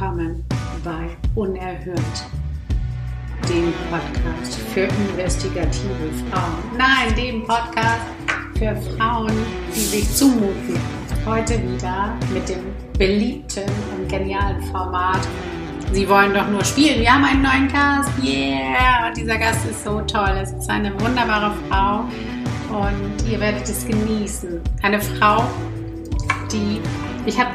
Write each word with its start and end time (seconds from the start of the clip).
willkommen 0.00 0.42
bei 0.82 1.08
Unerhört, 1.34 2.24
dem 3.50 3.70
Podcast 3.90 4.58
für 4.72 4.84
investigative 4.84 6.10
Frauen. 6.30 6.78
Nein, 6.78 7.14
dem 7.16 7.42
Podcast 7.42 8.06
für 8.56 8.74
Frauen, 8.96 9.32
die 9.74 9.80
sich 9.80 10.10
zumuten. 10.16 10.80
Heute 11.26 11.62
wieder 11.62 12.14
mit 12.32 12.48
dem 12.48 12.60
beliebten 12.96 13.70
und 13.94 14.08
genialen 14.08 14.62
Format. 14.72 15.20
Sie 15.92 16.08
wollen 16.08 16.32
doch 16.32 16.48
nur 16.48 16.64
spielen. 16.64 17.00
Wir 17.00 17.12
haben 17.12 17.24
einen 17.24 17.42
neuen 17.42 17.68
Gast. 17.70 18.10
Yeah! 18.24 19.08
Und 19.08 19.18
dieser 19.18 19.36
Gast 19.36 19.66
ist 19.66 19.84
so 19.84 20.00
toll. 20.00 20.32
Es 20.40 20.52
ist 20.52 20.70
eine 20.70 20.98
wunderbare 20.98 21.52
Frau 21.68 22.04
und 22.74 23.30
ihr 23.30 23.38
werdet 23.38 23.64
es 23.64 23.86
genießen. 23.86 24.62
Eine 24.82 24.98
Frau, 24.98 25.44
die 26.50 26.80
ich 27.26 27.38
habe 27.38 27.50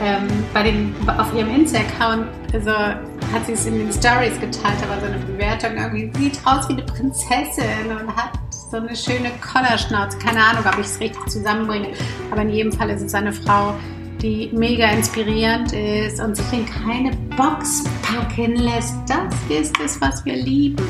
ähm, 0.00 0.28
bei 0.54 0.62
den, 0.64 0.94
auf 1.06 1.34
ihrem 1.34 1.54
Insta-Account, 1.54 2.26
also 2.52 2.70
hat 2.70 3.46
sie 3.46 3.52
es 3.52 3.66
in 3.66 3.74
den 3.78 3.92
Stories 3.92 4.38
geteilt, 4.40 4.78
aber 4.82 5.00
so 5.00 5.06
eine 5.06 5.18
Bewertung 5.24 5.76
irgendwie 5.76 6.10
sieht 6.18 6.40
aus 6.44 6.68
wie 6.68 6.74
eine 6.74 6.82
Prinzessin 6.82 7.90
und 7.90 8.16
hat 8.16 8.38
so 8.70 8.76
eine 8.76 8.94
schöne 8.94 9.30
Kollerschnauze. 9.40 10.18
Keine 10.18 10.42
Ahnung, 10.42 10.64
ob 10.66 10.78
ich 10.78 10.86
es 10.86 11.00
richtig 11.00 11.26
zusammenbringe, 11.28 11.88
aber 12.30 12.42
in 12.42 12.50
jedem 12.50 12.72
Fall 12.72 12.90
ist 12.90 13.02
es 13.02 13.14
eine 13.14 13.32
Frau, 13.32 13.74
die 14.20 14.50
mega 14.52 14.90
inspirierend 14.90 15.72
ist 15.72 16.20
und 16.20 16.36
sich 16.36 16.52
in 16.52 16.66
keine 16.66 17.12
Box 17.36 17.84
packen 18.02 18.56
lässt. 18.56 18.94
Das 19.06 19.34
ist 19.48 19.78
es, 19.84 20.00
was 20.00 20.24
wir 20.24 20.36
lieben. 20.36 20.84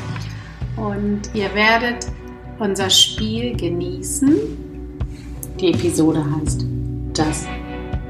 Und 0.77 1.22
ihr 1.34 1.53
werdet 1.55 2.06
unser 2.59 2.89
Spiel 2.89 3.56
genießen. 3.56 4.37
Die 5.61 5.72
Episode 5.72 6.25
heißt 6.41 6.65
Das 7.12 7.47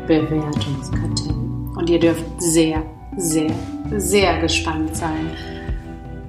Bewertungskartell. 0.09 1.34
Und 1.77 1.89
ihr 1.89 2.01
dürft 2.01 2.25
sehr, 2.39 2.83
sehr, 3.17 3.51
sehr 3.97 4.41
gespannt 4.41 4.97
sein. 4.97 5.31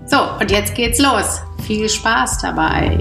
So, 0.06 0.18
und 0.40 0.52
jetzt 0.52 0.76
geht's 0.76 1.00
los. 1.00 1.42
Viel 1.66 1.88
Spaß 1.88 2.40
dabei. 2.40 2.98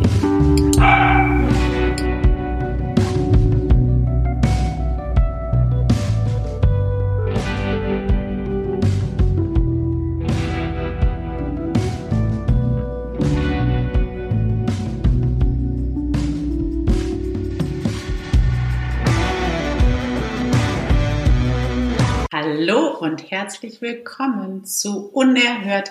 Und 23.09 23.31
herzlich 23.31 23.81
willkommen 23.81 24.67
zu 24.67 25.09
Unerhört, 25.11 25.91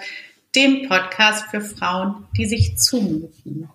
dem 0.56 0.88
Podcast 0.88 1.50
für 1.50 1.62
Frauen, 1.62 2.28
die 2.38 2.46
sich 2.46 2.78
zumuten. 2.78 3.68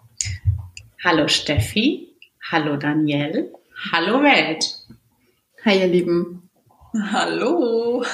Hallo 1.02 1.26
Steffi, 1.26 2.14
hallo 2.52 2.76
Danielle, 2.76 3.52
hallo 3.90 4.22
Welt. 4.22 4.64
Hi 5.64 5.80
ihr 5.80 5.88
Lieben. 5.88 6.50
Hallo. 7.10 8.04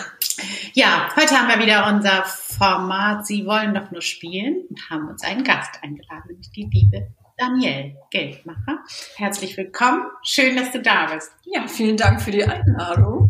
Ja, 0.72 1.10
heute 1.14 1.38
haben 1.38 1.48
wir 1.48 1.62
wieder 1.62 1.92
unser 1.92 2.24
Format 2.24 3.26
Sie 3.26 3.44
wollen 3.44 3.74
doch 3.74 3.90
nur 3.90 4.00
spielen 4.00 4.62
und 4.70 4.88
haben 4.88 5.08
uns 5.08 5.22
einen 5.24 5.44
Gast 5.44 5.82
eingeladen, 5.82 6.28
nämlich 6.28 6.50
die 6.52 6.70
liebe 6.72 7.08
Danielle 7.36 7.96
Geldmacher. 8.10 8.78
Herzlich 9.16 9.58
willkommen. 9.58 10.06
Schön, 10.22 10.56
dass 10.56 10.72
du 10.72 10.80
da 10.80 11.12
bist. 11.12 11.30
Ja, 11.44 11.68
vielen 11.68 11.98
Dank 11.98 12.22
für 12.22 12.30
die 12.30 12.44
Einladung. 12.44 13.27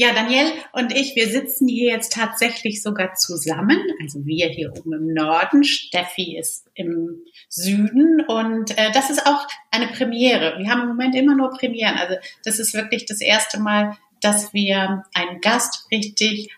Ja, 0.00 0.14
Daniel 0.14 0.46
und 0.72 0.96
ich, 0.96 1.14
wir 1.14 1.28
sitzen 1.28 1.68
hier 1.68 1.90
jetzt 1.92 2.14
tatsächlich 2.14 2.82
sogar 2.82 3.12
zusammen. 3.16 3.78
Also 4.00 4.24
wir 4.24 4.48
hier 4.48 4.72
oben 4.72 4.94
im 4.94 5.12
Norden, 5.12 5.62
Steffi 5.62 6.38
ist 6.38 6.70
im 6.72 7.18
Süden 7.50 8.24
und 8.26 8.70
äh, 8.78 8.92
das 8.94 9.10
ist 9.10 9.26
auch 9.26 9.46
eine 9.70 9.88
Premiere. 9.88 10.54
Wir 10.56 10.70
haben 10.70 10.80
im 10.80 10.88
Moment 10.88 11.14
immer 11.14 11.36
nur 11.36 11.50
Premieren. 11.50 11.98
Also 11.98 12.14
das 12.46 12.58
ist 12.58 12.72
wirklich 12.72 13.04
das 13.04 13.20
erste 13.20 13.60
Mal, 13.60 13.98
dass 14.22 14.54
wir 14.54 15.04
einen 15.12 15.42
Gast 15.42 15.86
richtig 15.92 16.48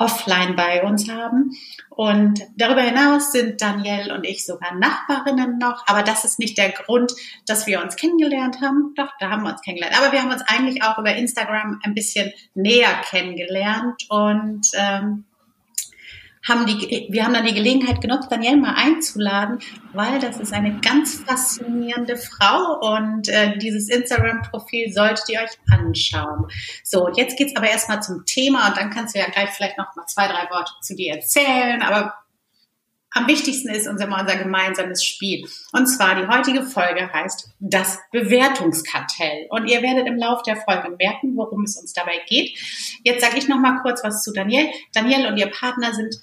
offline 0.00 0.56
bei 0.56 0.82
uns 0.82 1.08
haben. 1.08 1.52
Und 1.90 2.40
darüber 2.56 2.80
hinaus 2.80 3.32
sind 3.32 3.60
Danielle 3.60 4.14
und 4.14 4.26
ich 4.26 4.46
sogar 4.46 4.74
Nachbarinnen 4.74 5.58
noch. 5.58 5.86
Aber 5.86 6.02
das 6.02 6.24
ist 6.24 6.38
nicht 6.38 6.56
der 6.56 6.70
Grund, 6.70 7.12
dass 7.46 7.66
wir 7.66 7.82
uns 7.82 7.96
kennengelernt 7.96 8.60
haben. 8.62 8.94
Doch, 8.96 9.10
da 9.20 9.30
haben 9.30 9.42
wir 9.42 9.50
uns 9.50 9.60
kennengelernt. 9.60 9.96
Aber 10.00 10.12
wir 10.12 10.22
haben 10.22 10.32
uns 10.32 10.42
eigentlich 10.42 10.82
auch 10.82 10.98
über 10.98 11.14
Instagram 11.14 11.80
ein 11.84 11.94
bisschen 11.94 12.32
näher 12.54 13.00
kennengelernt. 13.10 14.06
Und 14.08 14.66
ähm, 14.74 15.26
haben 16.48 16.66
die, 16.66 17.06
wir 17.10 17.24
haben 17.24 17.34
dann 17.34 17.44
die 17.44 17.54
Gelegenheit 17.54 18.00
genutzt, 18.00 18.28
Danielle 18.30 18.56
mal 18.56 18.74
einzuladen, 18.74 19.58
weil 19.92 20.18
das 20.20 20.38
ist 20.40 20.52
eine 20.52 20.80
ganz 20.80 21.22
faszinierende 21.26 22.16
Frau 22.16 22.80
und 22.80 23.28
äh, 23.28 23.58
dieses 23.58 23.88
Instagram-Profil 23.88 24.92
solltet 24.92 25.28
ihr 25.28 25.40
euch 25.40 25.58
anschauen. 25.70 26.46
So, 26.82 27.04
und 27.06 27.16
jetzt 27.18 27.36
geht's 27.36 27.56
aber 27.56 27.68
erstmal 27.68 28.02
zum 28.02 28.24
Thema 28.24 28.68
und 28.68 28.76
dann 28.78 28.90
kannst 28.90 29.14
du 29.14 29.18
ja 29.18 29.28
gleich 29.28 29.50
vielleicht 29.50 29.76
noch 29.76 29.94
mal 29.96 30.06
zwei, 30.06 30.28
drei 30.28 30.48
Worte 30.50 30.72
zu 30.80 30.96
dir 30.96 31.14
erzählen, 31.14 31.82
aber 31.82 32.14
am 33.12 33.26
wichtigsten 33.26 33.70
ist 33.70 33.88
uns 33.88 34.00
immer 34.00 34.20
unser 34.20 34.36
gemeinsames 34.36 35.04
Spiel. 35.04 35.44
Und 35.72 35.86
zwar 35.86 36.14
die 36.14 36.28
heutige 36.28 36.62
Folge 36.62 37.12
heißt 37.12 37.50
das 37.58 37.98
Bewertungskartell. 38.12 39.46
Und 39.50 39.66
ihr 39.66 39.82
werdet 39.82 40.06
im 40.06 40.16
Laufe 40.16 40.44
der 40.46 40.56
Folge 40.56 40.96
merken, 40.96 41.36
worum 41.36 41.64
es 41.64 41.76
uns 41.76 41.92
dabei 41.92 42.20
geht. 42.28 42.56
Jetzt 43.02 43.22
sage 43.22 43.38
ich 43.38 43.48
noch 43.48 43.58
mal 43.58 43.80
kurz 43.82 44.04
was 44.04 44.22
zu 44.22 44.32
Danielle. 44.32 44.70
Danielle 44.94 45.28
und 45.28 45.36
ihr 45.38 45.50
Partner 45.50 45.92
sind 45.92 46.20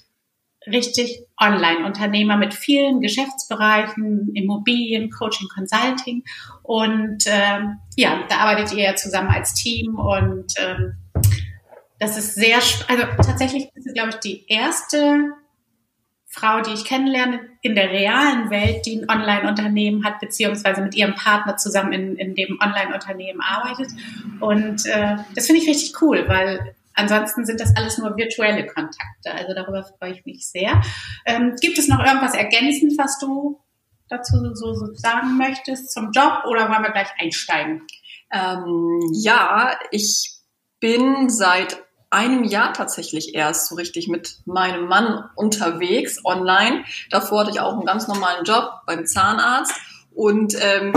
richtig 0.70 1.20
Online-Unternehmer 1.40 2.36
mit 2.36 2.54
vielen 2.54 3.00
Geschäftsbereichen, 3.00 4.30
Immobilien, 4.34 5.10
Coaching, 5.10 5.48
Consulting. 5.54 6.24
Und 6.62 7.24
ähm, 7.26 7.78
ja, 7.96 8.24
da 8.28 8.38
arbeitet 8.38 8.76
ihr 8.76 8.84
ja 8.84 8.96
zusammen 8.96 9.30
als 9.30 9.54
Team 9.54 9.98
und 9.98 10.52
ähm, 10.58 10.94
das 11.98 12.16
ist 12.16 12.34
sehr, 12.34 12.56
also 12.56 13.02
tatsächlich 13.16 13.70
ist 13.74 13.86
es, 13.86 13.94
glaube 13.94 14.10
ich, 14.10 14.16
die 14.16 14.44
erste 14.46 15.32
Frau, 16.30 16.60
die 16.60 16.72
ich 16.72 16.84
kennenlerne 16.84 17.40
in 17.62 17.74
der 17.74 17.90
realen 17.90 18.50
Welt, 18.50 18.86
die 18.86 19.00
ein 19.00 19.10
Online-Unternehmen 19.10 20.04
hat, 20.04 20.20
beziehungsweise 20.20 20.82
mit 20.82 20.94
ihrem 20.94 21.14
Partner 21.14 21.56
zusammen 21.56 21.92
in, 21.92 22.16
in 22.16 22.34
dem 22.34 22.58
Online-Unternehmen 22.60 23.40
arbeitet. 23.40 23.88
Und 24.38 24.86
äh, 24.86 25.16
das 25.34 25.46
finde 25.46 25.62
ich 25.62 25.68
richtig 25.68 26.00
cool, 26.02 26.28
weil 26.28 26.76
Ansonsten 26.98 27.46
sind 27.46 27.60
das 27.60 27.76
alles 27.76 27.96
nur 27.98 28.16
virtuelle 28.16 28.66
Kontakte. 28.66 29.32
Also 29.32 29.54
darüber 29.54 29.84
freue 29.84 30.12
ich 30.12 30.26
mich 30.26 30.48
sehr. 30.48 30.82
Ähm, 31.26 31.54
gibt 31.60 31.78
es 31.78 31.86
noch 31.86 32.04
irgendwas 32.04 32.34
ergänzend, 32.34 32.98
was 32.98 33.18
du 33.20 33.60
dazu 34.08 34.36
so, 34.54 34.74
so 34.74 34.92
sagen 34.94 35.36
möchtest 35.38 35.92
zum 35.92 36.10
Job 36.10 36.42
oder 36.48 36.68
wollen 36.68 36.82
wir 36.82 36.90
gleich 36.90 37.10
einsteigen? 37.20 37.86
Ähm, 38.32 39.00
ja, 39.12 39.78
ich 39.92 40.32
bin 40.80 41.30
seit 41.30 41.84
einem 42.10 42.42
Jahr 42.42 42.72
tatsächlich 42.72 43.34
erst 43.34 43.68
so 43.68 43.76
richtig 43.76 44.08
mit 44.08 44.38
meinem 44.44 44.86
Mann 44.88 45.24
unterwegs 45.36 46.24
online. 46.24 46.84
Davor 47.10 47.40
hatte 47.40 47.50
ich 47.50 47.60
auch 47.60 47.74
einen 47.74 47.84
ganz 47.84 48.08
normalen 48.08 48.44
Job 48.44 48.70
beim 48.86 49.06
Zahnarzt 49.06 49.74
und 50.14 50.54
ähm, 50.60 50.92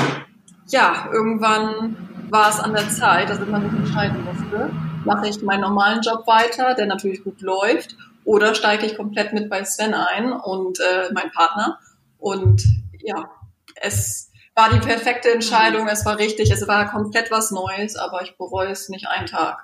ja, 0.69 1.09
irgendwann 1.11 2.25
war 2.31 2.49
es 2.49 2.59
an 2.59 2.73
der 2.73 2.89
Zeit, 2.89 3.29
dass 3.29 3.39
ich 3.39 3.45
sich 3.45 3.53
entscheiden 3.53 4.23
musste 4.23 4.71
mache 5.05 5.27
ich 5.27 5.41
meinen 5.41 5.61
normalen 5.61 6.01
Job 6.01 6.27
weiter, 6.27 6.73
der 6.75 6.85
natürlich 6.85 7.23
gut 7.23 7.41
läuft, 7.41 7.95
oder 8.23 8.53
steige 8.55 8.85
ich 8.85 8.97
komplett 8.97 9.33
mit 9.33 9.49
bei 9.49 9.63
Sven 9.63 9.93
ein 9.93 10.31
und 10.31 10.79
äh, 10.79 11.11
mein 11.13 11.31
Partner. 11.31 11.79
Und 12.19 12.63
ja, 12.99 13.29
es 13.75 14.31
war 14.55 14.69
die 14.69 14.79
perfekte 14.79 15.31
Entscheidung, 15.31 15.87
es 15.87 16.05
war 16.05 16.17
richtig, 16.17 16.51
es 16.51 16.67
war 16.67 16.91
komplett 16.91 17.31
was 17.31 17.51
Neues, 17.51 17.95
aber 17.95 18.21
ich 18.21 18.37
bereue 18.37 18.69
es 18.69 18.89
nicht 18.89 19.07
einen 19.07 19.27
Tag. 19.27 19.57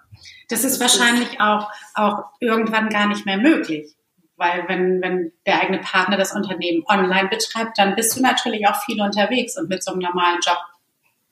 Das 0.50 0.64
ist 0.64 0.82
das 0.82 1.00
wahrscheinlich 1.00 1.34
ist 1.34 1.40
auch, 1.40 1.70
auch 1.94 2.26
irgendwann 2.40 2.90
gar 2.90 3.08
nicht 3.08 3.26
mehr 3.26 3.38
möglich. 3.38 3.94
Weil 4.38 4.68
wenn, 4.68 5.02
wenn 5.02 5.34
der 5.48 5.62
eigene 5.62 5.80
Partner 5.80 6.16
das 6.16 6.34
Unternehmen 6.34 6.84
online 6.88 7.28
betreibt, 7.28 7.78
dann 7.78 7.96
bist 7.96 8.16
du 8.16 8.22
natürlich 8.22 8.68
auch 8.68 8.76
viel 8.84 9.02
unterwegs 9.02 9.58
und 9.58 9.68
mit 9.68 9.84
so 9.84 9.92
einem 9.92 10.02
normalen 10.02 10.40
Job 10.46 10.58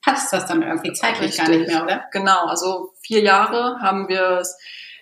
passt 0.06 0.32
das 0.32 0.46
dann 0.46 0.62
irgendwie 0.62 0.94
zeitlich 0.94 1.32
Richtig. 1.32 1.46
gar 1.46 1.50
nicht 1.50 1.68
mehr, 1.68 1.84
oder? 1.84 2.06
Genau, 2.12 2.46
also 2.46 2.94
vier 3.02 3.22
Jahre 3.22 3.80
haben 3.82 4.08
wir 4.08 4.40
es 4.40 4.56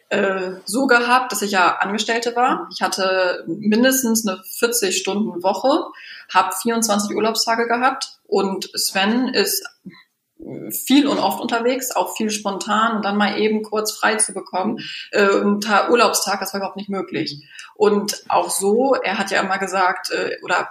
äh, 0.10 0.54
so 0.66 0.88
gehabt, 0.88 1.32
dass 1.32 1.42
ich 1.42 1.52
ja 1.52 1.78
Angestellte 1.78 2.36
war. 2.36 2.70
Ich 2.74 2.82
hatte 2.82 3.44
mindestens 3.48 4.26
eine 4.26 4.40
40-Stunden-Woche, 4.40 5.92
habe 6.34 6.56
24 6.56 7.16
Urlaubstage 7.16 7.68
gehabt 7.68 8.20
und 8.28 8.70
Sven 8.80 9.28
ist 9.28 9.68
viel 10.72 11.08
und 11.08 11.20
oft 11.20 11.40
unterwegs, 11.40 11.92
auch 11.92 12.16
viel 12.16 12.30
spontan 12.30 12.98
und 12.98 13.06
dann 13.06 13.18
mal 13.18 13.40
eben 13.40 13.64
kurz 13.64 13.92
frei 13.92 14.16
zu 14.16 14.34
bekommen. 14.34 14.80
Äh, 15.12 15.42
ein 15.42 15.62
Tag, 15.62 15.90
Urlaubstag, 15.90 16.40
das 16.40 16.54
war 16.54 16.60
überhaupt 16.60 16.78
nicht 16.78 16.90
möglich. 16.90 17.44
Und 17.76 18.24
auch 18.30 18.50
so, 18.50 18.94
er 18.94 19.18
hat 19.18 19.32
ja 19.32 19.42
immer 19.42 19.58
gesagt, 19.58 20.12
äh, 20.12 20.38
oder 20.44 20.70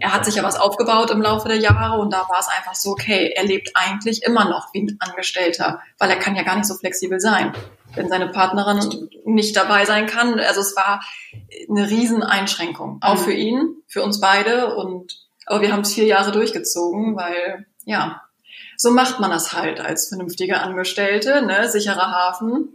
er 0.00 0.12
hat 0.12 0.24
sich 0.24 0.36
ja 0.36 0.42
was 0.42 0.58
aufgebaut 0.58 1.10
im 1.10 1.22
Laufe 1.22 1.48
der 1.48 1.58
Jahre 1.58 2.00
und 2.00 2.12
da 2.12 2.26
war 2.28 2.40
es 2.40 2.48
einfach 2.48 2.74
so, 2.74 2.90
okay, 2.90 3.32
er 3.34 3.44
lebt 3.44 3.72
eigentlich 3.74 4.22
immer 4.24 4.48
noch 4.48 4.72
wie 4.72 4.82
ein 4.82 4.96
Angestellter, 5.00 5.80
weil 5.98 6.10
er 6.10 6.16
kann 6.16 6.36
ja 6.36 6.42
gar 6.42 6.56
nicht 6.56 6.66
so 6.66 6.74
flexibel 6.74 7.20
sein 7.20 7.52
wenn 7.94 8.10
seine 8.10 8.28
Partnerin 8.28 9.08
nicht 9.24 9.56
dabei 9.56 9.86
sein 9.86 10.06
kann. 10.06 10.38
Also 10.38 10.60
es 10.60 10.76
war 10.76 11.00
eine 11.68 11.88
Rieseneinschränkung, 11.88 12.98
auch 13.00 13.14
mhm. 13.14 13.18
für 13.18 13.32
ihn, 13.32 13.76
für 13.86 14.02
uns 14.02 14.20
beide. 14.20 14.76
Und 14.76 15.26
aber 15.46 15.62
wir 15.62 15.72
haben 15.72 15.80
es 15.80 15.94
vier 15.94 16.04
Jahre 16.04 16.30
durchgezogen, 16.30 17.16
weil 17.16 17.66
ja, 17.84 18.20
so 18.80 18.92
macht 18.92 19.18
man 19.18 19.30
das 19.30 19.52
halt 19.52 19.80
als 19.80 20.08
vernünftige 20.08 20.60
Angestellte, 20.60 21.42
ne? 21.42 21.68
Sicherer 21.68 22.12
Hafen. 22.12 22.68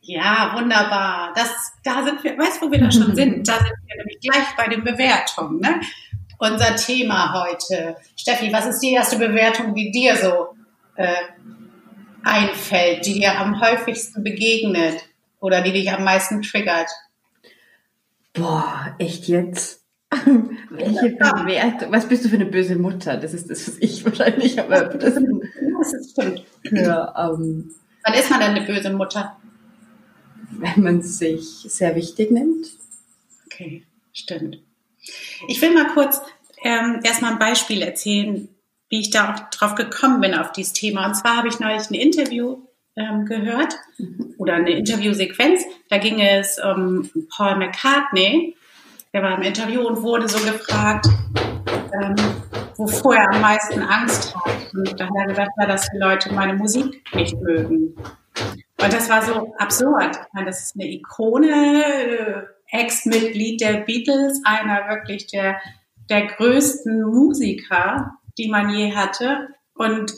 Ja, 0.00 0.52
wunderbar. 0.54 1.32
Das, 1.34 1.50
da 1.82 2.04
sind 2.04 2.22
wir, 2.22 2.38
weißt 2.38 2.62
du, 2.62 2.66
wo 2.66 2.72
wir 2.72 2.78
da 2.80 2.90
schon 2.90 3.14
sind? 3.16 3.46
Da 3.48 3.58
sind 3.58 3.74
wir 3.86 3.96
nämlich 3.96 4.20
gleich 4.20 4.56
bei 4.56 4.68
den 4.68 4.84
Bewertungen, 4.84 5.60
ne? 5.60 5.80
Unser 6.38 6.76
Thema 6.76 7.44
heute. 7.44 7.96
Steffi, 8.16 8.52
was 8.52 8.66
ist 8.66 8.80
die 8.80 8.92
erste 8.92 9.18
Bewertung, 9.18 9.74
die 9.74 9.90
dir 9.90 10.16
so 10.16 10.54
äh, 10.94 11.12
einfällt, 12.22 13.04
die 13.04 13.14
dir 13.14 13.36
am 13.38 13.60
häufigsten 13.60 14.22
begegnet 14.22 15.02
oder 15.40 15.60
die 15.60 15.72
dich 15.72 15.90
am 15.92 16.04
meisten 16.04 16.40
triggert? 16.42 16.90
Boah, 18.32 18.94
echt 18.98 19.26
jetzt? 19.26 19.81
Welche 20.70 21.16
Bewertung? 21.16 21.92
Was 21.92 22.06
bist 22.06 22.24
du 22.24 22.28
für 22.28 22.36
eine 22.36 22.46
böse 22.46 22.76
Mutter? 22.76 23.16
Das 23.16 23.32
ist 23.32 23.50
das, 23.50 23.66
was 23.66 23.78
ich 23.78 24.04
wahrscheinlich 24.04 24.60
aber 24.60 24.84
das, 24.84 25.14
das 25.14 25.92
ist 25.92 26.10
stimmt. 26.12 26.44
Ja, 26.70 27.32
ähm, 27.32 27.74
Wann 28.04 28.14
ist 28.14 28.30
man 28.30 28.40
denn 28.40 28.50
eine 28.50 28.66
böse 28.66 28.90
Mutter? 28.90 29.36
Wenn 30.50 30.82
man 30.82 31.02
sich 31.02 31.64
sehr 31.66 31.96
wichtig 31.96 32.30
nimmt. 32.30 32.66
Okay, 33.46 33.84
stimmt. 34.12 34.58
Ich 35.48 35.60
will 35.62 35.72
mal 35.72 35.88
kurz 35.88 36.20
ähm, 36.62 37.00
erstmal 37.02 37.32
ein 37.32 37.38
Beispiel 37.38 37.82
erzählen, 37.82 38.48
wie 38.88 39.00
ich 39.00 39.10
da 39.10 39.32
auch 39.32 39.50
drauf 39.50 39.74
gekommen 39.74 40.20
bin 40.20 40.34
auf 40.34 40.52
dieses 40.52 40.74
Thema. 40.74 41.06
Und 41.06 41.14
zwar 41.14 41.38
habe 41.38 41.48
ich 41.48 41.58
neulich 41.58 41.90
ein 41.90 41.94
Interview 41.94 42.58
ähm, 42.96 43.24
gehört 43.24 43.74
oder 44.36 44.54
eine 44.54 44.72
Interviewsequenz. 44.72 45.62
Da 45.88 45.98
ging 45.98 46.20
es 46.20 46.58
um 46.58 47.10
Paul 47.34 47.56
McCartney. 47.56 48.54
Der 49.12 49.22
war 49.22 49.36
im 49.36 49.42
Interview 49.42 49.86
und 49.86 50.02
wurde 50.02 50.28
so 50.28 50.38
gefragt, 50.38 51.06
ähm, 52.00 52.14
wovor 52.76 53.14
er 53.14 53.30
am 53.32 53.40
meisten 53.40 53.82
Angst 53.82 54.34
hat. 54.34 54.72
Und 54.72 54.98
da 54.98 55.04
hat 55.04 55.12
er 55.14 55.26
gesagt, 55.26 55.50
ja, 55.60 55.66
dass 55.66 55.88
die 55.90 55.98
Leute 55.98 56.32
meine 56.32 56.54
Musik 56.54 57.02
nicht 57.14 57.36
mögen. 57.40 57.94
Und 58.80 58.92
das 58.92 59.08
war 59.10 59.22
so 59.22 59.54
absurd. 59.58 60.16
Ich 60.16 60.32
meine, 60.32 60.46
das 60.46 60.62
ist 60.62 60.74
eine 60.76 60.90
Ikone, 60.90 61.48
äh, 61.48 62.42
Ex-Mitglied 62.70 63.60
der 63.60 63.80
Beatles, 63.80 64.40
einer 64.44 64.88
wirklich 64.88 65.26
der, 65.26 65.60
der 66.08 66.26
größten 66.26 67.02
Musiker 67.02 68.18
die 68.38 68.48
man 68.48 68.70
je 68.70 68.94
hatte. 68.94 69.48
Und 69.74 70.12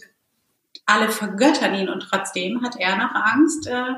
alle 0.87 1.08
vergöttern 1.08 1.75
ihn 1.75 1.88
und 1.88 2.00
trotzdem 2.00 2.62
hat 2.62 2.76
er 2.79 2.96
noch 2.96 3.14
Angst, 3.14 3.67
äh, 3.67 3.94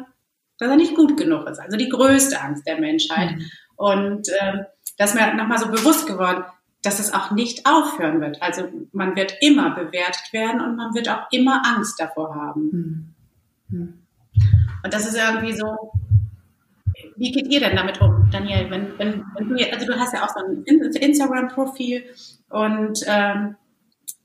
dass 0.58 0.70
er 0.70 0.76
nicht 0.76 0.94
gut 0.94 1.16
genug 1.16 1.48
ist. 1.48 1.58
Also 1.58 1.76
die 1.76 1.88
größte 1.88 2.40
Angst 2.40 2.66
der 2.66 2.80
Menschheit. 2.80 3.32
Mhm. 3.32 3.50
Und 3.76 4.28
äh, 4.28 4.64
das 4.96 5.14
ist 5.14 5.20
mir 5.20 5.34
nochmal 5.34 5.58
so 5.58 5.68
bewusst 5.68 6.06
geworden, 6.06 6.44
dass 6.82 7.00
es 7.00 7.12
auch 7.12 7.30
nicht 7.30 7.66
aufhören 7.66 8.20
wird. 8.20 8.40
Also 8.42 8.68
man 8.92 9.16
wird 9.16 9.36
immer 9.40 9.70
bewertet 9.70 10.32
werden 10.32 10.60
und 10.60 10.76
man 10.76 10.94
wird 10.94 11.08
auch 11.08 11.26
immer 11.30 11.62
Angst 11.66 11.98
davor 12.00 12.34
haben. 12.34 13.14
Mhm. 13.68 14.02
Und 14.84 14.94
das 14.94 15.06
ist 15.06 15.16
irgendwie 15.16 15.52
so, 15.52 15.92
wie 17.16 17.32
geht 17.32 17.48
ihr 17.48 17.60
denn 17.60 17.76
damit 17.76 18.00
um, 18.00 18.28
Daniel? 18.30 18.70
Wenn, 18.70 18.98
wenn, 18.98 19.24
wenn 19.34 19.48
du, 19.48 19.72
also 19.72 19.86
du 19.86 19.98
hast 19.98 20.12
ja 20.12 20.24
auch 20.24 20.28
so 20.28 20.44
ein 20.44 20.62
Instagram-Profil 20.64 22.04
und 22.50 23.04
ähm, 23.06 23.56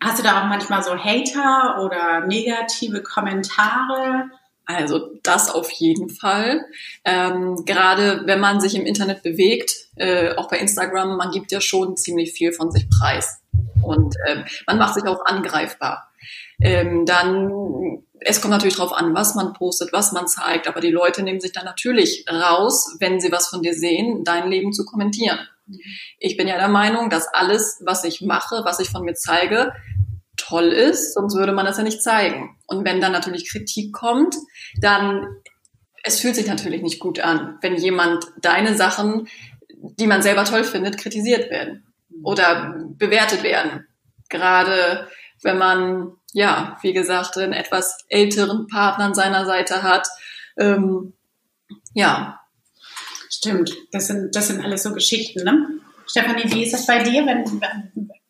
Hast 0.04 0.18
du 0.18 0.24
da 0.24 0.42
auch 0.42 0.48
manchmal 0.48 0.82
so 0.82 0.98
Hater 0.98 1.84
oder 1.84 2.26
negative 2.26 3.04
Kommentare? 3.04 4.32
Also 4.66 5.10
das 5.24 5.50
auf 5.50 5.70
jeden 5.72 6.10
Fall. 6.10 6.66
Ähm, 7.04 7.64
gerade 7.66 8.24
wenn 8.26 8.40
man 8.40 8.62
sich 8.62 8.76
im 8.76 8.86
Internet 8.86 9.24
bewegt, 9.24 9.72
äh, 9.96 10.36
auch 10.36 10.50
bei 10.50 10.58
Instagram, 10.60 11.18
man 11.18 11.32
gibt 11.32 11.52
ja 11.52 11.62
schon 11.62 11.98
ziemlich 11.98 12.32
viel 12.32 12.54
von 12.54 12.72
sich 12.72 12.88
preis. 12.90 13.42
Und 13.84 14.16
ähm, 14.28 14.46
man 14.68 14.78
macht 14.78 14.94
sich 14.94 15.04
auch 15.06 15.26
angreifbar. 15.26 16.12
Ähm, 16.62 17.06
dann, 17.06 18.04
es 18.20 18.40
kommt 18.40 18.52
natürlich 18.52 18.76
darauf 18.76 18.94
an, 18.94 19.16
was 19.16 19.34
man 19.36 19.54
postet, 19.54 19.92
was 19.92 20.12
man 20.12 20.28
zeigt, 20.28 20.68
aber 20.68 20.80
die 20.80 20.92
Leute 20.92 21.24
nehmen 21.24 21.42
sich 21.42 21.52
dann 21.52 21.66
natürlich 21.66 22.26
raus, 22.30 22.96
wenn 23.00 23.20
sie 23.20 23.32
was 23.32 23.48
von 23.48 23.64
dir 23.64 23.74
sehen, 23.74 24.24
dein 24.24 24.50
Leben 24.50 24.72
zu 24.72 24.86
kommentieren. 24.86 25.40
Ich 26.20 26.38
bin 26.38 26.48
ja 26.48 26.58
der 26.58 26.68
Meinung, 26.68 27.10
dass 27.10 27.28
alles, 27.34 27.82
was 27.84 28.04
ich 28.04 28.22
mache, 28.22 28.62
was 28.64 28.80
ich 28.80 28.90
von 28.90 29.04
mir 29.04 29.16
zeige, 29.16 29.74
toll 30.52 30.68
ist, 30.68 31.14
sonst 31.14 31.36
würde 31.36 31.54
man 31.54 31.66
das 31.66 31.78
ja 31.78 31.84
nicht 31.84 32.04
zeigen. 32.04 32.58
Und 32.68 32.86
wenn 32.86 33.02
dann 33.02 33.12
natürlich 33.12 33.50
Kritik 33.50 33.94
kommt, 33.94 34.36
dann 34.80 35.28
es 36.04 36.20
fühlt 36.20 36.36
sich 36.36 36.48
natürlich 36.48 36.82
nicht 36.82 37.00
gut 37.00 37.20
an, 37.20 37.58
wenn 37.62 37.76
jemand 37.76 38.26
deine 38.42 38.76
Sachen, 38.76 39.28
die 39.70 40.08
man 40.08 40.22
selber 40.22 40.46
toll 40.46 40.64
findet, 40.64 40.98
kritisiert 40.98 41.52
werden 41.52 41.86
oder 42.24 42.76
bewertet 42.98 43.44
werden. 43.44 43.88
Gerade 44.30 45.08
wenn 45.44 45.58
man, 45.58 46.14
ja, 46.34 46.78
wie 46.82 46.94
gesagt, 46.94 47.38
einen 47.38 47.54
etwas 47.54 48.06
älteren 48.10 48.68
Partner 48.68 49.06
an 49.06 49.14
seiner 49.14 49.46
Seite 49.46 49.84
hat. 49.84 50.08
Ähm, 50.58 51.14
ja, 51.94 52.42
Stimmt, 53.44 53.76
das 53.92 54.06
sind, 54.08 54.36
das 54.36 54.50
sind 54.50 54.64
alles 54.64 54.84
so 54.84 54.94
Geschichten, 54.94 55.44
ne? 55.44 55.80
Stefanie, 56.06 56.44
wie 56.52 56.64
ist 56.64 56.74
das 56.74 56.86
bei 56.86 57.02
dir? 57.02 57.26
Wenn, 57.26 57.62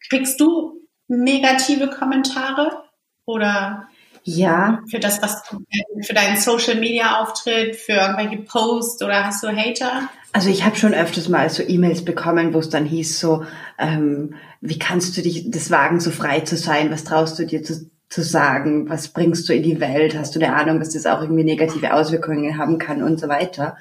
kriegst 0.10 0.40
du 0.40 0.81
negative 1.18 1.90
Kommentare 1.90 2.84
oder 3.26 3.88
ja. 4.24 4.84
Für 4.90 5.00
das, 5.00 5.22
was 5.22 5.44
du, 5.44 5.64
für 6.06 6.14
deinen 6.14 6.38
Social 6.38 6.76
Media 6.80 7.20
Auftritt, 7.22 7.76
für 7.76 7.94
irgendwelche 7.94 8.38
Posts 8.38 9.02
oder 9.04 9.26
hast 9.26 9.44
du 9.44 9.48
Hater? 9.48 10.10
Also 10.32 10.50
ich 10.50 10.64
habe 10.64 10.76
schon 10.76 10.94
öfters 10.94 11.28
mal 11.28 11.50
so 11.50 11.64
E-Mails 11.64 12.06
bekommen, 12.06 12.54
wo 12.54 12.60
es 12.60 12.70
dann 12.70 12.86
hieß 12.86 13.20
so, 13.20 13.46
ähm, 13.80 14.36
wie 14.62 14.80
kannst 14.80 15.18
du 15.18 15.22
dich 15.22 15.50
das 15.50 15.72
wagen, 15.72 16.00
so 16.00 16.12
frei 16.12 16.42
zu 16.42 16.56
sein? 16.56 16.92
Was 16.92 17.04
traust 17.04 17.40
du 17.40 17.46
dir 17.46 17.64
zu, 17.64 17.90
zu 18.10 18.22
sagen? 18.22 18.88
Was 18.90 19.10
bringst 19.10 19.50
du 19.50 19.54
in 19.54 19.64
die 19.64 19.80
Welt? 19.80 20.16
Hast 20.16 20.36
du 20.36 20.40
eine 20.40 20.56
Ahnung, 20.56 20.80
dass 20.80 20.92
das 20.92 21.08
auch 21.08 21.22
irgendwie 21.22 21.44
negative 21.44 21.94
Auswirkungen 21.94 22.58
haben 22.58 22.78
kann 22.78 23.04
und 23.04 23.20
so 23.20 23.28
weiter? 23.28 23.76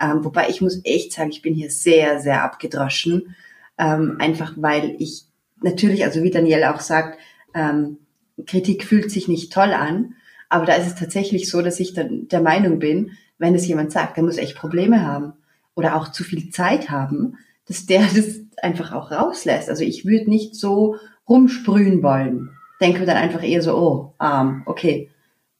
Ähm, 0.00 0.24
wobei 0.24 0.48
ich 0.48 0.60
muss 0.60 0.80
echt 0.84 1.12
sagen, 1.12 1.30
ich 1.30 1.42
bin 1.42 1.54
hier 1.54 1.70
sehr, 1.70 2.20
sehr 2.20 2.44
abgedroschen. 2.44 3.34
Ähm, 3.76 4.16
einfach 4.20 4.52
weil 4.56 4.94
ich 4.98 5.24
natürlich, 5.62 6.04
also 6.04 6.22
wie 6.22 6.30
Daniel 6.30 6.64
auch 6.64 6.80
sagt, 6.80 7.18
ähm, 7.54 7.98
Kritik 8.46 8.84
fühlt 8.84 9.10
sich 9.10 9.28
nicht 9.28 9.52
toll 9.52 9.72
an. 9.72 10.14
Aber 10.48 10.66
da 10.66 10.74
ist 10.74 10.86
es 10.86 10.94
tatsächlich 10.94 11.48
so, 11.48 11.62
dass 11.62 11.80
ich 11.80 11.94
dann 11.94 12.28
der 12.28 12.40
Meinung 12.40 12.78
bin, 12.78 13.12
wenn 13.38 13.54
es 13.54 13.66
jemand 13.66 13.92
sagt, 13.92 14.16
der 14.16 14.24
muss 14.24 14.38
echt 14.38 14.56
Probleme 14.56 15.06
haben 15.06 15.34
oder 15.74 15.96
auch 15.96 16.08
zu 16.08 16.24
viel 16.24 16.50
Zeit 16.50 16.90
haben, 16.90 17.38
dass 17.66 17.86
der 17.86 18.00
das 18.14 18.40
einfach 18.62 18.92
auch 18.92 19.10
rauslässt. 19.10 19.68
Also 19.68 19.84
ich 19.84 20.04
würde 20.04 20.28
nicht 20.28 20.54
so 20.54 20.96
rumsprühen 21.28 22.02
wollen. 22.02 22.50
Denke 22.80 23.04
dann 23.04 23.16
einfach 23.16 23.42
eher 23.42 23.62
so, 23.62 23.76
oh, 23.76 24.14
arm, 24.18 24.62
okay, 24.66 25.10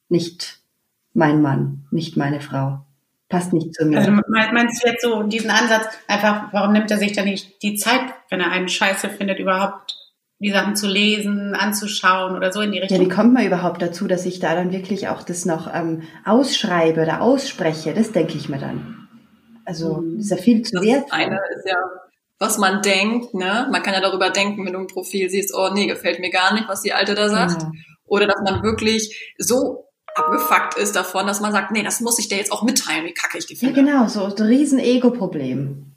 nicht 0.08 0.60
mein 1.12 1.42
Mann, 1.42 1.84
nicht 1.90 2.16
meine 2.16 2.40
Frau 2.40 2.80
passt 3.30 3.52
nicht 3.52 3.74
zu 3.74 3.86
mir. 3.86 3.98
Also 3.98 4.10
meinst 4.10 4.84
du 4.84 4.88
jetzt 4.88 5.02
so 5.02 5.22
diesen 5.22 5.50
Ansatz, 5.50 5.86
einfach, 6.06 6.52
warum 6.52 6.72
nimmt 6.72 6.90
er 6.90 6.98
sich 6.98 7.12
dann 7.12 7.24
nicht 7.24 7.62
die 7.62 7.76
Zeit, 7.76 8.02
wenn 8.28 8.40
er 8.40 8.50
einen 8.50 8.68
Scheiße 8.68 9.08
findet, 9.08 9.38
überhaupt 9.38 9.96
die 10.40 10.50
Sachen 10.50 10.74
zu 10.74 10.88
lesen, 10.88 11.54
anzuschauen 11.54 12.36
oder 12.36 12.52
so 12.52 12.60
in 12.60 12.72
die 12.72 12.80
Richtung? 12.80 12.98
Ja, 12.98 13.04
wie 13.04 13.08
kommt 13.08 13.32
man 13.32 13.46
überhaupt 13.46 13.80
dazu, 13.80 14.08
dass 14.08 14.26
ich 14.26 14.40
da 14.40 14.54
dann 14.54 14.72
wirklich 14.72 15.08
auch 15.08 15.22
das 15.22 15.46
noch 15.46 15.72
ähm, 15.72 16.02
ausschreibe 16.24 17.02
oder 17.02 17.22
ausspreche? 17.22 17.94
Das 17.94 18.12
denke 18.12 18.36
ich 18.36 18.48
mir 18.48 18.58
dann. 18.58 19.08
Also 19.64 19.98
mhm. 19.98 20.18
ist 20.18 20.30
ja 20.30 20.36
viel 20.36 20.62
zu 20.62 20.82
wert. 20.82 21.12
Eine 21.12 21.38
ist 21.56 21.66
ja, 21.66 21.76
was 22.38 22.58
man 22.58 22.82
denkt, 22.82 23.32
ne? 23.34 23.68
Man 23.70 23.82
kann 23.82 23.94
ja 23.94 24.00
darüber 24.00 24.30
denken, 24.30 24.66
wenn 24.66 24.72
du 24.72 24.80
ein 24.80 24.86
Profil 24.88 25.30
siehst, 25.30 25.54
oh 25.54 25.70
nee, 25.72 25.86
gefällt 25.86 26.18
mir 26.18 26.30
gar 26.30 26.52
nicht, 26.54 26.68
was 26.68 26.82
die 26.82 26.92
Alte 26.92 27.14
da 27.14 27.28
sagt. 27.28 27.62
Ja. 27.62 27.70
Oder 28.06 28.26
dass 28.26 28.40
man 28.42 28.62
wirklich 28.64 29.34
so 29.38 29.89
abgefuckt 30.24 30.76
ist 30.76 30.94
davon, 30.96 31.26
dass 31.26 31.40
man 31.40 31.52
sagt, 31.52 31.72
nee, 31.72 31.82
das 31.82 32.00
muss 32.00 32.18
ich 32.18 32.28
dir 32.28 32.38
jetzt 32.38 32.52
auch 32.52 32.62
mitteilen, 32.62 33.04
wie 33.04 33.14
kacke 33.14 33.38
ich 33.38 33.46
die 33.46 33.56
finde. 33.56 33.80
Ja, 33.80 33.84
genau, 33.84 34.08
so 34.08 34.24
ein 34.24 34.32
riesen 34.32 34.78
Ego-Problem. 34.78 35.92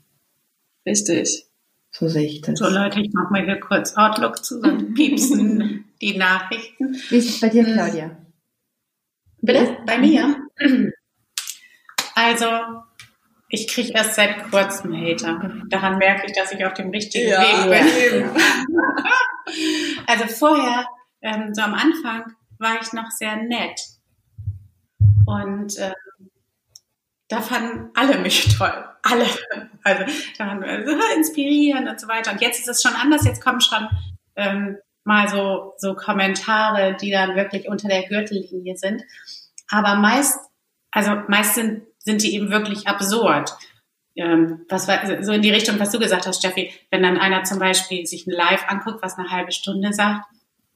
Richtig. 0.85 1.45
So 1.91 2.07
sehe 2.07 2.25
ich 2.25 2.41
das. 2.41 2.59
So 2.59 2.67
Leute, 2.67 2.99
ich 2.99 3.13
mache 3.13 3.31
mal 3.31 3.45
hier 3.45 3.59
kurz 3.59 3.95
Outlook 3.95 4.43
zusammen, 4.43 4.93
piepsen 4.95 5.85
die 6.01 6.17
Nachrichten. 6.17 6.95
Wie 7.09 7.17
ist 7.17 7.29
es 7.29 7.39
bei 7.39 7.49
dir, 7.49 7.63
Claudia? 7.63 8.17
Bitte? 9.41 9.77
Bei 9.85 9.97
mir? 9.97 10.35
Also, 12.15 12.47
ich 13.49 13.67
kriege 13.67 13.91
erst 13.93 14.15
seit 14.15 14.49
kurzem 14.49 14.95
Hater. 14.95 15.61
Daran 15.69 15.97
merke 15.97 16.25
ich, 16.25 16.33
dass 16.33 16.51
ich 16.51 16.65
auf 16.65 16.73
dem 16.73 16.89
richtigen 16.89 17.29
ja, 17.29 17.69
Weg 17.69 18.11
bin. 18.11 18.29
also 20.07 20.27
vorher, 20.27 20.87
ähm, 21.21 21.53
so 21.53 21.61
am 21.61 21.73
Anfang, 21.73 22.33
war 22.57 22.81
ich 22.81 22.93
noch 22.93 23.11
sehr 23.11 23.35
nett. 23.35 23.79
Und 25.25 25.77
äh, 25.77 25.93
da 27.27 27.41
fanden 27.41 27.89
alle 27.95 28.19
mich 28.19 28.55
toll. 28.57 28.85
Alle. 29.01 29.25
Also 29.83 30.03
da 30.37 30.47
waren 30.47 30.61
wir 30.61 30.85
so 30.85 31.15
inspirierend 31.15 31.89
und 31.89 31.99
so 31.99 32.07
weiter. 32.07 32.31
Und 32.31 32.41
jetzt 32.41 32.59
ist 32.59 32.69
es 32.69 32.81
schon 32.81 32.93
anders. 32.93 33.25
Jetzt 33.25 33.43
kommen 33.43 33.61
schon 33.61 33.87
ähm, 34.35 34.77
mal 35.03 35.27
so, 35.27 35.73
so 35.77 35.95
Kommentare, 35.95 36.95
die 36.99 37.11
dann 37.11 37.35
wirklich 37.35 37.67
unter 37.67 37.87
der 37.87 38.03
Gürtellinie 38.03 38.77
sind. 38.77 39.03
Aber 39.69 39.95
meist, 39.95 40.39
also 40.91 41.15
meist 41.27 41.55
sind, 41.55 41.83
sind 41.97 42.23
die 42.23 42.35
eben 42.35 42.49
wirklich 42.49 42.87
absurd. 42.87 43.51
Ähm, 44.15 44.65
was 44.69 44.87
war, 44.87 45.23
so 45.23 45.31
in 45.31 45.41
die 45.41 45.51
Richtung, 45.51 45.79
was 45.79 45.91
du 45.91 45.99
gesagt 45.99 46.27
hast, 46.27 46.37
Steffi, 46.37 46.71
wenn 46.91 47.01
dann 47.01 47.17
einer 47.17 47.43
zum 47.43 47.59
Beispiel 47.59 48.05
sich 48.05 48.27
ein 48.27 48.31
Live 48.31 48.63
anguckt, 48.67 49.01
was 49.01 49.17
eine 49.17 49.31
halbe 49.31 49.51
Stunde 49.51 49.91
sagt, 49.91 50.25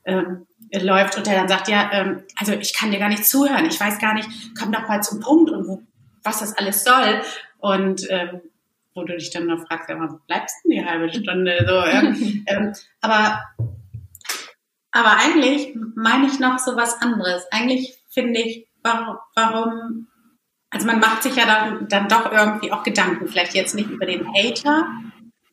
ähm, 0.07 0.47
läuft 0.73 1.17
und 1.17 1.27
der 1.27 1.35
dann 1.35 1.47
sagt, 1.47 1.67
ja, 1.67 1.89
ähm, 1.93 2.23
also 2.37 2.53
ich 2.53 2.73
kann 2.73 2.91
dir 2.91 2.99
gar 2.99 3.09
nicht 3.09 3.25
zuhören, 3.25 3.65
ich 3.65 3.79
weiß 3.79 3.99
gar 3.99 4.13
nicht, 4.13 4.29
komm 4.59 4.71
doch 4.71 4.87
mal 4.87 5.03
zum 5.03 5.19
Punkt 5.19 5.51
und 5.51 5.67
wo, 5.67 5.83
was 6.23 6.39
das 6.39 6.57
alles 6.57 6.83
soll. 6.83 7.21
Und 7.59 8.07
ähm, 8.09 8.41
wo 8.93 9.03
du 9.03 9.15
dich 9.15 9.31
dann 9.31 9.45
noch 9.45 9.65
fragst, 9.67 9.89
ja, 9.89 9.99
wo 9.99 10.17
bleibst 10.27 10.57
du 10.63 10.69
denn 10.69 10.79
die 10.79 10.85
halbe 10.85 11.09
Stunde? 11.09 11.65
So, 11.67 11.73
ja. 11.73 12.01
ähm, 12.47 12.73
aber, 13.01 13.43
aber 14.91 15.17
eigentlich 15.19 15.75
meine 15.95 16.27
ich 16.27 16.39
noch 16.39 16.57
so 16.59 16.75
was 16.75 17.01
anderes. 17.01 17.45
Eigentlich 17.51 17.97
finde 18.09 18.41
ich, 18.41 18.67
warum, 18.81 19.17
warum, 19.35 20.07
also 20.71 20.87
man 20.87 20.99
macht 20.99 21.23
sich 21.23 21.35
ja 21.35 21.45
dann, 21.45 21.87
dann 21.87 22.07
doch 22.07 22.31
irgendwie 22.31 22.71
auch 22.71 22.83
Gedanken, 22.83 23.27
vielleicht 23.27 23.53
jetzt 23.53 23.75
nicht 23.75 23.89
über 23.89 24.05
den 24.05 24.27
Hater, 24.33 24.87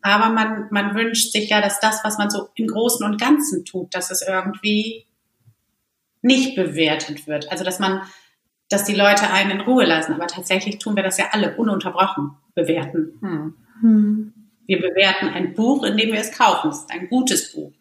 aber 0.04 0.28
man, 0.28 0.66
man 0.70 0.94
wünscht 0.94 1.32
sich 1.32 1.49
ja, 1.49 1.62
dass 1.62 1.80
das, 1.80 2.04
was 2.04 2.18
man 2.18 2.28
so 2.28 2.49
im 2.56 2.66
Großen 2.66 3.06
und 3.06 3.18
Ganzen 3.18 3.64
tut, 3.64 3.94
dass 3.94 4.11
es 4.11 4.20
irgendwie 4.20 5.06
nicht 6.20 6.56
bewertet 6.56 7.26
wird. 7.26 7.50
Also 7.50 7.64
dass 7.64 7.78
man, 7.78 8.02
dass 8.68 8.84
die 8.84 8.94
Leute 8.94 9.30
einen 9.30 9.52
in 9.52 9.61
Ruhe 9.62 9.87
lassen. 9.87 10.12
Aber 10.12 10.26
tatsächlich 10.26 10.78
tun 10.78 10.94
wir 10.94 11.02
das 11.02 11.16
ja 11.16 11.28
alle 11.32 11.56
ununterbrochen 11.56 12.32
bewerten. 12.54 13.16
Hm. 13.23 13.54
Hm. 13.80 14.34
Wir 14.66 14.82
bewerten 14.82 15.28
ein 15.28 15.54
Buch, 15.54 15.84
indem 15.84 16.12
wir 16.12 16.20
es 16.20 16.37
kaufen. 16.37 16.68
Es 16.68 16.80
ist 16.80 16.90
ein 16.90 17.08
gutes 17.08 17.54
Buch. 17.54 17.73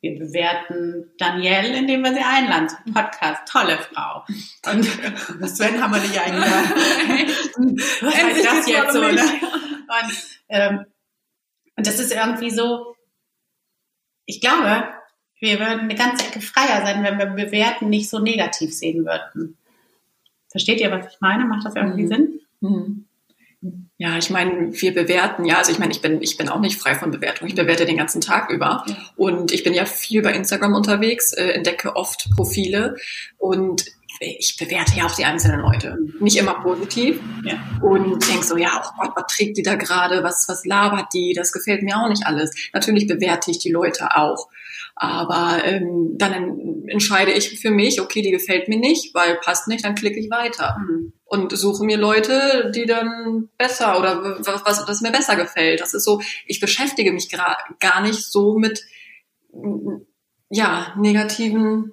Wir 0.00 0.18
bewerten 0.18 1.12
Danielle, 1.16 1.76
indem 1.76 2.02
wir 2.02 2.12
sie 2.12 2.24
einladen 2.24 2.68
zum 2.68 2.92
Podcast. 2.92 3.42
Tolle 3.46 3.78
Frau. 3.78 4.24
Und 4.72 4.84
Sven 5.48 5.80
haben 5.80 5.94
wir 5.94 6.00
nicht 6.00 6.18
eingeladen. 6.18 7.78
Was 8.00 8.14
heißt 8.16 8.44
das 8.44 8.68
jetzt 8.68 8.92
so? 8.92 9.00
Ne? 9.00 9.20
Und 9.20 10.16
ähm, 10.48 10.86
und 11.76 11.86
das 11.86 12.00
ist 12.00 12.12
irgendwie 12.12 12.50
so, 12.50 12.96
ich 14.24 14.40
glaube, 14.40 14.84
wir 15.38 15.60
würden 15.60 15.80
eine 15.80 15.94
ganze 15.94 16.26
Ecke 16.26 16.40
freier 16.40 16.84
sein, 16.84 17.04
wenn 17.04 17.18
wir 17.18 17.26
Bewerten 17.26 17.88
nicht 17.88 18.08
so 18.08 18.18
negativ 18.18 18.74
sehen 18.74 19.04
würden. 19.04 19.56
Versteht 20.50 20.80
ihr, 20.80 20.90
was 20.90 21.12
ich 21.12 21.20
meine? 21.20 21.44
Macht 21.44 21.66
das 21.66 21.76
irgendwie 21.76 22.04
mhm. 22.04 22.08
Sinn? 22.08 22.40
Mhm. 22.60 23.06
Ja, 23.98 24.18
ich 24.18 24.28
meine, 24.30 24.72
wir 24.72 24.94
bewerten, 24.94 25.44
ja, 25.46 25.56
also 25.56 25.72
ich 25.72 25.78
meine, 25.78 25.92
ich 25.92 26.02
bin, 26.02 26.20
ich 26.20 26.36
bin 26.36 26.48
auch 26.48 26.60
nicht 26.60 26.78
frei 26.78 26.94
von 26.94 27.10
Bewertung. 27.10 27.48
Ich 27.48 27.54
bewerte 27.54 27.86
den 27.86 27.96
ganzen 27.96 28.20
Tag 28.20 28.50
über. 28.50 28.84
Und 29.16 29.52
ich 29.52 29.64
bin 29.64 29.72
ja 29.72 29.86
viel 29.86 30.22
bei 30.22 30.32
Instagram 30.32 30.74
unterwegs, 30.74 31.32
äh, 31.32 31.52
entdecke 31.52 31.96
oft 31.96 32.28
Profile 32.36 32.96
und 33.38 33.86
ich 34.20 34.56
bewerte 34.56 34.96
ja 34.96 35.06
auch 35.06 35.14
die 35.14 35.24
einzelnen 35.24 35.60
Leute. 35.60 35.98
Nicht 36.20 36.36
immer 36.36 36.62
positiv. 36.62 37.20
Ja. 37.44 37.58
Und 37.82 38.26
denk 38.28 38.44
so, 38.44 38.56
ja, 38.56 38.82
oh 38.84 39.00
Gott, 39.00 39.12
was 39.14 39.26
trägt 39.34 39.56
die 39.56 39.62
da 39.62 39.74
gerade? 39.74 40.22
Was, 40.22 40.48
was 40.48 40.64
labert 40.64 41.12
die? 41.12 41.32
Das 41.34 41.52
gefällt 41.52 41.82
mir 41.82 41.96
auch 41.96 42.08
nicht 42.08 42.26
alles. 42.26 42.54
Natürlich 42.72 43.06
bewerte 43.06 43.50
ich 43.50 43.58
die 43.58 43.70
Leute 43.70 44.16
auch. 44.16 44.48
Aber 44.94 45.62
ähm, 45.64 46.14
dann 46.16 46.84
entscheide 46.88 47.32
ich 47.32 47.60
für 47.60 47.70
mich, 47.70 48.00
okay, 48.00 48.22
die 48.22 48.30
gefällt 48.30 48.68
mir 48.68 48.78
nicht, 48.78 49.14
weil 49.14 49.36
passt 49.36 49.68
nicht, 49.68 49.84
dann 49.84 49.94
klicke 49.94 50.18
ich 50.18 50.30
weiter. 50.30 50.78
Mhm. 50.78 51.12
Und 51.24 51.56
suche 51.56 51.84
mir 51.84 51.98
Leute, 51.98 52.72
die 52.74 52.86
dann 52.86 53.48
besser 53.58 53.98
oder 53.98 54.38
was, 54.40 54.88
was 54.88 55.00
mir 55.02 55.12
besser 55.12 55.36
gefällt. 55.36 55.80
Das 55.80 55.92
ist 55.92 56.04
so, 56.04 56.22
ich 56.46 56.60
beschäftige 56.60 57.12
mich 57.12 57.28
gar 57.28 58.00
nicht 58.00 58.24
so 58.24 58.56
mit 58.58 58.84
ja, 60.48 60.94
negativen 60.98 61.92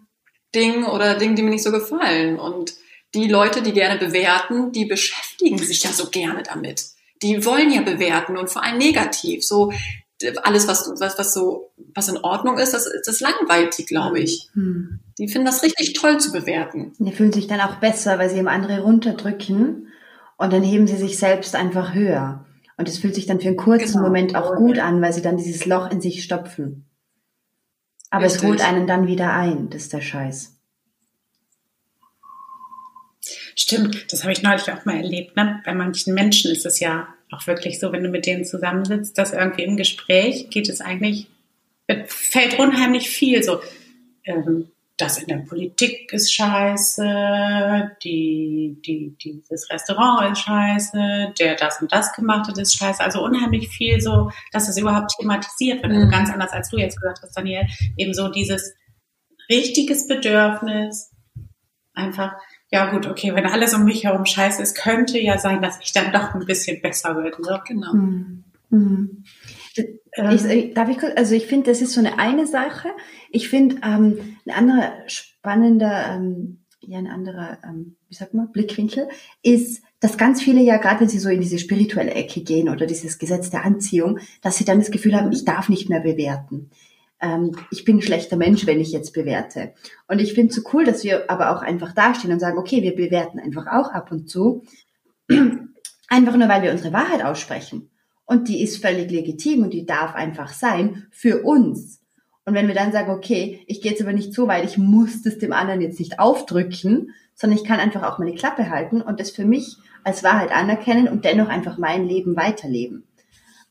Ding 0.55 0.85
oder 0.85 1.15
Dingen, 1.15 1.35
die 1.35 1.43
mir 1.43 1.51
nicht 1.51 1.63
so 1.63 1.71
gefallen. 1.71 2.39
Und 2.39 2.75
die 3.13 3.27
Leute, 3.27 3.61
die 3.61 3.73
gerne 3.73 3.99
bewerten, 3.99 4.71
die 4.71 4.85
beschäftigen 4.85 5.57
sich 5.57 5.83
ja 5.83 5.91
so 5.91 6.09
gerne 6.09 6.43
damit. 6.43 6.85
Die 7.21 7.45
wollen 7.45 7.71
ja 7.71 7.81
bewerten 7.81 8.37
und 8.37 8.49
vor 8.49 8.63
allem 8.63 8.77
negativ. 8.77 9.43
So 9.45 9.71
alles, 10.43 10.67
was, 10.67 10.91
was, 10.99 11.17
was 11.17 11.33
so, 11.33 11.71
was 11.93 12.07
in 12.07 12.17
Ordnung 12.17 12.57
ist, 12.57 12.73
das, 12.73 12.89
das 13.05 13.19
langweilt 13.19 13.77
die, 13.77 13.85
glaube 13.85 14.19
ich. 14.19 14.49
Hm. 14.53 14.99
Die 15.17 15.27
finden 15.27 15.45
das 15.45 15.63
richtig 15.63 15.93
toll 15.93 16.19
zu 16.19 16.31
bewerten. 16.31 16.93
Die 16.97 17.11
fühlen 17.11 17.33
sich 17.33 17.47
dann 17.47 17.61
auch 17.61 17.75
besser, 17.75 18.19
weil 18.19 18.29
sie 18.29 18.37
eben 18.37 18.47
andere 18.47 18.81
runterdrücken 18.81 19.87
und 20.37 20.53
dann 20.53 20.63
heben 20.63 20.87
sie 20.87 20.97
sich 20.97 21.17
selbst 21.17 21.55
einfach 21.55 21.93
höher. 21.93 22.45
Und 22.77 22.89
es 22.89 22.97
fühlt 22.97 23.15
sich 23.15 23.25
dann 23.25 23.39
für 23.39 23.49
einen 23.49 23.57
kurzen 23.57 23.93
genau. 23.93 24.03
Moment 24.03 24.35
auch 24.35 24.55
gut 24.55 24.79
an, 24.79 25.01
weil 25.01 25.13
sie 25.13 25.21
dann 25.21 25.37
dieses 25.37 25.65
Loch 25.65 25.91
in 25.91 26.01
sich 26.01 26.23
stopfen. 26.23 26.85
Aber 28.13 28.25
Richtig. 28.25 28.43
es 28.43 28.47
holt 28.47 28.61
einen 28.61 28.85
dann 28.85 29.07
wieder 29.07 29.33
ein. 29.33 29.71
Das 29.71 29.83
ist 29.83 29.93
der 29.93 30.01
Scheiß. 30.01 30.55
Stimmt, 33.55 34.13
das 34.13 34.21
habe 34.21 34.33
ich 34.33 34.43
neulich 34.43 34.71
auch 34.71 34.85
mal 34.85 34.97
erlebt. 34.97 35.35
Ne? 35.35 35.63
Bei 35.65 35.73
manchen 35.73 36.13
Menschen 36.13 36.51
ist 36.51 36.63
es 36.63 36.79
ja 36.79 37.07
auch 37.31 37.47
wirklich 37.47 37.79
so, 37.79 37.91
wenn 37.91 38.03
du 38.03 38.09
mit 38.09 38.27
denen 38.27 38.45
zusammensitzt, 38.45 39.17
dass 39.17 39.33
irgendwie 39.33 39.63
im 39.63 39.77
Gespräch 39.77 40.51
geht 40.51 40.69
es 40.69 40.79
eigentlich, 40.79 41.25
fällt 42.05 42.59
unheimlich 42.59 43.09
viel 43.09 43.41
so. 43.41 43.61
Ähm, 44.25 44.69
das 45.03 45.17
in 45.17 45.27
der 45.27 45.37
Politik 45.37 46.13
ist 46.13 46.33
scheiße, 46.33 47.91
die, 48.03 48.77
die, 48.85 49.15
dieses 49.21 49.69
Restaurant 49.69 50.31
ist 50.31 50.39
scheiße, 50.39 51.33
der 51.37 51.55
das 51.55 51.81
und 51.81 51.91
das 51.91 52.13
gemacht 52.13 52.47
hat 52.47 52.57
ist 52.57 52.77
scheiße. 52.77 53.03
Also 53.03 53.23
unheimlich 53.23 53.67
viel 53.69 53.99
so, 53.99 54.31
dass 54.51 54.69
es 54.69 54.77
überhaupt 54.77 55.11
thematisiert 55.19 55.83
wird. 55.83 55.91
Also 55.91 56.05
mhm. 56.05 56.11
ganz 56.11 56.31
anders 56.31 56.53
als 56.53 56.69
du 56.69 56.77
jetzt 56.77 56.99
gesagt 56.99 57.19
hast, 57.21 57.35
Daniel. 57.35 57.67
Eben 57.97 58.13
so 58.13 58.29
dieses 58.29 58.73
richtiges 59.49 60.07
Bedürfnis, 60.07 61.11
einfach, 61.93 62.33
ja 62.71 62.89
gut, 62.91 63.05
okay, 63.05 63.35
wenn 63.35 63.45
alles 63.45 63.73
um 63.73 63.83
mich 63.83 64.05
herum 64.05 64.25
scheiße 64.25 64.61
ist, 64.61 64.77
könnte 64.77 65.19
ja 65.19 65.37
sein, 65.37 65.61
dass 65.61 65.79
ich 65.81 65.91
dann 65.91 66.13
doch 66.13 66.33
ein 66.33 66.45
bisschen 66.45 66.81
besser 66.81 67.15
werde. 67.17 67.37
So. 67.41 67.57
Genau. 67.67 67.93
Mhm. 67.93 68.43
Mhm. 68.69 69.23
Ich, 70.15 70.45
äh, 70.45 70.73
darf 70.73 70.89
ich 70.89 70.99
kurz, 70.99 71.13
also 71.15 71.33
ich 71.33 71.47
finde, 71.47 71.71
das 71.71 71.81
ist 71.81 71.93
so 71.93 71.99
eine 71.99 72.19
eine 72.19 72.45
Sache. 72.45 72.89
Ich 73.31 73.49
finde, 73.49 73.77
ähm, 73.83 74.37
ein 74.45 74.51
anderer 74.51 74.93
spannender, 75.07 76.15
ähm, 76.15 76.59
ja, 76.81 76.99
ein 76.99 77.07
anderer, 77.07 77.57
ähm, 77.63 77.95
wie 78.09 78.15
sagt 78.15 78.33
man, 78.33 78.51
Blickwinkel 78.51 79.07
ist, 79.41 79.81
dass 79.99 80.17
ganz 80.17 80.41
viele 80.41 80.61
ja, 80.61 80.77
gerade 80.77 81.01
wenn 81.01 81.09
sie 81.09 81.19
so 81.19 81.29
in 81.29 81.41
diese 81.41 81.57
spirituelle 81.57 82.13
Ecke 82.13 82.41
gehen 82.41 82.69
oder 82.69 82.85
dieses 82.85 83.17
Gesetz 83.17 83.49
der 83.49 83.63
Anziehung, 83.65 84.19
dass 84.41 84.57
sie 84.57 84.65
dann 84.65 84.79
das 84.79 84.91
Gefühl 84.91 85.15
haben, 85.15 85.31
ich 85.31 85.45
darf 85.45 85.69
nicht 85.69 85.89
mehr 85.89 86.01
bewerten. 86.01 86.69
Ähm, 87.21 87.55
ich 87.71 87.85
bin 87.85 87.97
ein 87.97 88.01
schlechter 88.01 88.35
Mensch, 88.35 88.67
wenn 88.67 88.81
ich 88.81 88.91
jetzt 88.91 89.13
bewerte. 89.13 89.73
Und 90.07 90.19
ich 90.19 90.33
finde 90.33 90.49
es 90.49 90.55
so 90.55 90.69
cool, 90.73 90.83
dass 90.83 91.03
wir 91.03 91.29
aber 91.31 91.55
auch 91.55 91.61
einfach 91.61 91.93
dastehen 91.93 92.33
und 92.33 92.39
sagen, 92.39 92.57
okay, 92.57 92.83
wir 92.83 92.95
bewerten 92.95 93.39
einfach 93.39 93.65
auch 93.67 93.91
ab 93.91 94.11
und 94.11 94.29
zu. 94.29 94.63
Einfach 96.09 96.35
nur, 96.35 96.47
weil 96.47 96.61
wir 96.61 96.71
unsere 96.71 96.93
Wahrheit 96.93 97.23
aussprechen. 97.23 97.89
Und 98.25 98.47
die 98.47 98.61
ist 98.63 98.81
völlig 98.81 99.11
legitim 99.11 99.63
und 99.63 99.73
die 99.73 99.85
darf 99.85 100.15
einfach 100.15 100.53
sein 100.53 101.07
für 101.11 101.43
uns. 101.43 102.01
Und 102.45 102.53
wenn 102.55 102.67
wir 102.67 102.75
dann 102.75 102.91
sagen, 102.91 103.11
okay, 103.11 103.61
ich 103.67 103.81
gehe 103.81 103.91
jetzt 103.91 104.01
aber 104.01 104.13
nicht 104.13 104.33
so 104.33 104.47
weit, 104.47 104.65
ich 104.65 104.77
muss 104.77 105.21
das 105.21 105.37
dem 105.37 105.53
anderen 105.53 105.81
jetzt 105.81 105.99
nicht 105.99 106.19
aufdrücken, 106.19 107.11
sondern 107.35 107.57
ich 107.57 107.65
kann 107.65 107.79
einfach 107.79 108.03
auch 108.03 108.19
meine 108.19 108.35
Klappe 108.35 108.69
halten 108.69 109.01
und 109.01 109.19
das 109.19 109.31
für 109.31 109.45
mich 109.45 109.77
als 110.03 110.23
Wahrheit 110.23 110.51
anerkennen 110.51 111.07
und 111.07 111.25
dennoch 111.25 111.47
einfach 111.47 111.77
mein 111.77 112.05
Leben 112.05 112.35
weiterleben. 112.35 113.05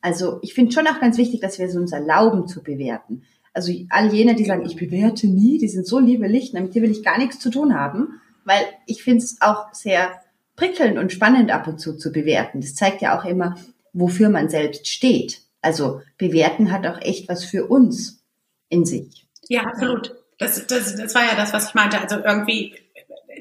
Also 0.00 0.38
ich 0.42 0.54
finde 0.54 0.72
schon 0.72 0.86
auch 0.86 1.00
ganz 1.00 1.18
wichtig, 1.18 1.40
dass 1.40 1.58
wir 1.58 1.66
es 1.66 1.76
uns 1.76 1.92
erlauben 1.92 2.48
zu 2.48 2.62
bewerten. 2.62 3.22
Also 3.54 3.72
all 3.90 4.12
jene, 4.12 4.34
die 4.34 4.46
sagen, 4.46 4.64
ich 4.64 4.76
bewerte 4.76 5.26
nie, 5.28 5.58
die 5.58 5.68
sind 5.68 5.86
so 5.86 5.98
liebe 5.98 6.26
Licht, 6.26 6.54
damit 6.54 6.74
will 6.74 6.90
ich 6.90 7.04
gar 7.04 7.18
nichts 7.18 7.38
zu 7.38 7.50
tun 7.50 7.74
haben, 7.74 8.20
weil 8.44 8.62
ich 8.86 9.04
finde 9.04 9.24
es 9.24 9.40
auch 9.40 9.72
sehr 9.72 10.10
prickelnd 10.56 10.98
und 10.98 11.12
spannend 11.12 11.50
ab 11.50 11.66
und 11.68 11.78
zu 11.78 11.96
zu 11.96 12.10
bewerten. 12.10 12.60
Das 12.60 12.74
zeigt 12.74 13.02
ja 13.02 13.18
auch 13.18 13.24
immer, 13.24 13.56
wofür 13.92 14.28
man 14.28 14.48
selbst 14.48 14.88
steht. 14.88 15.42
Also 15.60 16.00
bewerten 16.18 16.72
hat 16.72 16.86
auch 16.86 17.00
echt 17.00 17.28
was 17.28 17.44
für 17.44 17.66
uns 17.66 18.24
in 18.68 18.84
sich. 18.84 19.26
Ja, 19.48 19.62
absolut. 19.62 20.14
Das, 20.38 20.66
das, 20.66 20.96
das 20.96 21.14
war 21.14 21.24
ja 21.24 21.36
das, 21.36 21.52
was 21.52 21.68
ich 21.68 21.74
meinte. 21.74 22.00
Also 22.00 22.16
irgendwie 22.16 22.74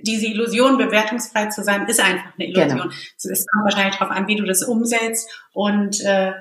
diese 0.04 0.28
Illusion, 0.28 0.78
bewertungsfrei 0.78 1.48
zu 1.48 1.64
sein, 1.64 1.88
ist 1.88 2.00
einfach 2.00 2.34
eine 2.38 2.48
Illusion. 2.48 2.70
Genau. 2.70 2.90
Es 3.18 3.46
kommt 3.48 3.66
wahrscheinlich 3.66 3.96
darauf 3.96 4.16
an, 4.16 4.28
wie 4.28 4.36
du 4.36 4.46
das 4.46 4.64
umsetzt 4.64 5.30
und 5.54 6.00
äh, 6.02 6.34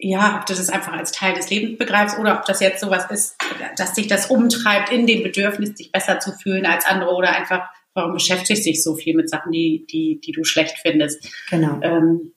ja, 0.00 0.38
ob 0.38 0.46
du 0.46 0.54
das 0.54 0.68
einfach 0.70 0.92
als 0.92 1.10
Teil 1.10 1.34
des 1.34 1.50
Lebens 1.50 1.76
begreifst 1.76 2.18
oder 2.18 2.38
ob 2.38 2.44
das 2.44 2.60
jetzt 2.60 2.80
sowas 2.80 3.10
ist, 3.10 3.36
dass 3.76 3.94
dich 3.94 4.06
das 4.06 4.26
umtreibt 4.26 4.92
in 4.92 5.08
dem 5.08 5.24
Bedürfnis, 5.24 5.74
dich 5.74 5.90
besser 5.90 6.20
zu 6.20 6.32
fühlen 6.32 6.66
als 6.66 6.86
andere 6.86 7.10
oder 7.10 7.30
einfach, 7.30 7.68
warum 7.94 8.12
beschäftigst 8.12 8.64
du 8.64 8.70
dich 8.70 8.82
so 8.82 8.94
viel 8.94 9.16
mit 9.16 9.28
Sachen, 9.28 9.50
die, 9.50 9.86
die, 9.90 10.20
die 10.20 10.30
du 10.30 10.44
schlecht 10.44 10.78
findest. 10.78 11.28
Genau. 11.50 11.80
Ähm, 11.82 12.32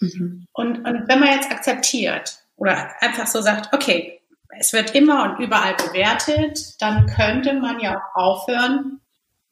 Mhm. 0.00 0.46
Und, 0.52 0.78
und 0.86 1.08
wenn 1.08 1.20
man 1.20 1.32
jetzt 1.32 1.50
akzeptiert 1.50 2.38
oder 2.56 2.90
einfach 3.00 3.26
so 3.26 3.40
sagt, 3.40 3.74
okay, 3.74 4.20
es 4.58 4.72
wird 4.72 4.94
immer 4.94 5.24
und 5.24 5.44
überall 5.44 5.74
bewertet, 5.74 6.80
dann 6.80 7.06
könnte 7.06 7.54
man 7.54 7.80
ja 7.80 7.98
auch 8.14 8.14
aufhören, 8.14 9.00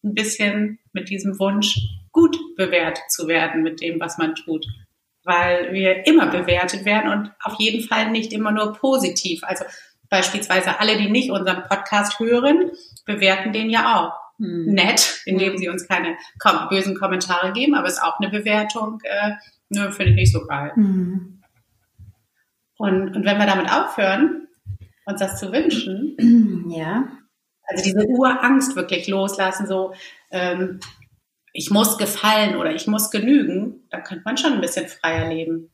ein 0.03 0.15
bisschen 0.15 0.79
mit 0.93 1.09
diesem 1.09 1.39
Wunsch, 1.39 1.79
gut 2.13 2.39
bewertet 2.57 3.05
zu 3.11 3.27
werden 3.27 3.63
mit 3.63 3.81
dem, 3.81 4.01
was 4.01 4.19
man 4.19 4.35
tut. 4.35 4.67
Weil 5.25 5.73
wir 5.73 6.07
immer 6.07 6.27
bewertet 6.27 6.85
werden 6.85 7.11
und 7.11 7.33
auf 7.43 7.59
jeden 7.59 7.87
Fall 7.87 8.11
nicht 8.11 8.33
immer 8.33 8.53
nur 8.53 8.75
positiv. 8.75 9.43
Also 9.43 9.65
beispielsweise 10.11 10.79
alle, 10.79 10.97
die 10.97 11.11
nicht 11.11 11.31
unseren 11.31 11.65
Podcast 11.65 12.21
hören, 12.21 12.71
bewerten 13.05 13.53
den 13.53 13.71
ja 13.71 13.97
auch. 13.97 14.25
Hm. 14.39 14.67
Nett, 14.67 15.23
indem 15.27 15.53
hm. 15.53 15.59
sie 15.59 15.69
uns 15.69 15.89
keine 15.89 16.17
bösen 16.69 16.97
Kommentare 16.97 17.53
geben, 17.53 17.75
aber 17.75 17.87
es 17.87 17.95
ist 17.95 18.03
auch 18.03 18.19
eine 18.19 18.31
Bewertung, 18.31 19.01
äh, 19.05 19.33
ne, 19.69 19.93
finde 19.93 20.13
ich 20.13 20.17
nicht 20.17 20.33
so 20.33 20.47
geil. 20.47 20.73
Hm. 20.75 21.43
Und, 22.77 23.17
und 23.17 23.25
wenn 23.25 23.39
wir 23.39 23.47
damit 23.47 23.71
aufhören, 23.71 24.49
uns 25.07 25.21
das 25.21 25.39
zu 25.39 25.53
wünschen, 25.53 26.17
ja. 26.71 27.09
also 27.65 27.85
diese 27.85 28.07
Urangst 28.07 28.77
wirklich 28.77 29.07
loslassen, 29.09 29.67
so 29.67 29.95
ähm, 30.31 30.81
ich 31.53 31.71
muss 31.71 31.99
gefallen 31.99 32.57
oder 32.57 32.75
ich 32.75 32.87
muss 32.87 33.11
genügen, 33.11 33.87
dann 33.91 34.03
könnte 34.03 34.25
man 34.25 34.37
schon 34.37 34.55
ein 34.55 34.61
bisschen 34.61 34.89
freier 34.89 35.29
leben. 35.29 35.71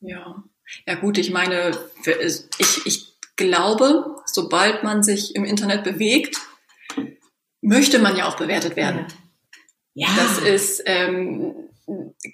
Ja. 0.00 0.44
Ja 0.86 0.94
gut, 0.94 1.18
ich 1.18 1.30
meine, 1.30 1.72
ich, 2.04 2.86
ich 2.86 3.16
glaube, 3.36 4.16
sobald 4.26 4.84
man 4.84 5.02
sich 5.02 5.34
im 5.34 5.44
Internet 5.44 5.82
bewegt, 5.82 6.36
möchte 7.62 7.98
man 7.98 8.16
ja 8.16 8.28
auch 8.28 8.36
bewertet 8.36 8.76
werden. 8.76 9.06
Ja. 9.94 10.08
Das 10.16 10.38
ist 10.38 10.82
ähm, 10.86 11.67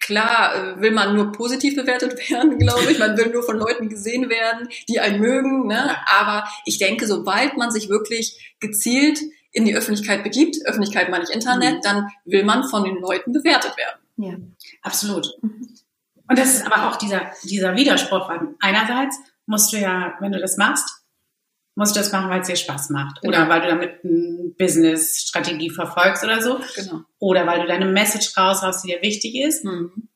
klar, 0.00 0.80
will 0.80 0.92
man 0.92 1.14
nur 1.14 1.32
positiv 1.32 1.76
bewertet 1.76 2.18
werden, 2.30 2.58
glaube 2.58 2.90
ich. 2.90 2.98
Man 2.98 3.16
will 3.16 3.30
nur 3.30 3.42
von 3.42 3.58
Leuten 3.58 3.88
gesehen 3.88 4.28
werden, 4.28 4.68
die 4.88 5.00
einen 5.00 5.20
mögen. 5.20 5.66
Ne? 5.66 5.96
Aber 6.06 6.44
ich 6.64 6.78
denke, 6.78 7.06
sobald 7.06 7.56
man 7.56 7.70
sich 7.70 7.88
wirklich 7.88 8.54
gezielt 8.60 9.20
in 9.52 9.64
die 9.64 9.76
Öffentlichkeit 9.76 10.24
begibt, 10.24 10.56
Öffentlichkeit 10.66 11.10
meine 11.10 11.24
ich 11.24 11.30
Internet, 11.30 11.76
mhm. 11.76 11.82
dann 11.82 12.08
will 12.24 12.44
man 12.44 12.64
von 12.64 12.84
den 12.84 12.96
Leuten 12.96 13.32
bewertet 13.32 13.76
werden. 13.76 14.00
Ja, 14.16 14.36
absolut. 14.82 15.28
Und 15.42 16.38
das 16.38 16.54
ist 16.54 16.66
aber 16.66 16.88
auch 16.88 16.96
dieser, 16.96 17.32
dieser 17.44 17.76
Widerspruch. 17.76 18.30
Einerseits 18.60 19.18
musst 19.46 19.72
du 19.72 19.78
ja, 19.78 20.14
wenn 20.20 20.32
du 20.32 20.40
das 20.40 20.56
machst, 20.56 21.03
musst 21.74 21.96
du 21.96 22.00
das 22.00 22.12
machen, 22.12 22.30
weil 22.30 22.40
es 22.40 22.46
dir 22.46 22.56
Spaß 22.56 22.90
macht. 22.90 23.20
Genau. 23.20 23.36
Oder 23.36 23.48
weil 23.48 23.60
du 23.62 23.68
damit 23.68 24.04
eine 24.04 24.52
Business-Strategie 24.58 25.70
verfolgst 25.70 26.24
oder 26.24 26.40
so. 26.40 26.60
Genau. 26.76 27.00
Oder 27.18 27.46
weil 27.46 27.60
du 27.60 27.66
deine 27.66 27.86
Message 27.86 28.36
raushaust, 28.36 28.84
die 28.84 28.88
dir 28.88 29.02
wichtig 29.02 29.34
ist. 29.36 29.64
Mhm. 29.64 30.08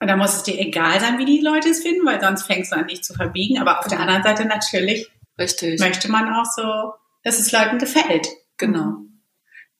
Und 0.00 0.08
da 0.08 0.16
muss 0.16 0.36
es 0.36 0.42
dir 0.42 0.58
egal 0.58 1.00
sein, 1.00 1.18
wie 1.18 1.24
die 1.24 1.40
Leute 1.40 1.68
es 1.68 1.82
finden, 1.82 2.04
weil 2.04 2.20
sonst 2.20 2.46
fängst 2.46 2.72
du 2.72 2.76
an, 2.76 2.88
dich 2.88 3.02
zu 3.02 3.14
verbiegen. 3.14 3.58
Aber 3.58 3.78
auf 3.78 3.86
der 3.86 3.98
genau. 3.98 4.10
anderen 4.10 4.36
Seite 4.36 4.48
natürlich 4.48 5.08
Richtig. 5.38 5.80
möchte 5.80 6.10
man 6.10 6.32
auch 6.34 6.44
so, 6.44 6.92
dass 7.22 7.38
es 7.38 7.52
Leuten 7.52 7.78
gefällt. 7.78 8.26
Genau. 8.58 8.96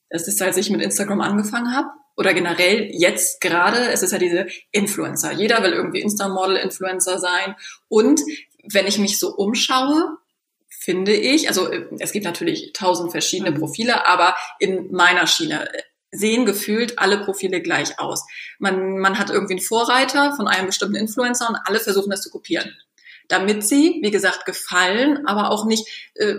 Das 0.09 0.29
ist, 0.29 0.41
als 0.41 0.57
ich 0.57 0.71
mit 0.71 0.81
Instagram 0.81 1.21
angefangen 1.21 1.75
habe, 1.75 1.89
oder 2.17 2.35
generell 2.35 2.91
jetzt 2.93 3.41
gerade, 3.41 3.91
es 3.91 4.03
ist 4.03 4.13
ja 4.13 4.19
diese 4.19 4.47
Influencer. 4.71 5.33
Jeder 5.33 5.63
will 5.63 5.73
irgendwie 5.73 6.01
Insta-Model, 6.01 6.57
Influencer 6.57 7.19
sein. 7.19 7.57
Und 7.89 8.21
wenn 8.71 8.87
ich 8.87 8.99
mich 8.99 9.19
so 9.19 9.35
umschaue, 9.35 10.19
finde 10.83 11.13
ich, 11.13 11.49
also 11.49 11.71
es 12.01 12.11
gibt 12.11 12.25
natürlich 12.25 12.73
tausend 12.73 13.13
verschiedene 13.13 13.53
mhm. 13.53 13.59
Profile, 13.59 14.07
aber 14.07 14.35
in 14.59 14.91
meiner 14.91 15.29
Schiene 15.29 15.69
sehen 16.11 16.45
gefühlt 16.45 16.99
alle 16.99 17.25
Profile 17.25 17.63
gleich 17.63 17.99
aus. 18.01 18.27
Man, 18.59 18.99
man 18.99 19.19
hat 19.19 19.31
irgendwie 19.31 19.55
einen 19.55 19.63
Vorreiter 19.63 20.35
von 20.37 20.49
einem 20.49 20.67
bestimmten 20.67 20.97
Influencer 20.97 21.49
und 21.49 21.57
alle 21.65 21.79
versuchen 21.79 22.11
das 22.11 22.23
zu 22.23 22.31
kopieren. 22.31 22.77
Damit 23.29 23.65
sie, 23.65 24.01
wie 24.03 24.11
gesagt, 24.11 24.45
gefallen, 24.45 25.27
aber 25.27 25.51
auch 25.51 25.65
nicht 25.65 25.87
äh, 26.17 26.35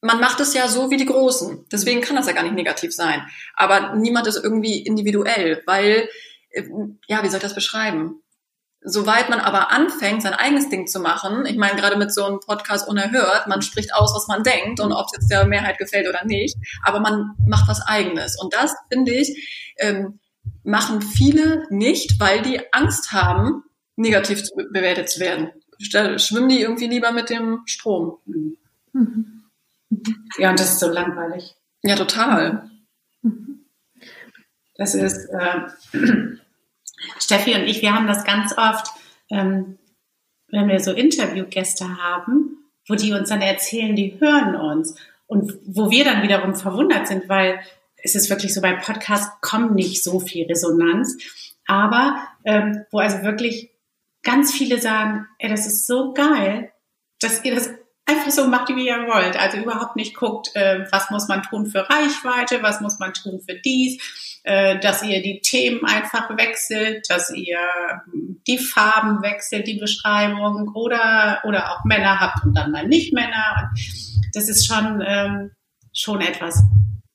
man 0.00 0.20
macht 0.20 0.38
es 0.38 0.54
ja 0.54 0.68
so 0.68 0.90
wie 0.90 0.96
die 0.96 1.06
Großen. 1.06 1.66
Deswegen 1.72 2.00
kann 2.00 2.14
das 2.14 2.28
ja 2.28 2.32
gar 2.32 2.44
nicht 2.44 2.54
negativ 2.54 2.94
sein. 2.94 3.26
Aber 3.54 3.96
niemand 3.96 4.28
ist 4.28 4.40
irgendwie 4.42 4.78
individuell, 4.78 5.60
weil, 5.66 6.08
äh, 6.50 6.62
ja, 7.08 7.24
wie 7.24 7.28
soll 7.28 7.38
ich 7.38 7.42
das 7.42 7.54
beschreiben? 7.56 8.22
Soweit 8.80 9.28
man 9.28 9.40
aber 9.40 9.72
anfängt, 9.72 10.22
sein 10.22 10.34
eigenes 10.34 10.68
Ding 10.68 10.86
zu 10.86 11.00
machen, 11.00 11.44
ich 11.46 11.56
meine, 11.56 11.78
gerade 11.78 11.96
mit 11.96 12.14
so 12.14 12.24
einem 12.24 12.38
Podcast 12.40 12.88
unerhört, 12.88 13.48
man 13.48 13.60
spricht 13.60 13.92
aus, 13.92 14.14
was 14.14 14.28
man 14.28 14.44
denkt 14.44 14.78
und 14.80 14.92
ob 14.92 15.06
es 15.06 15.12
jetzt 15.18 15.30
der 15.30 15.46
Mehrheit 15.46 15.78
gefällt 15.78 16.08
oder 16.08 16.24
nicht, 16.24 16.56
aber 16.82 17.00
man 17.00 17.34
macht 17.44 17.68
was 17.68 17.82
eigenes. 17.82 18.40
Und 18.40 18.54
das, 18.54 18.74
finde 18.90 19.12
ich, 19.12 19.74
ähm, 19.78 20.20
machen 20.62 21.02
viele 21.02 21.64
nicht, 21.70 22.20
weil 22.20 22.42
die 22.42 22.72
Angst 22.72 23.12
haben, 23.12 23.64
negativ 23.96 24.44
bewertet 24.70 25.08
zu 25.10 25.20
werden. 25.20 25.50
Schwimmen 25.80 26.48
die 26.48 26.60
irgendwie 26.60 26.86
lieber 26.86 27.12
mit 27.12 27.30
dem 27.30 27.62
Strom. 27.66 28.18
Mhm. 28.26 29.44
Ja, 30.38 30.50
und 30.50 30.60
das 30.60 30.72
ist 30.72 30.80
so 30.80 30.88
langweilig. 30.88 31.56
Ja, 31.82 31.96
total. 31.96 32.70
Das 34.76 34.94
ist, 34.94 35.28
äh, 35.30 35.66
Steffi 37.18 37.54
und 37.54 37.66
ich, 37.66 37.82
wir 37.82 37.94
haben 37.94 38.06
das 38.06 38.24
ganz 38.24 38.56
oft, 38.56 38.88
ähm, 39.30 39.78
wenn 40.50 40.68
wir 40.68 40.80
so 40.80 40.92
Interviewgäste 40.92 41.98
haben, 41.98 42.58
wo 42.86 42.94
die 42.94 43.12
uns 43.12 43.28
dann 43.28 43.42
erzählen, 43.42 43.94
die 43.94 44.18
hören 44.20 44.56
uns. 44.56 44.94
Und 45.26 45.58
wo 45.66 45.90
wir 45.90 46.04
dann 46.04 46.22
wiederum 46.22 46.54
verwundert 46.54 47.06
sind, 47.06 47.28
weil 47.28 47.60
es 48.02 48.14
ist 48.14 48.30
wirklich 48.30 48.54
so, 48.54 48.62
beim 48.62 48.80
Podcast 48.80 49.42
kommt 49.42 49.74
nicht 49.74 50.02
so 50.02 50.20
viel 50.20 50.46
Resonanz. 50.46 51.18
Aber 51.66 52.26
ähm, 52.44 52.86
wo 52.90 52.98
also 52.98 53.22
wirklich 53.22 53.70
ganz 54.22 54.52
viele 54.52 54.80
sagen, 54.80 55.26
ey, 55.38 55.50
das 55.50 55.66
ist 55.66 55.86
so 55.86 56.14
geil, 56.14 56.72
dass 57.20 57.44
ihr 57.44 57.54
das 57.54 57.70
einfach 58.06 58.30
so 58.30 58.46
macht, 58.46 58.68
wie 58.70 58.86
ihr 58.86 59.06
wollt. 59.06 59.38
Also 59.38 59.58
überhaupt 59.58 59.96
nicht 59.96 60.16
guckt, 60.16 60.50
äh, 60.54 60.86
was 60.90 61.10
muss 61.10 61.28
man 61.28 61.42
tun 61.42 61.66
für 61.66 61.88
Reichweite, 61.88 62.62
was 62.62 62.80
muss 62.80 62.98
man 62.98 63.12
tun 63.12 63.40
für 63.46 63.54
dies, 63.56 64.27
dass 64.44 65.02
ihr 65.02 65.22
die 65.22 65.40
Themen 65.40 65.84
einfach 65.84 66.30
wechselt, 66.36 67.04
dass 67.10 67.30
ihr 67.30 67.58
die 68.46 68.58
Farben 68.58 69.22
wechselt, 69.22 69.66
die 69.66 69.78
Beschreibung 69.78 70.74
oder, 70.74 71.42
oder 71.44 71.72
auch 71.72 71.84
Männer 71.84 72.20
habt 72.20 72.44
und 72.44 72.54
dann 72.54 72.70
mal 72.70 72.86
nicht 72.86 73.12
Männer. 73.12 73.70
Und 73.72 74.30
das 74.32 74.48
ist 74.48 74.66
schon, 74.66 75.02
ähm, 75.06 75.50
schon 75.92 76.20
etwas, 76.20 76.62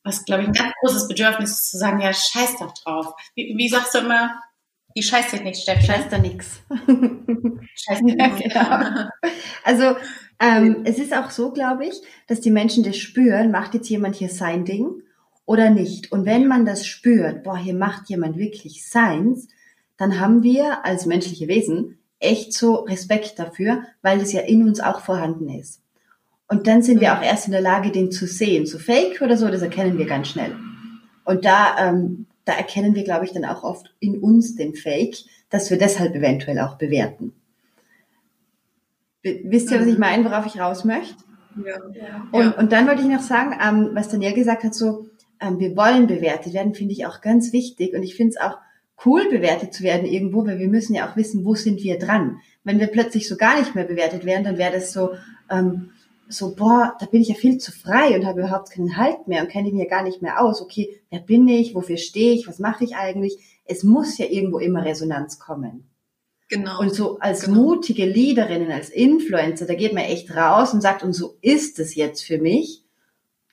was, 0.04 0.26
glaube 0.26 0.44
ich, 0.44 0.50
ein 0.50 0.54
ganz 0.54 0.74
großes 0.82 1.08
Bedürfnis 1.08 1.52
ist, 1.52 1.72
zu 1.72 1.78
sagen, 1.78 2.02
ja, 2.02 2.14
scheiß 2.14 2.58
doch 2.60 2.74
drauf. 2.74 3.14
Wie, 3.36 3.56
wie 3.58 3.70
sagst 3.70 3.94
du 3.94 4.00
immer, 4.00 4.40
die 4.96 5.04
scheißt 5.04 5.34
dir 5.34 5.42
nicht, 5.42 5.62
Steffi. 5.62 5.88
Scheiß 5.88 6.10
da 6.10 6.18
nix. 6.18 6.62
Scheiß 7.76 8.00
dir 8.02 8.16
ja, 8.18 8.28
genau. 8.28 9.10
Also 9.64 9.96
ähm, 10.40 10.84
es 10.86 11.00
ist 11.00 11.14
auch 11.14 11.32
so, 11.32 11.52
glaube 11.52 11.86
ich, 11.86 11.96
dass 12.28 12.42
die 12.42 12.52
Menschen 12.52 12.84
das 12.84 12.98
spüren, 12.98 13.52
macht 13.52 13.74
jetzt 13.74 13.90
jemand 13.90 14.16
hier 14.16 14.30
sein 14.30 14.66
Ding 14.66 15.02
oder 15.46 15.70
nicht. 15.70 16.12
Und 16.12 16.26
wenn 16.26 16.48
man 16.48 16.66
das 16.66 16.86
spürt, 16.86 17.44
boah, 17.44 17.58
hier 17.58 17.76
macht 17.76 18.10
jemand 18.10 18.38
wirklich 18.38 18.90
seins, 18.90 19.48
dann 19.98 20.20
haben 20.20 20.44
wir 20.44 20.86
als 20.86 21.06
menschliche 21.06 21.48
Wesen 21.48 22.00
echt 22.20 22.54
so 22.54 22.76
Respekt 22.76 23.38
dafür, 23.38 23.84
weil 24.02 24.22
es 24.22 24.32
ja 24.32 24.42
in 24.42 24.68
uns 24.68 24.80
auch 24.80 25.02
vorhanden 25.02 25.50
ist. 25.50 25.82
Und 26.48 26.68
dann 26.68 26.82
sind 26.82 27.02
wir 27.02 27.18
auch 27.18 27.22
erst 27.22 27.48
in 27.48 27.52
der 27.52 27.62
Lage, 27.62 27.92
den 27.92 28.12
zu 28.12 28.28
sehen. 28.28 28.66
So 28.66 28.78
fake 28.78 29.22
oder 29.22 29.38
so, 29.38 29.50
das 29.50 29.62
erkennen 29.62 29.98
wir 29.98 30.06
ganz 30.06 30.30
schnell. 30.30 30.56
Und 31.26 31.46
da, 31.46 31.76
ähm, 31.80 32.28
da 32.46 32.54
erkennen 32.54 32.96
wir, 32.96 33.04
glaube 33.04 33.26
ich, 33.26 33.32
dann 33.32 33.46
auch 33.46 33.64
oft 33.64 33.94
in 34.00 34.20
uns 34.20 34.56
den 34.56 34.76
Fake, 34.76 35.16
dass 35.50 35.70
wir 35.70 35.78
deshalb 35.78 36.16
eventuell 36.16 36.60
auch 36.60 36.78
bewerten. 36.78 37.34
Wisst 39.24 39.72
ihr, 39.72 39.80
was 39.80 39.88
ich 39.88 39.94
mhm. 39.94 40.02
meine, 40.02 40.26
worauf 40.26 40.46
ich 40.46 40.60
raus 40.60 40.84
möchte? 40.84 41.24
Ja. 41.64 41.78
Und, 42.32 42.58
und 42.58 42.72
dann 42.72 42.88
wollte 42.88 43.04
ich 43.04 43.08
noch 43.08 43.22
sagen, 43.22 43.58
ähm, 43.64 43.92
was 43.94 44.10
Daniel 44.10 44.34
gesagt 44.34 44.64
hat, 44.64 44.74
so, 44.74 45.08
ähm, 45.44 45.60
wir 45.60 45.76
wollen 45.76 46.08
bewertet 46.08 46.54
werden, 46.54 46.74
finde 46.74 46.94
ich 46.94 47.06
auch 47.06 47.22
ganz 47.22 47.54
wichtig. 47.54 47.94
Und 47.94 48.04
ich 48.04 48.16
finde 48.16 48.36
es 48.36 48.42
auch 48.42 48.58
cool, 49.06 49.30
bewertet 49.30 49.74
zu 49.74 49.84
werden 49.84 50.06
irgendwo, 50.06 50.46
weil 50.46 50.60
wir 50.60 50.68
müssen 50.68 50.96
ja 50.96 51.10
auch 51.10 51.16
wissen, 51.16 51.46
wo 51.46 51.56
sind 51.56 51.84
wir 51.84 52.00
dran. 52.00 52.38
Wenn 52.64 52.80
wir 52.80 52.88
plötzlich 52.88 53.28
so 53.28 53.36
gar 53.36 53.60
nicht 53.60 53.76
mehr 53.76 53.86
bewertet 53.86 54.26
werden, 54.26 54.44
dann 54.44 54.58
wäre 54.58 54.74
das 54.74 54.94
so, 54.94 55.12
ähm, 55.50 55.92
so, 56.30 56.56
boah, 56.56 56.96
da 57.00 57.06
bin 57.06 57.22
ich 57.22 57.28
ja 57.28 57.36
viel 57.36 57.58
zu 57.58 57.72
frei 57.72 58.16
und 58.16 58.26
habe 58.26 58.42
überhaupt 58.42 58.72
keinen 58.72 58.98
Halt 58.98 59.28
mehr 59.28 59.42
und 59.42 59.50
kenne 59.50 59.70
mich 59.70 59.84
ja 59.84 59.90
gar 59.90 60.04
nicht 60.04 60.22
mehr 60.22 60.42
aus. 60.42 60.62
Okay, 60.62 61.02
wer 61.10 61.20
bin 61.20 61.48
ich? 61.48 61.76
Wofür 61.76 61.98
stehe 61.98 62.34
ich? 62.34 62.48
Was 62.48 62.60
mache 62.60 62.84
ich 62.84 62.96
eigentlich? 62.96 63.38
Es 63.66 63.84
muss 63.84 64.18
ja 64.18 64.26
irgendwo 64.26 64.60
immer 64.60 64.86
Resonanz 64.86 65.40
kommen. 65.40 65.90
Genau. 66.50 66.80
Und 66.80 66.94
so 66.94 67.20
als 67.20 67.46
genau. 67.46 67.62
mutige 67.62 68.06
Leaderinnen, 68.06 68.72
als 68.72 68.90
Influencer, 68.90 69.66
da 69.66 69.74
geht 69.74 69.94
man 69.94 70.04
echt 70.04 70.36
raus 70.36 70.74
und 70.74 70.82
sagt, 70.82 71.04
und 71.04 71.14
so 71.14 71.36
ist 71.42 71.80
es 71.80 71.96
jetzt 71.96 72.24
für 72.24 72.38
mich, 72.38 72.84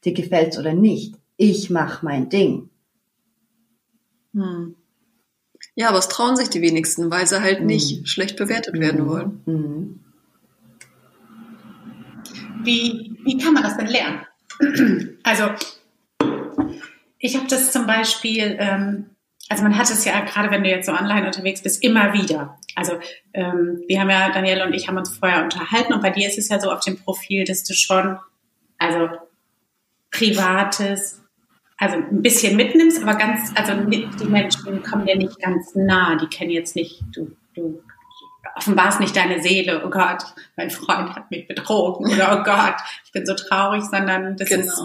dir 0.04 0.12
gefällt's 0.12 0.58
oder 0.58 0.74
nicht. 0.74 1.19
Ich 1.42 1.70
mache 1.70 2.04
mein 2.04 2.28
Ding. 2.28 2.68
Hm. 4.34 4.76
Ja, 5.74 5.88
aber 5.88 5.96
es 5.96 6.08
trauen 6.08 6.36
sich 6.36 6.50
die 6.50 6.60
wenigsten, 6.60 7.10
weil 7.10 7.26
sie 7.26 7.40
halt 7.40 7.62
nicht 7.62 7.96
hm. 7.96 8.04
schlecht 8.04 8.36
bewertet 8.36 8.74
hm. 8.74 8.80
werden 8.82 9.08
wollen. 9.08 9.40
Hm. 9.46 10.00
Wie, 12.62 13.16
wie 13.24 13.38
kann 13.38 13.54
man 13.54 13.62
das 13.62 13.78
denn 13.78 13.86
lernen? 13.86 14.20
Also, 15.22 15.44
ich 17.18 17.36
habe 17.36 17.46
das 17.48 17.72
zum 17.72 17.86
Beispiel 17.86 18.56
ähm, 18.58 19.06
also 19.48 19.62
man 19.62 19.76
hat 19.76 19.90
es 19.90 20.04
ja 20.04 20.20
gerade, 20.20 20.50
wenn 20.50 20.62
du 20.62 20.70
jetzt 20.70 20.86
so 20.86 20.92
online 20.92 21.26
unterwegs 21.26 21.62
bist, 21.62 21.82
immer 21.82 22.12
wieder. 22.12 22.58
also 22.76 22.98
ähm, 23.32 23.82
wir 23.88 23.98
haben 23.98 24.10
ja, 24.10 24.30
Danielle 24.30 24.64
und 24.64 24.74
ich 24.74 24.88
haben 24.88 24.98
uns 24.98 25.16
vorher 25.16 25.42
unterhalten 25.42 25.92
und 25.92 26.02
bei 26.02 26.10
dir 26.10 26.28
ist 26.28 26.38
es 26.38 26.50
ja 26.50 26.60
so 26.60 26.70
auf 26.70 26.80
dem 26.80 26.98
Profil, 26.98 27.44
dass 27.44 27.64
du 27.64 27.74
schon, 27.74 28.18
also 28.78 29.08
Privates, 30.10 31.19
also 31.80 31.96
ein 31.96 32.22
bisschen 32.22 32.56
mitnimmst, 32.56 33.02
aber 33.02 33.14
ganz, 33.14 33.52
also 33.54 33.72
die 33.84 34.06
Menschen 34.26 34.82
kommen 34.82 35.06
dir 35.06 35.16
nicht 35.16 35.40
ganz 35.40 35.74
nah, 35.74 36.16
die 36.16 36.26
kennen 36.26 36.50
jetzt 36.50 36.76
nicht, 36.76 37.02
du, 37.14 37.34
du 37.54 37.82
offenbarst 38.54 39.00
nicht 39.00 39.16
deine 39.16 39.42
Seele, 39.42 39.82
oh 39.84 39.88
Gott, 39.88 40.22
mein 40.56 40.70
Freund 40.70 41.16
hat 41.16 41.30
mich 41.30 41.48
betrogen 41.48 42.12
oder 42.12 42.38
oh 42.38 42.44
Gott, 42.44 42.76
ich 43.06 43.12
bin 43.12 43.24
so 43.24 43.34
traurig, 43.34 43.82
sondern 43.82 44.36
das 44.36 44.48
genau. 44.50 44.62
ist 44.62 44.80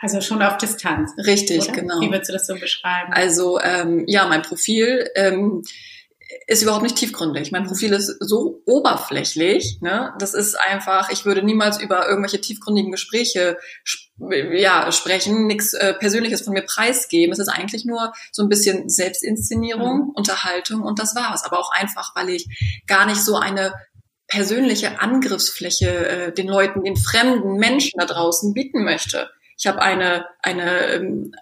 also 0.00 0.20
schon 0.20 0.42
auf 0.42 0.58
Distanz. 0.58 1.12
Richtig, 1.16 1.62
oder? 1.62 1.72
genau. 1.72 2.00
Wie 2.00 2.10
würdest 2.10 2.28
du 2.28 2.34
das 2.34 2.46
so 2.46 2.54
beschreiben? 2.54 3.12
Also 3.12 3.58
ähm, 3.60 4.04
ja, 4.06 4.26
mein 4.28 4.42
Profil 4.42 5.08
ähm, 5.16 5.62
ist 6.46 6.62
überhaupt 6.62 6.82
nicht 6.82 6.96
tiefgründig. 6.96 7.52
Mein 7.52 7.64
Profil 7.64 7.92
ist 7.92 8.16
so 8.20 8.62
oberflächlich. 8.66 9.78
Ne? 9.80 10.14
Das 10.18 10.34
ist 10.34 10.58
einfach, 10.60 11.10
ich 11.10 11.24
würde 11.24 11.42
niemals 11.42 11.80
über 11.80 12.08
irgendwelche 12.08 12.40
tiefgründigen 12.40 12.92
Gespräche 12.92 13.58
ja, 14.52 14.90
sprechen, 14.90 15.46
nichts 15.46 15.74
äh, 15.74 15.94
Persönliches 15.94 16.42
von 16.42 16.52
mir 16.52 16.62
preisgeben. 16.62 17.32
Es 17.32 17.38
ist 17.38 17.48
eigentlich 17.48 17.84
nur 17.84 18.12
so 18.32 18.42
ein 18.42 18.48
bisschen 18.48 18.88
Selbstinszenierung, 18.88 20.06
mhm. 20.06 20.10
Unterhaltung 20.14 20.82
und 20.82 20.98
das 20.98 21.14
war's. 21.14 21.44
Aber 21.44 21.58
auch 21.58 21.72
einfach, 21.72 22.14
weil 22.16 22.30
ich 22.30 22.46
gar 22.86 23.06
nicht 23.06 23.22
so 23.22 23.36
eine 23.36 23.74
persönliche 24.26 25.00
Angriffsfläche 25.00 26.08
äh, 26.08 26.32
den 26.32 26.48
Leuten, 26.48 26.84
den 26.84 26.96
fremden 26.96 27.54
Menschen 27.54 27.98
da 27.98 28.06
draußen 28.06 28.52
bieten 28.52 28.84
möchte. 28.84 29.30
Ich 29.56 29.66
habe 29.66 29.80
eine, 29.80 30.26
eine, 30.42 30.86
ähm, 30.92 31.34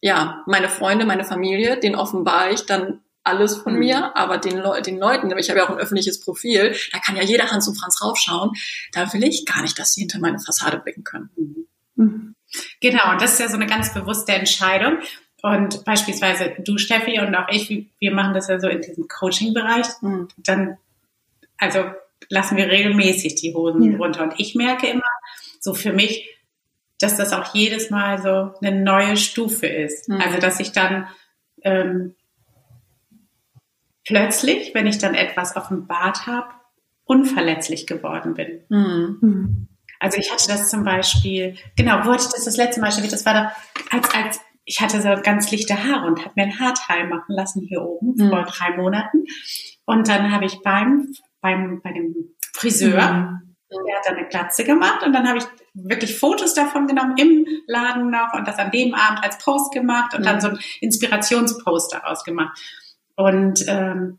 ja, 0.00 0.42
meine 0.46 0.68
Freunde, 0.68 1.06
meine 1.06 1.24
Familie, 1.24 1.78
den 1.78 1.94
offenbar 1.94 2.50
ich 2.50 2.66
dann 2.66 3.00
alles 3.22 3.58
von 3.58 3.74
mhm. 3.74 3.78
mir, 3.78 4.16
aber 4.16 4.38
den, 4.38 4.58
Le 4.58 4.82
den 4.82 4.98
Leuten, 4.98 5.36
ich 5.38 5.50
habe 5.50 5.60
ja 5.60 5.66
auch 5.66 5.70
ein 5.70 5.78
öffentliches 5.78 6.20
Profil, 6.20 6.74
da 6.92 6.98
kann 6.98 7.16
ja 7.16 7.22
jeder 7.22 7.50
Hans 7.50 7.68
und 7.68 7.78
Franz 7.78 8.02
raufschauen, 8.02 8.52
da 8.92 9.12
will 9.12 9.24
ich 9.24 9.44
gar 9.46 9.62
nicht, 9.62 9.78
dass 9.78 9.92
sie 9.92 10.02
hinter 10.02 10.20
meine 10.20 10.38
Fassade 10.38 10.78
blicken 10.78 11.04
können. 11.04 11.30
Mhm. 11.96 12.34
Genau, 12.80 13.12
und 13.12 13.20
das 13.20 13.34
ist 13.34 13.40
ja 13.40 13.48
so 13.48 13.56
eine 13.56 13.66
ganz 13.66 13.94
bewusste 13.94 14.32
Entscheidung. 14.32 14.98
Und 15.42 15.84
beispielsweise 15.84 16.54
du, 16.58 16.76
Steffi, 16.78 17.20
und 17.20 17.34
auch 17.34 17.48
ich, 17.50 17.90
wir 17.98 18.12
machen 18.12 18.34
das 18.34 18.48
ja 18.48 18.60
so 18.60 18.68
in 18.68 18.80
diesem 18.80 19.06
Coaching-Bereich. 19.08 19.86
Mhm. 20.02 20.28
Dann, 20.38 20.76
also 21.58 21.84
lassen 22.28 22.56
wir 22.56 22.68
regelmäßig 22.68 23.36
die 23.36 23.54
Hosen 23.54 23.92
ja. 23.92 23.98
runter. 23.98 24.24
Und 24.24 24.34
ich 24.38 24.54
merke 24.54 24.86
immer, 24.88 25.02
so 25.60 25.74
für 25.74 25.92
mich, 25.92 26.28
dass 26.98 27.16
das 27.16 27.32
auch 27.32 27.54
jedes 27.54 27.90
Mal 27.90 28.20
so 28.20 28.54
eine 28.60 28.82
neue 28.82 29.16
Stufe 29.16 29.66
ist. 29.66 30.08
Mhm. 30.08 30.20
Also 30.20 30.38
dass 30.38 30.60
ich 30.60 30.72
dann 30.72 31.08
ähm, 31.62 32.14
plötzlich, 34.10 34.74
wenn 34.74 34.88
ich 34.88 34.98
dann 34.98 35.14
etwas 35.14 35.56
offenbart 35.56 36.26
habe, 36.26 36.48
unverletzlich 37.04 37.86
geworden 37.86 38.34
bin. 38.34 38.64
Mhm. 38.68 39.18
mhm. 39.20 39.66
Also 40.02 40.16
ich 40.16 40.32
hatte 40.32 40.48
das 40.48 40.70
zum 40.70 40.82
Beispiel, 40.82 41.56
genau, 41.76 41.98
wo 42.06 42.12
hatte 42.12 42.24
ich 42.24 42.32
das 42.32 42.46
das 42.46 42.56
letzte 42.56 42.80
Mal 42.80 42.90
schon, 42.90 43.06
das 43.06 43.26
war 43.26 43.34
da, 43.34 43.52
als, 43.90 44.14
als 44.14 44.40
ich 44.64 44.80
hatte 44.80 45.02
so 45.02 45.10
ganz 45.22 45.50
lichte 45.50 45.74
Haare 45.74 46.06
und 46.06 46.20
habe 46.20 46.32
mir 46.36 46.44
ein 46.44 46.58
Haarteil 46.58 47.06
machen 47.06 47.34
lassen 47.34 47.66
hier 47.68 47.82
oben 47.82 48.14
mhm. 48.16 48.30
vor 48.30 48.44
drei 48.44 48.78
Monaten. 48.78 49.24
Und 49.84 50.08
dann 50.08 50.32
habe 50.32 50.46
ich 50.46 50.62
beim, 50.62 51.12
beim, 51.42 51.82
bei 51.82 51.92
dem 51.92 52.14
Friseur, 52.54 53.12
mhm. 53.12 53.56
der 53.68 53.96
hat 53.96 54.06
dann 54.06 54.16
eine 54.16 54.28
Glatze 54.28 54.64
gemacht 54.64 55.02
und 55.04 55.12
dann 55.12 55.28
habe 55.28 55.38
ich 55.38 55.44
wirklich 55.74 56.18
Fotos 56.18 56.54
davon 56.54 56.86
genommen 56.86 57.18
im 57.18 57.46
Laden 57.66 58.10
noch 58.10 58.32
und 58.32 58.48
das 58.48 58.56
an 58.56 58.70
dem 58.70 58.94
Abend 58.94 59.22
als 59.22 59.36
Post 59.36 59.70
gemacht 59.74 60.14
und 60.14 60.20
mhm. 60.20 60.24
dann 60.24 60.40
so 60.40 60.48
ein 60.48 60.58
Inspirationspost 60.80 61.92
daraus 61.92 62.24
gemacht. 62.24 62.58
Und 63.20 63.64
ähm, 63.68 64.18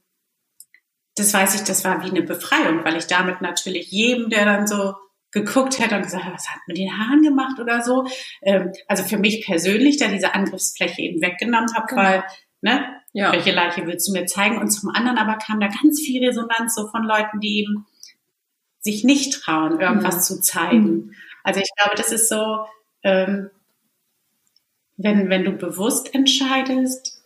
das 1.16 1.34
weiß 1.34 1.56
ich, 1.56 1.64
das 1.64 1.84
war 1.84 2.04
wie 2.04 2.10
eine 2.10 2.22
Befreiung, 2.22 2.86
weil 2.86 2.98
ich 2.98 3.08
damit 3.08 3.42
natürlich 3.42 3.92
jedem, 3.92 4.30
der 4.30 4.46
dann 4.46 4.68
so 4.68 4.94
geguckt 5.32 5.80
hätte 5.80 5.96
und 5.96 6.04
gesagt, 6.04 6.26
was 6.32 6.50
hat 6.50 6.60
mit 6.68 6.78
den 6.78 6.92
Haaren 6.92 7.22
gemacht 7.22 7.60
oder 7.60 7.82
so. 7.82 8.06
Ähm, 8.42 8.72
also 8.88 9.04
für 9.04 9.18
mich 9.18 9.46
persönlich 9.46 9.98
da 9.98 10.08
diese 10.08 10.36
Angriffsfläche 10.36 11.02
eben 11.02 11.22
weggenommen 11.22 11.74
habe, 11.74 11.88
genau. 11.88 12.02
weil, 12.02 12.24
ne, 12.62 12.86
ja. 13.14 13.32
welche 13.32 13.52
Leiche 13.52 13.88
willst 13.88 14.08
du 14.08 14.14
mir 14.14 14.26
zeigen? 14.26 14.58
Und 14.58 14.70
zum 14.70 14.90
anderen 14.90 15.18
aber 15.18 15.38
kam 15.38 15.60
da 15.60 15.68
ganz 15.68 16.02
viel 16.02 16.24
Resonanz 16.24 16.76
so 16.76 16.88
von 16.90 17.04
Leuten, 17.04 17.40
die 17.40 17.60
eben 17.60 17.88
sich 18.82 19.04
nicht 19.04 19.42
trauen, 19.42 19.80
irgendwas 19.80 20.18
mhm. 20.18 20.22
zu 20.22 20.42
zeigen. 20.42 20.92
Mhm. 20.92 21.14
Also 21.44 21.60
ich 21.60 21.70
glaube, 21.76 21.96
das 21.96 22.12
ist 22.12 22.30
so, 22.30 22.66
ähm, 23.04 23.50
wenn, 24.98 25.30
wenn 25.30 25.44
du 25.44 25.54
bewusst 25.54 26.14
entscheidest, 26.14 27.21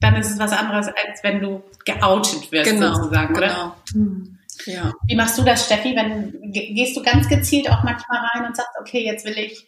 dann 0.00 0.16
ist 0.16 0.30
es 0.30 0.38
was 0.38 0.52
anderes, 0.52 0.86
als 0.86 1.22
wenn 1.22 1.40
du 1.40 1.62
geoutet 1.84 2.52
wirst, 2.52 2.70
genau, 2.70 2.94
sozusagen, 2.94 3.36
oder? 3.36 3.48
Genau. 3.48 3.74
Mhm. 3.94 4.38
Ja. 4.66 4.92
Wie 5.06 5.16
machst 5.16 5.38
du 5.38 5.42
das, 5.42 5.66
Steffi? 5.66 5.94
Wenn, 5.96 6.52
gehst 6.52 6.96
du 6.96 7.02
ganz 7.02 7.28
gezielt 7.28 7.70
auch 7.70 7.82
manchmal 7.84 8.18
rein 8.32 8.46
und 8.46 8.56
sagst, 8.56 8.72
okay, 8.80 9.04
jetzt 9.04 9.24
will 9.24 9.38
ich, 9.38 9.66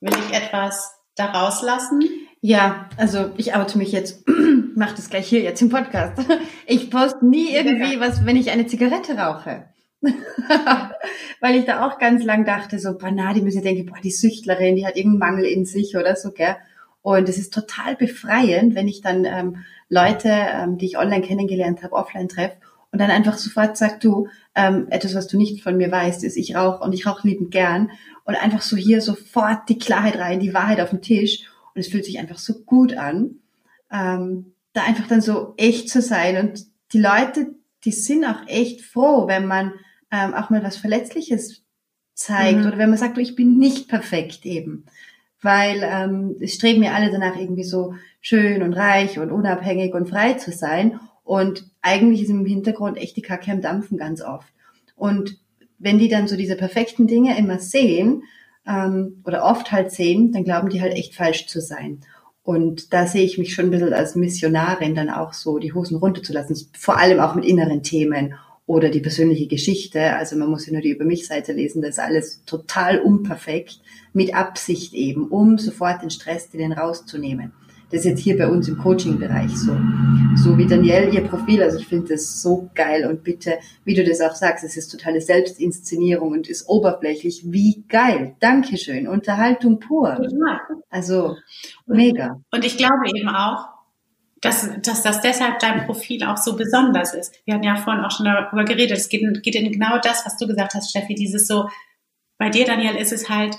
will 0.00 0.12
ich 0.12 0.36
etwas 0.36 0.92
da 1.14 1.26
rauslassen? 1.26 2.02
Ja, 2.40 2.88
also 2.96 3.30
ich 3.36 3.54
oute 3.54 3.78
mich 3.78 3.92
jetzt, 3.92 4.24
mach 4.74 4.92
das 4.92 5.10
gleich 5.10 5.28
hier 5.28 5.42
jetzt 5.42 5.62
im 5.62 5.68
Podcast. 5.68 6.18
Ich 6.66 6.88
poste 6.88 7.26
nie 7.26 7.52
irgendwie 7.52 7.98
was, 7.98 8.24
wenn 8.24 8.36
ich 8.36 8.50
eine 8.50 8.64
Zigarette 8.66 9.18
rauche. 9.18 9.70
Weil 11.40 11.56
ich 11.56 11.64
da 11.64 11.84
auch 11.84 11.98
ganz 11.98 12.22
lang 12.22 12.44
dachte, 12.44 12.78
so, 12.78 12.96
boah, 12.96 13.10
die 13.34 13.42
müssen 13.42 13.62
denken, 13.62 13.86
boah, 13.86 13.98
die 14.00 14.12
Süchtlerin, 14.12 14.76
die 14.76 14.86
hat 14.86 14.96
irgendeinen 14.96 15.34
Mangel 15.34 15.46
in 15.46 15.64
sich 15.64 15.96
oder 15.96 16.14
so, 16.14 16.30
gell? 16.30 16.56
Und 17.02 17.28
es 17.28 17.38
ist 17.38 17.54
total 17.54 17.96
befreiend, 17.96 18.74
wenn 18.74 18.88
ich 18.88 19.00
dann 19.00 19.24
ähm, 19.24 19.64
Leute, 19.88 20.28
ähm, 20.28 20.78
die 20.78 20.86
ich 20.86 20.98
online 20.98 21.22
kennengelernt 21.22 21.82
habe, 21.82 21.94
offline 21.94 22.28
treffe 22.28 22.56
und 22.92 23.00
dann 23.00 23.10
einfach 23.10 23.38
sofort 23.38 23.76
sagt, 23.76 24.04
du, 24.04 24.28
ähm, 24.54 24.88
etwas, 24.90 25.14
was 25.14 25.28
du 25.28 25.36
nicht 25.36 25.62
von 25.62 25.76
mir 25.76 25.90
weißt, 25.90 26.24
ist, 26.24 26.36
ich 26.36 26.56
rauche 26.56 26.82
und 26.82 26.92
ich 26.92 27.06
rauche 27.06 27.26
liebend 27.26 27.50
gern. 27.50 27.90
Und 28.24 28.34
einfach 28.34 28.62
so 28.62 28.76
hier 28.76 29.00
sofort 29.00 29.68
die 29.68 29.78
Klarheit 29.78 30.18
rein, 30.18 30.40
die 30.40 30.54
Wahrheit 30.54 30.80
auf 30.80 30.90
den 30.90 31.02
Tisch. 31.02 31.48
Und 31.74 31.80
es 31.80 31.88
fühlt 31.88 32.04
sich 32.04 32.18
einfach 32.18 32.38
so 32.38 32.64
gut 32.64 32.96
an, 32.96 33.36
ähm, 33.92 34.54
da 34.72 34.82
einfach 34.82 35.06
dann 35.06 35.20
so 35.20 35.54
echt 35.56 35.88
zu 35.88 36.02
sein. 36.02 36.36
Und 36.36 36.66
die 36.92 37.00
Leute, 37.00 37.54
die 37.84 37.92
sind 37.92 38.24
auch 38.24 38.46
echt 38.48 38.82
froh, 38.82 39.28
wenn 39.28 39.46
man 39.46 39.72
ähm, 40.10 40.34
auch 40.34 40.50
mal 40.50 40.64
was 40.64 40.76
Verletzliches 40.76 41.62
zeigt 42.14 42.58
mhm. 42.58 42.66
oder 42.66 42.78
wenn 42.78 42.90
man 42.90 42.98
sagt, 42.98 43.16
du, 43.16 43.20
ich 43.20 43.36
bin 43.36 43.56
nicht 43.56 43.88
perfekt 43.88 44.44
eben, 44.44 44.84
weil 45.42 45.82
ähm, 45.82 46.36
es 46.40 46.54
streben 46.54 46.82
ja 46.82 46.92
alle 46.92 47.10
danach 47.10 47.36
irgendwie 47.36 47.64
so 47.64 47.94
schön 48.20 48.62
und 48.62 48.74
reich 48.74 49.18
und 49.18 49.30
unabhängig 49.30 49.94
und 49.94 50.08
frei 50.08 50.34
zu 50.34 50.52
sein 50.52 51.00
und 51.24 51.64
eigentlich 51.82 52.22
ist 52.22 52.30
im 52.30 52.44
Hintergrund 52.44 52.98
echt 52.98 53.16
die 53.16 53.22
Kacke 53.22 53.52
am 53.52 53.60
Dampfen 53.60 53.96
ganz 53.96 54.20
oft. 54.20 54.48
Und 54.96 55.38
wenn 55.78 55.98
die 55.98 56.08
dann 56.08 56.28
so 56.28 56.36
diese 56.36 56.56
perfekten 56.56 57.06
Dinge 57.06 57.38
immer 57.38 57.58
sehen, 57.58 58.22
ähm, 58.66 59.22
oder 59.24 59.44
oft 59.44 59.72
halt 59.72 59.90
sehen, 59.90 60.32
dann 60.32 60.44
glauben 60.44 60.68
die 60.68 60.80
halt 60.80 60.92
echt 60.92 61.14
falsch 61.14 61.46
zu 61.46 61.60
sein. 61.60 62.00
Und 62.42 62.92
da 62.92 63.06
sehe 63.06 63.24
ich 63.24 63.38
mich 63.38 63.54
schon 63.54 63.66
ein 63.66 63.70
bisschen 63.70 63.92
als 63.92 64.14
Missionarin 64.14 64.94
dann 64.94 65.10
auch 65.10 65.32
so, 65.32 65.58
die 65.58 65.72
Hosen 65.72 65.96
runterzulassen, 65.96 66.56
vor 66.78 66.98
allem 66.98 67.20
auch 67.20 67.34
mit 67.34 67.44
inneren 67.44 67.82
Themen 67.82 68.34
oder 68.70 68.88
die 68.88 69.00
persönliche 69.00 69.48
Geschichte. 69.48 70.14
Also 70.14 70.36
man 70.36 70.48
muss 70.48 70.64
ja 70.64 70.72
nur 70.72 70.80
die 70.80 70.90
Über 70.90 71.04
mich 71.04 71.26
Seite 71.26 71.52
lesen, 71.52 71.82
das 71.82 71.92
ist 71.92 71.98
alles 71.98 72.44
total 72.44 73.00
unperfekt, 73.00 73.80
mit 74.12 74.32
Absicht 74.32 74.94
eben, 74.94 75.26
um 75.26 75.58
sofort 75.58 76.02
den 76.02 76.10
Stress 76.10 76.50
den 76.50 76.70
rauszunehmen. 76.70 77.52
Das 77.90 78.02
ist 78.02 78.06
jetzt 78.06 78.20
hier 78.20 78.38
bei 78.38 78.46
uns 78.46 78.68
im 78.68 78.78
Coaching-Bereich 78.78 79.50
so. 79.56 79.76
So 80.36 80.56
wie 80.56 80.68
Danielle 80.68 81.10
ihr 81.10 81.22
Profil, 81.22 81.64
also 81.64 81.78
ich 81.78 81.88
finde 81.88 82.12
das 82.12 82.40
so 82.40 82.70
geil 82.76 83.04
und 83.10 83.24
bitte, 83.24 83.54
wie 83.82 83.94
du 83.94 84.04
das 84.04 84.20
auch 84.20 84.36
sagst, 84.36 84.62
es 84.62 84.76
ist 84.76 84.90
totale 84.90 85.20
Selbstinszenierung 85.20 86.30
und 86.30 86.48
ist 86.48 86.68
oberflächlich. 86.68 87.42
Wie 87.46 87.82
geil. 87.88 88.36
Dankeschön. 88.38 89.08
Unterhaltung 89.08 89.80
pur. 89.80 90.16
Also 90.88 91.34
mega. 91.86 92.40
Und 92.52 92.64
ich 92.64 92.76
glaube 92.76 93.08
eben 93.12 93.28
auch, 93.30 93.79
dass, 94.40 94.68
dass 94.82 95.02
das 95.02 95.20
deshalb 95.20 95.58
dein 95.58 95.84
Profil 95.86 96.24
auch 96.24 96.36
so 96.36 96.56
besonders 96.56 97.14
ist. 97.14 97.34
Wir 97.44 97.54
hatten 97.54 97.64
ja 97.64 97.76
vorhin 97.76 98.04
auch 98.04 98.10
schon 98.10 98.26
darüber 98.26 98.64
geredet. 98.64 98.96
Es 98.96 99.08
geht, 99.08 99.42
geht 99.42 99.54
in 99.54 99.70
genau 99.70 99.98
das, 99.98 100.24
was 100.24 100.36
du 100.38 100.46
gesagt 100.46 100.74
hast, 100.74 100.90
Steffi, 100.90 101.14
dieses 101.14 101.46
so, 101.46 101.68
bei 102.38 102.48
dir, 102.48 102.64
Daniel, 102.64 102.96
ist 102.96 103.12
es 103.12 103.28
halt 103.28 103.58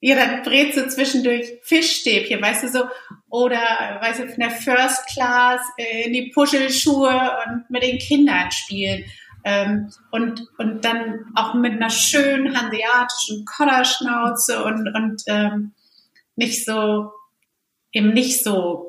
ja, 0.00 0.14
dann 0.14 0.44
du 0.44 0.88
zwischendurch 0.88 1.58
Fischstäbchen, 1.62 2.40
weißt 2.40 2.62
du 2.62 2.68
so, 2.68 2.84
oder, 3.28 3.58
weißt 4.00 4.20
du, 4.20 4.28
von 4.28 4.38
der 4.38 4.50
First 4.50 5.06
Class 5.08 5.60
äh, 5.76 6.06
in 6.06 6.12
die 6.12 6.30
Puschelschuhe 6.32 7.36
und 7.46 7.68
mit 7.68 7.82
den 7.82 7.98
Kindern 7.98 8.50
spielen. 8.52 9.04
Ähm, 9.44 9.90
und, 10.12 10.46
und 10.58 10.84
dann 10.84 11.24
auch 11.34 11.54
mit 11.54 11.72
einer 11.72 11.90
schönen 11.90 12.56
hanseatischen 12.56 13.44
Kodderschnauze 13.44 14.62
und, 14.62 14.88
und 14.94 15.22
ähm, 15.26 15.72
nicht 16.36 16.64
so, 16.64 17.10
eben 17.92 18.12
nicht 18.12 18.44
so 18.44 18.87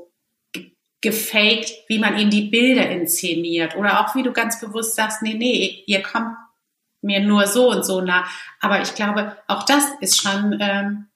gefaked, 1.02 1.72
wie 1.88 2.00
man 2.00 2.18
ihnen 2.18 2.32
die 2.32 2.50
Bilder 2.50 2.90
inszeniert. 2.90 3.76
Oder 3.76 4.02
auch 4.02 4.16
wie 4.16 4.24
du 4.24 4.34
ganz 4.34 4.60
bewusst 4.60 4.96
sagst, 4.96 5.22
nee, 5.22 5.34
nee, 5.34 5.84
ihr 5.86 6.04
kommt 6.04 6.36
mir 7.02 7.22
nur 7.22 7.48
so 7.48 7.70
und 7.70 7.86
so 7.86 8.02
nah. 8.02 8.26
Aber 8.60 8.82
ich 8.82 8.96
glaube, 8.96 9.38
auch 9.48 9.64
das 9.64 9.86
ist 10.02 10.22
schon 10.22 10.58
ähm, 10.60 11.08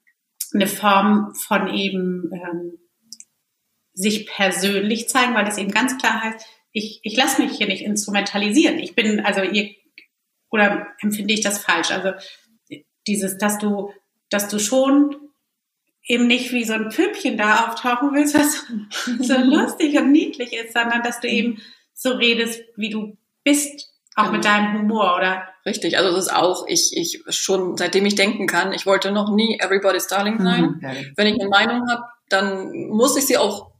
eine 0.54 0.66
Form 0.66 1.34
von 1.34 1.68
eben 1.68 2.30
ähm, 2.32 2.78
sich 3.92 4.26
persönlich 4.26 5.08
zeigen, 5.08 5.34
weil 5.34 5.44
das 5.44 5.58
eben 5.58 5.70
ganz 5.70 5.98
klar 5.98 6.22
heißt, 6.22 6.46
ich, 6.72 7.00
ich 7.02 7.16
lasse 7.16 7.42
mich 7.42 7.56
hier 7.56 7.68
nicht 7.68 7.84
instrumentalisieren. 7.84 8.78
Ich 8.78 8.94
bin, 8.94 9.20
also 9.20 9.42
ihr, 9.42 9.74
oder 10.50 10.88
empfinde 11.00 11.34
ich 11.34 11.40
das 11.40 11.58
falsch? 11.58 11.90
Also 11.90 12.12
dieses, 13.06 13.38
dass 13.38 13.58
du, 13.58 13.92
dass 14.30 14.48
du 14.48 14.58
schon 14.58 15.14
eben 16.06 16.26
nicht 16.26 16.52
wie 16.52 16.64
so 16.64 16.74
ein 16.74 16.90
Püppchen 16.90 17.36
da 17.36 17.66
auftauchen 17.66 18.10
willst, 18.12 18.34
was 18.38 18.64
so 19.26 19.38
lustig 19.38 19.96
und 19.96 20.12
niedlich 20.12 20.52
ist, 20.52 20.74
sondern 20.74 21.02
dass 21.02 21.20
du 21.20 21.28
eben 21.28 21.60
so 21.94 22.12
redest, 22.12 22.62
wie 22.76 22.90
du 22.90 23.16
bist, 23.42 23.90
auch 24.16 24.30
mit 24.30 24.42
genau. 24.42 24.54
deinem 24.54 24.80
Humor, 24.80 25.16
oder? 25.16 25.48
Richtig, 25.66 25.98
also 25.98 26.14
das 26.14 26.26
ist 26.26 26.32
auch, 26.32 26.66
ich, 26.68 26.96
ich 26.96 27.22
schon 27.30 27.76
seitdem 27.76 28.06
ich 28.06 28.14
denken 28.14 28.46
kann, 28.46 28.72
ich 28.72 28.86
wollte 28.86 29.10
noch 29.10 29.34
nie 29.34 29.58
Everybody's 29.60 30.06
Darling 30.06 30.40
sein. 30.40 30.78
Mhm. 30.80 31.12
Wenn 31.16 31.26
ich 31.26 31.40
eine 31.40 31.48
Meinung 31.48 31.88
habe, 31.88 32.04
dann 32.28 32.88
muss 32.88 33.16
ich 33.16 33.26
sie 33.26 33.38
auch 33.38 33.74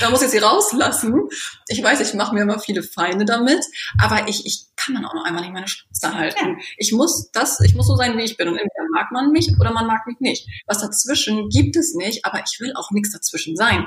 da 0.00 0.10
muss 0.10 0.22
ich 0.22 0.28
sie 0.28 0.38
rauslassen. 0.38 1.28
Ich 1.66 1.82
weiß, 1.82 2.00
ich 2.00 2.14
mache 2.14 2.34
mir 2.34 2.42
immer 2.42 2.60
viele 2.60 2.84
Feinde 2.84 3.24
damit, 3.24 3.64
aber 3.98 4.28
ich, 4.28 4.46
ich 4.46 4.66
kann 4.76 4.94
dann 4.94 5.04
auch 5.04 5.14
noch 5.14 5.24
einmal 5.24 5.42
nicht 5.42 5.52
meine 5.52 5.66
Schnauze 5.66 6.14
halten. 6.14 6.48
Ja. 6.50 6.56
Ich 6.76 6.92
muss 6.92 7.30
das, 7.32 7.60
ich 7.60 7.74
muss 7.74 7.88
so 7.88 7.96
sein, 7.96 8.16
wie 8.16 8.22
ich 8.22 8.36
bin. 8.36 8.48
Und 8.48 8.58
entweder 8.58 8.75
mag 8.96 9.12
man 9.12 9.30
mich 9.30 9.52
oder 9.60 9.72
man 9.72 9.86
mag 9.86 10.06
mich 10.06 10.20
nicht. 10.20 10.48
Was 10.66 10.80
dazwischen 10.80 11.48
gibt 11.48 11.76
es 11.76 11.94
nicht, 11.94 12.24
aber 12.24 12.40
ich 12.44 12.58
will 12.60 12.72
auch 12.74 12.90
nichts 12.90 13.12
dazwischen 13.12 13.56
sein 13.56 13.86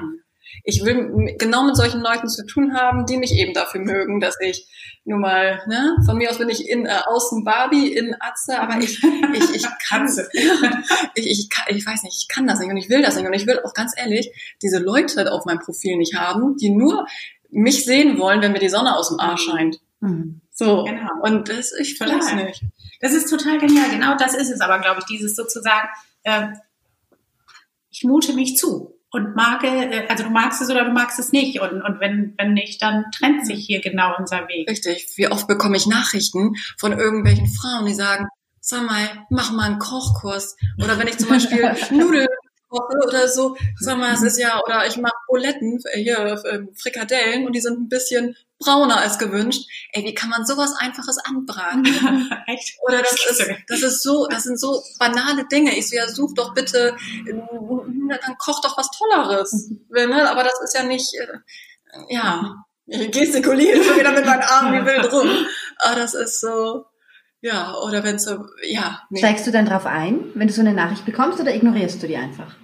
ich 0.64 0.84
will 0.84 1.36
genau 1.38 1.64
mit 1.64 1.76
solchen 1.76 2.02
Leuten 2.02 2.28
zu 2.28 2.46
tun 2.46 2.74
haben, 2.74 3.06
die 3.06 3.18
mich 3.18 3.34
eben 3.34 3.54
dafür 3.54 3.82
mögen, 3.82 4.20
dass 4.20 4.36
ich 4.42 4.68
nur 5.06 5.20
mal, 5.20 5.62
ne, 5.68 5.96
von 6.06 6.18
mir 6.18 6.30
aus 6.30 6.38
bin 6.38 6.50
ich 6.50 6.68
in 6.68 6.86
äh, 6.86 7.00
außen 7.06 7.44
Barbie, 7.44 7.94
in 7.94 8.16
Atze, 8.20 8.60
aber 8.60 8.80
ich, 8.80 9.02
ich, 9.34 9.56
ich 9.56 9.66
kann, 9.88 10.08
ich, 11.16 11.28
ich, 11.28 11.50
kann, 11.50 11.76
ich 11.76 11.86
weiß 11.86 12.04
nicht, 12.04 12.18
ich 12.22 12.28
kann 12.28 12.46
das 12.46 12.60
nicht 12.60 12.70
und 12.70 12.78
ich 12.78 12.90
will 12.90 13.02
das 13.02 13.16
nicht 13.16 13.26
und 13.26 13.34
ich 13.34 13.48
will 13.48 13.60
auch 13.64 13.74
ganz 13.74 13.94
ehrlich 13.98 14.32
diese 14.62 14.80
Leute 14.80 15.32
auf 15.32 15.46
meinem 15.46 15.60
Profil 15.60 15.98
nicht 15.98 16.16
haben, 16.16 16.58
die 16.58 16.70
nur 16.70 17.06
mich 17.50 17.86
sehen 17.86 18.20
wollen, 18.20 18.42
wenn 18.42 18.52
mir 18.52 18.60
die 18.60 18.70
Sonne 18.70 18.96
aus 18.96 19.10
dem 19.10 19.20
Arsch 19.20 19.44
scheint. 19.44 19.80
Mhm. 20.02 20.42
So. 20.60 20.84
Genau. 20.84 21.22
Und 21.22 21.48
das, 21.48 21.72
ich 21.80 21.98
will 22.02 22.10
das 22.10 22.34
nicht. 22.34 22.66
Das 23.00 23.14
ist 23.14 23.30
total 23.30 23.60
genial. 23.60 23.90
Genau 23.92 24.18
das 24.18 24.36
ist 24.36 24.52
es 24.52 24.60
aber, 24.60 24.80
glaube 24.80 25.00
ich, 25.00 25.06
dieses 25.06 25.34
sozusagen, 25.38 25.88
äh, 26.24 26.48
ich 27.90 28.04
mute 28.04 28.34
mich 28.34 28.58
zu 28.58 28.94
und 29.10 29.38
mag, 29.38 29.64
äh, 29.64 30.06
also 30.10 30.26
du 30.26 30.32
magst 30.32 30.62
es 30.62 30.70
oder 30.70 30.84
du 30.84 30.92
magst 30.92 31.18
es 31.18 31.32
nicht. 31.32 31.62
Und, 31.62 31.82
und 31.82 32.02
wenn, 32.02 32.34
wenn 32.38 32.54
nicht, 32.54 32.82
dann 32.82 33.06
trennt 33.18 33.48
sich 33.48 33.66
hier 33.66 33.80
genau 33.80 34.14
unser 34.18 34.50
Weg. 34.50 34.70
Richtig. 34.70 35.08
Wie 35.16 35.30
oft 35.30 35.48
bekomme 35.48 35.78
ich 35.78 35.88
Nachrichten 35.88 36.56
von 36.78 36.92
irgendwelchen 36.92 37.48
Frauen, 37.48 37.86
die 37.86 37.94
sagen, 37.94 38.28
sag 38.60 38.84
mal, 38.86 39.08
mach 39.30 39.54
mal 39.54 39.64
einen 39.64 39.80
Kochkurs. 39.80 40.58
Oder 40.84 41.00
wenn 41.00 41.08
ich 41.08 41.18
zum 41.18 41.30
Beispiel 41.30 41.74
Nudeln 41.92 42.28
koche 42.68 42.98
oder 43.08 43.30
so, 43.30 43.56
sag 43.78 43.98
mal, 43.98 44.14
es 44.14 44.24
ist 44.24 44.38
ja, 44.38 44.62
oder 44.62 44.86
ich 44.86 44.98
mache 44.98 45.16
Buletten, 45.30 45.80
äh, 45.94 46.02
hier 46.02 46.44
ähm, 46.52 46.70
Frikadellen 46.76 47.48
und 47.48 47.54
die 47.54 47.62
sind 47.62 47.80
ein 47.80 47.88
bisschen 47.88 48.36
brauner 48.60 48.98
als 48.98 49.18
gewünscht. 49.18 49.68
Ey, 49.94 50.04
wie 50.04 50.14
kann 50.14 50.30
man 50.30 50.46
sowas 50.46 50.76
Einfaches 50.78 51.18
anbraten? 51.18 51.86
Echt? 52.48 52.78
Oder 52.82 53.02
das 53.02 53.14
ist, 53.14 53.50
das 53.68 53.82
ist 53.82 54.04
so, 54.04 54.28
das 54.28 54.44
sind 54.44 54.60
so 54.60 54.84
banale 55.00 55.48
Dinge. 55.48 55.76
Ich 55.78 55.90
so, 55.90 55.96
ja, 55.96 56.08
such 56.08 56.34
doch 56.36 56.54
bitte, 56.54 56.96
dann 57.26 58.38
koch 58.38 58.62
doch 58.62 58.78
was 58.78 58.92
Tolleres. 58.92 59.72
Ne? 59.90 60.30
Aber 60.30 60.44
das 60.44 60.62
ist 60.64 60.76
ja 60.76 60.84
nicht, 60.84 61.14
äh, 61.16 61.28
ja, 62.10 62.66
ich 62.86 63.12
gestikuliere 63.12 63.84
schon 63.84 64.00
wieder 64.00 64.12
mit 64.12 64.26
meinen 64.26 64.42
Armen 64.42 64.74
wie 64.74 64.86
wild 64.86 65.12
rum. 65.12 65.30
Aber 65.78 65.96
das 66.00 66.14
ist 66.14 66.42
so, 66.42 66.86
ja, 67.42 67.76
oder 67.78 68.04
wenn 68.04 68.20
so, 68.20 68.46
ja. 68.64 69.02
Nee. 69.10 69.20
Steigst 69.20 69.48
du 69.48 69.52
dann 69.52 69.66
drauf 69.66 69.86
ein, 69.86 70.32
wenn 70.36 70.48
du 70.48 70.54
so 70.54 70.62
eine 70.62 70.74
Nachricht 70.74 71.06
bekommst, 71.06 71.40
oder 71.40 71.54
ignorierst 71.56 72.02
du 72.02 72.08
die 72.08 72.18
einfach? 72.18 72.56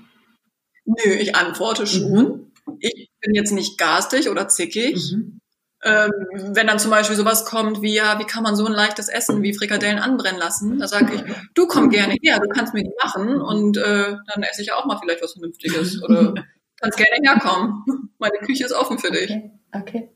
Nö, 0.86 1.14
ich 1.14 1.36
antworte 1.36 1.88
schon. 1.88 2.12
Mhm. 2.12 2.52
Ich 2.80 3.12
bin 3.22 3.36
jetzt 3.36 3.52
nicht 3.52 3.78
garstig 3.78 4.30
oder 4.30 4.48
zickig. 4.48 5.14
Mhm. 5.14 5.40
Ähm, 5.88 6.12
wenn 6.32 6.66
dann 6.66 6.80
zum 6.80 6.90
Beispiel 6.90 7.16
sowas 7.16 7.46
kommt 7.46 7.84
wie, 7.84 7.94
ja, 7.94 8.18
wie 8.18 8.24
kann 8.24 8.42
man 8.42 8.56
so 8.56 8.66
ein 8.66 8.74
leichtes 8.74 9.08
Essen 9.08 9.44
wie 9.44 9.54
Frikadellen 9.54 10.00
anbrennen 10.00 10.40
lassen? 10.40 10.80
Da 10.80 10.88
sage 10.88 11.14
ich, 11.14 11.24
du 11.54 11.68
komm 11.68 11.92
gerne 11.92 12.16
her, 12.24 12.40
du 12.40 12.50
kannst 12.50 12.74
mir 12.74 12.84
die 12.84 12.94
machen 13.04 13.40
und 13.40 13.78
äh, 13.78 14.16
dann 14.34 14.44
esse 14.50 14.64
ich 14.64 14.74
auch 14.74 14.86
mal 14.86 14.98
vielleicht 15.00 15.22
was 15.22 15.34
Vernünftiges 15.34 16.04
oder 16.04 16.34
kannst 16.82 16.98
gerne 16.98 17.18
herkommen. 17.24 17.84
Meine 18.18 18.40
Küche 18.40 18.66
ist 18.66 18.74
offen 18.74 18.98
für 18.98 19.12
dich. 19.12 19.30
Okay, 19.30 19.52
okay. 19.74 20.10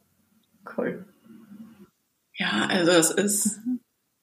cool. 0.76 1.06
Ja, 2.34 2.68
also 2.68 2.92
es 2.92 3.12
ist, 3.12 3.60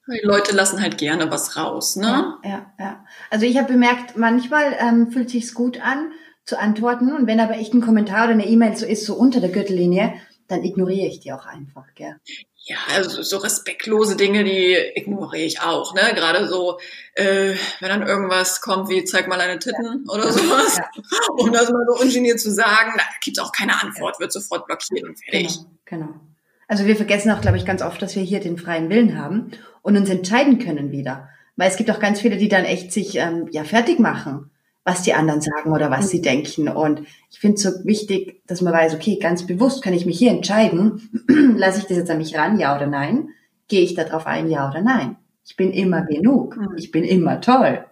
die 0.08 0.26
Leute 0.26 0.56
lassen 0.56 0.80
halt 0.80 0.98
gerne 0.98 1.30
was 1.30 1.56
raus, 1.56 1.94
ne? 1.94 2.38
Ja, 2.42 2.50
ja. 2.50 2.72
ja. 2.80 3.04
Also 3.30 3.46
ich 3.46 3.56
habe 3.56 3.72
bemerkt, 3.72 4.16
manchmal 4.16 4.76
ähm, 4.80 5.12
fühlt 5.12 5.30
sich's 5.30 5.54
gut 5.54 5.80
an 5.80 6.10
zu 6.44 6.58
antworten 6.58 7.12
und 7.12 7.28
wenn 7.28 7.38
aber 7.38 7.54
echt 7.56 7.72
ein 7.72 7.82
Kommentar 7.82 8.24
oder 8.24 8.32
eine 8.32 8.48
E-Mail 8.48 8.76
so 8.76 8.84
ist, 8.84 9.06
so 9.06 9.14
unter 9.14 9.40
der 9.40 9.50
Gürtellinie, 9.50 10.14
dann 10.48 10.62
ignoriere 10.62 11.08
ich 11.08 11.20
die 11.20 11.32
auch 11.32 11.46
einfach, 11.46 11.84
gell? 11.94 12.16
Ja, 12.56 12.76
also 12.94 13.22
so 13.22 13.36
respektlose 13.38 14.16
Dinge, 14.16 14.42
die 14.42 14.76
ignoriere 14.94 15.44
ich 15.44 15.60
auch, 15.60 15.94
ne? 15.94 16.02
Gerade 16.14 16.48
so, 16.48 16.78
äh, 17.14 17.54
wenn 17.80 17.88
dann 17.88 18.06
irgendwas 18.06 18.60
kommt 18.60 18.88
wie 18.88 19.04
zeig 19.04 19.28
mal 19.28 19.38
deine 19.38 19.58
Titten 19.58 20.04
ja. 20.06 20.12
oder 20.12 20.32
sowas, 20.32 20.78
ja. 20.78 20.88
um 21.36 21.52
das 21.52 21.70
mal 21.70 21.84
so 21.86 22.02
ungeniert 22.02 22.40
zu 22.40 22.50
sagen, 22.52 22.92
da 22.96 23.04
gibt's 23.22 23.38
auch 23.38 23.52
keine 23.52 23.80
Antwort, 23.80 24.18
wird 24.18 24.32
sofort 24.32 24.66
blockiert 24.66 25.04
und 25.04 25.16
fertig. 25.22 25.58
Genau, 25.84 26.06
genau. 26.06 26.20
Also 26.68 26.86
wir 26.86 26.96
vergessen 26.96 27.30
auch, 27.30 27.40
glaube 27.40 27.56
ich, 27.56 27.64
ganz 27.64 27.82
oft, 27.82 28.02
dass 28.02 28.16
wir 28.16 28.22
hier 28.22 28.40
den 28.40 28.58
freien 28.58 28.90
Willen 28.90 29.18
haben 29.18 29.52
und 29.82 29.96
uns 29.96 30.10
entscheiden 30.10 30.58
können 30.58 30.90
wieder. 30.90 31.28
Weil 31.54 31.70
es 31.70 31.76
gibt 31.76 31.90
auch 31.90 32.00
ganz 32.00 32.20
viele, 32.20 32.36
die 32.36 32.48
dann 32.48 32.64
echt 32.64 32.92
sich 32.92 33.14
ähm, 33.16 33.48
ja 33.52 33.64
fertig 33.64 33.98
machen 33.98 34.50
was 34.86 35.02
die 35.02 35.14
anderen 35.14 35.40
sagen 35.40 35.72
oder 35.72 35.90
was 35.90 36.10
sie 36.10 36.22
denken. 36.22 36.68
Und 36.68 37.02
ich 37.30 37.40
finde 37.40 37.56
es 37.56 37.62
so 37.64 37.70
wichtig, 37.84 38.40
dass 38.46 38.60
man 38.62 38.72
weiß, 38.72 38.94
okay, 38.94 39.18
ganz 39.20 39.44
bewusst 39.44 39.82
kann 39.82 39.92
ich 39.92 40.06
mich 40.06 40.16
hier 40.16 40.30
entscheiden, 40.30 41.10
lasse 41.56 41.80
ich 41.80 41.86
das 41.86 41.96
jetzt 41.96 42.10
an 42.10 42.18
mich 42.18 42.38
ran, 42.38 42.58
ja 42.58 42.74
oder 42.74 42.86
nein? 42.86 43.30
Gehe 43.66 43.82
ich 43.82 43.94
darauf 43.94 44.26
ein, 44.26 44.48
ja 44.48 44.70
oder 44.70 44.80
nein? 44.80 45.16
Ich 45.44 45.56
bin 45.56 45.72
immer 45.72 46.02
genug. 46.02 46.56
Mhm. 46.56 46.76
Ich 46.76 46.92
bin 46.92 47.02
immer 47.02 47.40
toll. 47.40 47.84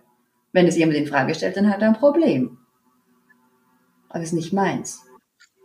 Wenn 0.52 0.68
es 0.68 0.76
jemand 0.76 0.96
in 0.96 1.08
Frage 1.08 1.34
stellt, 1.34 1.56
dann 1.56 1.68
hat 1.68 1.82
er 1.82 1.88
ein 1.88 1.98
Problem. 1.98 2.58
Aber 4.08 4.20
es 4.20 4.28
ist 4.28 4.34
nicht 4.34 4.52
meins. 4.52 5.02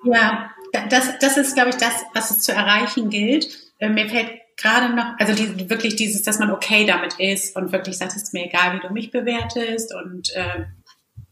Ja, 0.03 0.49
das, 0.89 1.19
das 1.19 1.37
ist, 1.37 1.53
glaube 1.53 1.69
ich, 1.69 1.75
das, 1.75 1.93
was 2.15 2.31
es 2.31 2.39
zu 2.39 2.53
erreichen 2.53 3.11
gilt. 3.11 3.49
Äh, 3.77 3.89
mir 3.89 4.09
fällt 4.09 4.31
gerade 4.57 4.95
noch, 4.95 5.13
also 5.19 5.35
die, 5.35 5.69
wirklich 5.69 5.95
dieses, 5.95 6.23
dass 6.23 6.39
man 6.39 6.49
okay 6.49 6.87
damit 6.87 7.19
ist 7.19 7.55
und 7.55 7.71
wirklich 7.71 7.99
sagt, 7.99 8.15
es 8.15 8.23
ist 8.23 8.33
mir 8.33 8.45
egal, 8.45 8.75
wie 8.75 8.87
du 8.87 8.91
mich 8.91 9.11
bewertest 9.11 9.93
und 9.93 10.35
äh, 10.35 10.65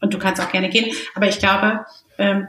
und 0.00 0.14
du 0.14 0.18
kannst 0.18 0.42
auch 0.42 0.50
gerne 0.50 0.68
gehen. 0.68 0.94
Aber 1.14 1.28
ich 1.28 1.38
glaube, 1.38 1.84
ähm, 2.18 2.48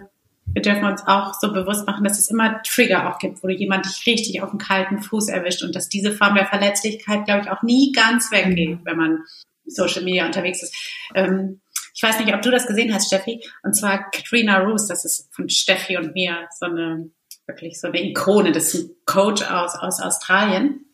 wir 0.54 0.62
dürfen 0.62 0.86
uns 0.86 1.04
auch 1.06 1.34
so 1.40 1.54
bewusst 1.54 1.86
machen, 1.86 2.04
dass 2.04 2.18
es 2.18 2.30
immer 2.30 2.62
Trigger 2.64 3.10
auch 3.10 3.20
gibt, 3.20 3.44
wo 3.44 3.48
du 3.48 3.54
jemand 3.54 3.86
dich 3.86 4.06
richtig 4.06 4.42
auf 4.42 4.50
den 4.50 4.60
kalten 4.60 5.00
Fuß 5.00 5.30
erwischt 5.30 5.64
und 5.64 5.76
dass 5.76 5.90
diese 5.90 6.12
Form 6.12 6.36
der 6.36 6.48
Verletzlichkeit, 6.48 7.26
glaube 7.26 7.42
ich, 7.42 7.52
auch 7.52 7.62
nie 7.62 7.92
ganz 7.92 8.32
weggeht, 8.32 8.80
wenn 8.84 8.98
man 8.98 9.24
Social 9.66 10.04
Media 10.04 10.26
unterwegs 10.26 10.64
ist. 10.64 10.76
Ähm, 11.14 11.62
ich 11.94 12.02
weiß 12.02 12.20
nicht, 12.20 12.34
ob 12.34 12.42
du 12.42 12.50
das 12.50 12.66
gesehen 12.66 12.94
hast, 12.94 13.08
Steffi, 13.08 13.44
und 13.62 13.74
zwar 13.74 14.10
Katrina 14.10 14.60
Roos, 14.60 14.88
das 14.88 15.06
ist 15.06 15.28
von 15.36 15.50
Steffi 15.50 15.98
und 15.98 16.14
mir 16.14 16.48
so 16.58 16.66
eine, 16.66 17.12
wirklich 17.46 17.80
so 17.80 17.88
eine 17.88 18.02
Ikone, 18.02 18.52
das 18.52 18.74
ist 18.74 18.90
ein 18.90 18.96
Coach 19.06 19.44
aus, 19.44 19.76
aus 19.76 20.02
Australien. 20.02 20.86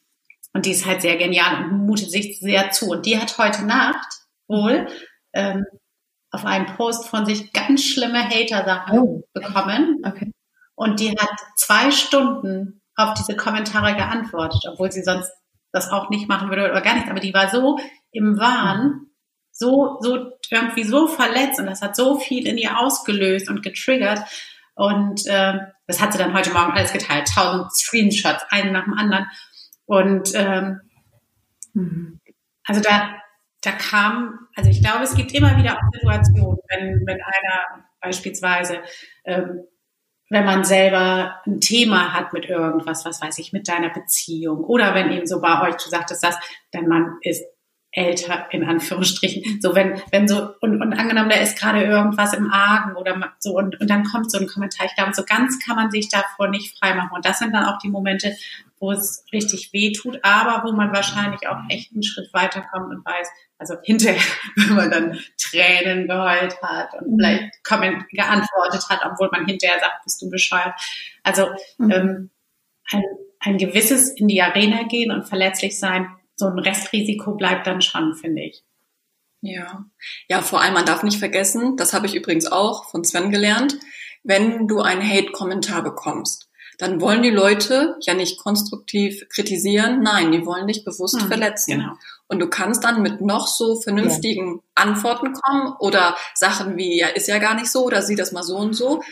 Und 0.54 0.66
die 0.66 0.72
ist 0.72 0.86
halt 0.86 1.02
sehr 1.02 1.18
genial 1.18 1.66
und 1.66 1.86
mutet 1.86 2.10
sich 2.10 2.40
sehr 2.40 2.72
zu. 2.72 2.90
Und 2.90 3.06
die 3.06 3.20
hat 3.20 3.38
heute 3.38 3.66
Nacht 3.66 4.08
wohl 4.48 4.88
ähm, 5.34 5.66
auf 6.36 6.46
einen 6.46 6.68
Post 6.68 7.08
von 7.08 7.26
sich 7.26 7.54
ganz 7.54 7.84
schlimme 7.84 8.30
Hater-Sachen 8.30 9.00
oh. 9.00 9.24
bekommen. 9.34 10.02
Okay. 10.06 10.32
Und 10.76 11.00
die 11.00 11.12
hat 11.12 11.30
zwei 11.56 11.90
Stunden 11.92 12.82
auf 12.96 13.14
diese 13.14 13.36
Kommentare 13.36 13.96
geantwortet, 13.96 14.62
obwohl 14.72 14.92
sie 14.92 15.04
sonst 15.04 15.32
das 15.72 15.90
auch 15.90 16.10
nicht 16.10 16.30
machen 16.30 16.50
würde 16.50 16.70
oder 16.70 16.82
gar 16.82 16.94
nichts. 16.94 17.10
Aber 17.10 17.20
die 17.20 17.34
war 17.34 17.50
so 17.50 17.80
im 18.12 18.38
Wahn, 18.38 19.08
so, 19.52 19.98
so 20.02 20.32
irgendwie 20.50 20.84
so 20.84 21.08
verletzt 21.08 21.60
und 21.60 21.66
das 21.66 21.82
hat 21.82 21.96
so 21.96 22.20
viel 22.20 22.46
in 22.46 22.58
ihr 22.58 22.78
ausgelöst 22.78 23.50
und 23.50 23.64
getriggert. 23.64 24.20
Und 24.76 25.26
äh, 25.28 25.60
das 25.88 26.02
hat 26.02 26.12
sie 26.12 26.20
dann 26.20 26.34
heute 26.34 26.52
Morgen 26.52 26.74
alles 26.74 26.92
geteilt. 26.92 27.30
Tausend 27.34 27.74
Screenshots, 27.74 28.46
einen 28.50 28.74
nach 28.74 28.84
dem 28.84 28.94
anderen. 28.94 29.26
Und 29.86 30.32
ähm, 30.36 30.82
mhm. 31.74 32.20
also 32.66 32.82
da, 32.82 33.16
da 33.66 33.72
kam, 33.72 34.48
also 34.56 34.70
ich 34.70 34.82
glaube, 34.82 35.04
es 35.04 35.16
gibt 35.16 35.34
immer 35.34 35.58
wieder 35.58 35.78
auch 35.78 35.94
Situationen, 35.94 36.60
wenn, 36.70 37.06
wenn 37.06 37.22
einer 37.22 37.86
beispielsweise, 38.02 38.80
ähm, 39.26 39.64
wenn 40.30 40.46
man 40.46 40.64
selber 40.64 41.42
ein 41.46 41.62
Thema 41.62 42.14
hat 42.14 42.34
mit 42.34 42.46
irgendwas, 42.46 43.06
was 43.06 43.22
weiß 43.22 43.38
ich, 43.40 43.54
mit 43.54 43.68
deiner 43.68 43.90
Beziehung 43.90 44.64
oder 44.64 44.96
wenn 44.96 45.12
eben 45.12 45.28
so 45.28 45.40
bei 45.40 45.62
euch, 45.62 45.76
du 45.76 45.90
sagtest 45.90 46.24
das, 46.24 46.36
dein 46.72 46.88
Mann 46.88 47.18
ist 47.22 47.44
älter, 47.96 48.48
in 48.52 48.66
Anführungsstrichen, 48.66 49.62
so 49.62 49.74
wenn, 49.74 50.02
wenn 50.12 50.28
so, 50.28 50.50
und, 50.60 50.82
und 50.82 50.94
angenommen, 50.94 51.30
da 51.30 51.38
ist 51.38 51.58
gerade 51.58 51.84
irgendwas 51.84 52.34
im 52.34 52.52
Argen 52.52 52.96
oder 52.98 53.34
so, 53.40 53.58
und, 53.58 53.80
und 53.80 53.90
dann 53.90 54.04
kommt 54.04 54.30
so 54.30 54.38
ein 54.38 54.48
Kommentar, 54.48 54.86
ich 54.86 54.96
glaube, 54.96 55.14
so 55.14 55.24
ganz 55.24 55.60
kann 55.66 55.78
man 55.78 55.92
sich 55.92 56.10
davor 56.10 56.50
nicht 56.50 56.78
freimachen. 56.78 57.12
Und 57.14 57.26
das 57.26 57.40
sind 57.40 57.54
dann 57.54 57.66
auch 57.66 57.78
die 57.80 57.90
Momente, 57.90 58.36
wo 58.80 58.92
es 58.92 59.26
richtig 59.32 59.72
weh 59.72 59.94
tut, 59.94 60.20
aber 60.24 60.68
wo 60.68 60.74
man 60.74 60.94
wahrscheinlich 60.94 61.48
auch 61.48 61.58
echt 61.70 61.94
einen 61.94 62.04
Schritt 62.04 62.34
weiterkommt 62.34 62.94
und 62.94 63.06
weiß, 63.06 63.30
also 63.58 63.76
hinterher, 63.84 64.22
wenn 64.56 64.76
man 64.76 64.92
dann 64.92 65.20
Tränen 65.38 66.08
geheult 66.08 66.62
hat 66.62 66.94
und 67.00 67.14
mhm. 67.14 67.18
vielleicht 67.20 68.10
geantwortet 68.12 68.90
hat, 68.90 69.02
obwohl 69.06 69.30
man 69.32 69.46
hinterher 69.46 69.80
sagt, 69.80 70.04
bist 70.04 70.22
du 70.22 70.30
bescheuert. 70.30 70.74
Also 71.24 71.48
mhm. 71.78 71.92
ähm, 71.92 72.30
ein, 72.92 73.04
ein 73.40 73.58
gewisses 73.58 74.10
in 74.10 74.28
die 74.28 74.42
Arena 74.42 74.84
gehen 74.84 75.12
und 75.12 75.28
verletzlich 75.28 75.80
sein, 75.80 76.08
so 76.36 76.48
ein 76.48 76.60
Restrisiko 76.60 77.36
bleibt 77.36 77.66
dann 77.68 77.82
schon, 77.82 78.16
finde 78.16 78.44
ich. 78.44 78.64
Ja. 79.42 79.86
Ja, 80.28 80.42
vor 80.42 80.62
allem, 80.62 80.74
man 80.74 80.86
darf 80.86 81.04
nicht 81.04 81.20
vergessen, 81.20 81.78
das 81.78 81.94
habe 81.94 82.08
ich 82.08 82.16
übrigens 82.16 82.48
auch 82.48 82.90
von 82.90 83.04
Sven 83.04 83.32
gelernt, 83.32 83.78
wenn 84.24 84.68
du 84.68 84.82
einen 84.82 85.08
Hate-Kommentar 85.08 85.84
bekommst, 85.84 86.50
dann 86.78 87.00
wollen 87.00 87.22
die 87.22 87.30
Leute 87.30 87.96
ja 88.02 88.16
nicht 88.16 88.40
konstruktiv 88.40 89.28
kritisieren, 89.30 90.02
nein, 90.02 90.32
die 90.32 90.46
wollen 90.46 90.68
dich 90.68 90.84
bewusst 90.84 91.22
hm, 91.22 91.28
verletzen. 91.28 91.80
Genau. 91.80 91.94
Und 92.28 92.40
du 92.40 92.50
kannst 92.50 92.84
dann 92.84 93.02
mit 93.02 93.22
noch 93.22 93.48
so 93.48 93.80
vernünftigen 93.82 94.56
ja. 94.56 94.62
Antworten 94.76 95.34
kommen 95.34 95.74
oder 95.80 96.16
Sachen 96.34 96.76
wie, 96.76 97.00
ja, 97.00 97.08
ist 97.08 97.28
ja 97.28 97.38
gar 97.38 97.54
nicht 97.54 97.72
so 97.72 97.86
oder 97.86 98.02
sieh 98.02 98.16
das 98.16 98.32
mal 98.32 98.44
so 98.44 98.58
und 98.58 98.74
so. 98.74 99.04